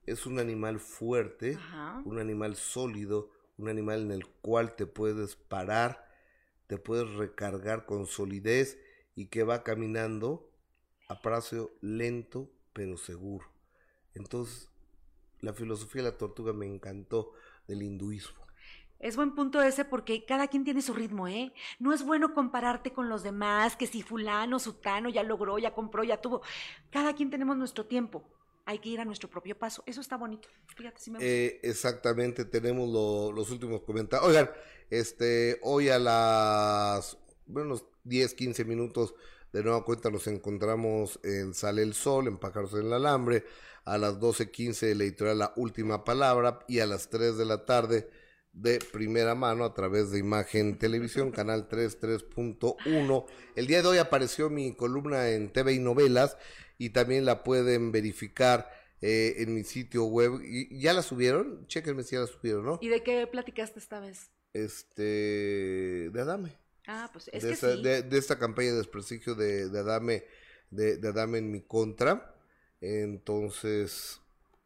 es 0.07 0.27
un 0.27 0.39
animal 0.39 0.81
fuerte, 0.81 1.55
Ajá. 1.57 2.03
un 2.05 2.19
animal 2.19 2.57
sólido, 2.57 3.31
un 3.59 3.69
animal 3.69 4.03
en 4.03 4.13
el 4.13 4.27
cual 4.27 4.75
te 4.77 4.87
puedes 4.87 5.37
parar, 5.37 6.09
te 6.67 6.79
puedes 6.79 7.11
recargar 7.15 7.87
con 7.87 8.07
solidez 8.07 8.79
y 9.15 9.27
que 9.27 9.43
va 9.43 9.63
caminando 9.65 10.51
a 11.09 11.21
paso 11.23 11.73
lento 11.81 12.51
pero 12.73 12.97
seguro. 12.97 13.47
Entonces, 14.15 14.69
la 15.41 15.55
filosofía 15.55 16.03
de 16.03 16.11
la 16.13 16.19
tortuga 16.19 16.53
me 16.53 16.67
encantó 16.67 17.33
del 17.69 17.83
hinduismo. 17.83 18.48
Es 19.01 19.15
buen 19.17 19.35
punto 19.35 19.63
ese 19.63 19.85
porque 19.85 20.25
cada 20.25 20.49
quien 20.49 20.65
tiene 20.65 20.83
su 20.83 20.93
ritmo, 20.93 21.29
¿eh? 21.29 21.53
No 21.79 21.93
es 21.93 22.03
bueno 22.05 22.35
compararte 22.35 22.93
con 22.93 23.09
los 23.09 23.23
demás, 23.23 23.77
que 23.77 23.87
si 23.87 24.03
fulano, 24.03 24.59
sutano 24.59 25.09
ya 25.09 25.23
logró, 25.23 25.59
ya 25.59 25.73
compró, 25.73 26.03
ya 26.03 26.21
tuvo. 26.21 26.43
Cada 26.91 27.15
quien 27.15 27.31
tenemos 27.31 27.57
nuestro 27.57 27.87
tiempo. 27.87 28.25
Hay 28.65 28.81
que 28.81 28.89
ir 28.91 29.01
a 29.01 29.05
nuestro 29.05 29.31
propio 29.31 29.57
paso. 29.57 29.83
Eso 29.87 30.01
está 30.01 30.17
bonito. 30.17 30.49
Fíjate, 30.77 30.99
sí 31.01 31.11
me 31.11 31.19
gusta. 31.19 31.27
Eh, 31.31 31.61
exactamente, 31.63 32.45
tenemos 32.45 32.89
lo- 32.89 33.33
los 33.33 33.51
últimos 33.51 33.81
comentarios. 33.83 34.29
Oigan, 34.29 34.51
este, 34.91 35.59
hoy 35.63 35.89
a 35.89 35.99
las, 35.99 37.17
bueno, 37.47 37.69
unos 37.71 37.85
10, 38.05 38.35
15 38.35 38.65
minutos 38.65 39.15
de 39.53 39.63
nueva 39.63 39.85
cuenta 39.85 40.11
nos 40.11 40.27
encontramos 40.27 41.19
en 41.23 41.55
Sale 41.55 41.83
el 41.83 41.95
Sol, 41.95 42.27
en 42.27 42.37
Pájaros 42.37 42.75
en 42.75 42.87
el 42.87 42.93
Alambre. 42.93 43.45
A 43.85 43.97
las 43.97 44.19
12.15 44.21 44.95
la 44.95 45.05
editorial 45.05 45.39
La 45.39 45.53
Última 45.57 46.05
Palabra 46.05 46.59
y 46.69 46.81
a 46.81 46.87
las 46.87 47.09
3 47.09 47.39
de 47.39 47.47
la 47.47 47.65
tarde 47.65 48.11
de 48.61 48.81
primera 48.93 49.35
mano 49.35 49.65
a 49.65 49.73
través 49.73 50.11
de 50.11 50.19
Imagen 50.19 50.79
Televisión, 50.79 51.31
canal 51.31 51.69
33.1. 51.69 53.27
El 53.55 53.67
día 53.67 53.83
de 53.83 53.89
hoy 53.89 53.99
apareció 53.99 54.51
mi 54.51 54.75
columna 54.75 55.31
en 55.31 55.53
TV 55.53 55.75
y 55.75 55.79
novelas 55.79 56.37
y 56.77 56.91
también 56.91 57.25
la 57.25 57.45
pueden 57.45 57.93
verificar 57.93 58.71
eh, 59.01 59.37
en 59.39 59.55
mi 59.55 59.63
sitio 59.63 60.05
web. 60.05 60.41
¿Y 60.43 60.81
¿Ya 60.81 60.93
la 60.93 61.03
subieron? 61.03 61.67
Chequenme 61.69 62.03
si 62.03 62.17
ya 62.17 62.23
la 62.23 62.27
subieron, 62.27 62.65
¿no? 62.65 62.79
¿Y 62.81 62.89
de 62.89 63.03
qué 63.03 63.27
platicaste 63.29 63.79
esta 63.79 64.01
vez? 64.01 64.31
Este, 64.53 66.11
de 66.11 66.21
Adame. 66.21 66.59
Ah, 66.87 67.11
pues 67.13 67.31
es 67.33 67.43
de, 67.43 67.49
que 67.49 67.55
esta, 67.55 67.77
sí. 67.77 67.83
de, 67.83 68.03
de 68.03 68.19
esta 68.19 68.39
campaña 68.39 68.71
de 68.71 68.79
desprestigio 68.79 69.35
de, 69.35 69.69
de 69.69 69.79
Adame, 69.79 70.25
de, 70.71 70.99
Adame 71.07 71.39
en 71.39 71.53
mi 71.53 71.61
contra. 71.61 72.35
Entonces, 72.81 74.21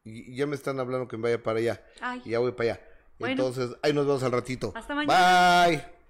y 0.05 0.35
ya 0.35 0.47
me 0.47 0.55
están 0.57 0.81
hablando 0.81 1.09
que 1.09 1.17
me 1.19 1.25
vaya 1.25 1.43
para 1.43 1.59
allá. 1.59 1.85
Ay, 2.01 2.23
Y 2.25 2.31
ya 2.31 2.39
voy 2.39 2.53
para 2.53 2.73
allá. 2.73 2.92
Bueno. 3.19 3.45
Entonces, 3.45 3.77
ahí 3.83 3.93
nos 3.93 4.07
vemos 4.07 4.23
al 4.23 4.33
ratito. 4.33 4.73
Hasta 4.75 4.95
mañana. 4.95 5.67
Bye. 5.67 6.02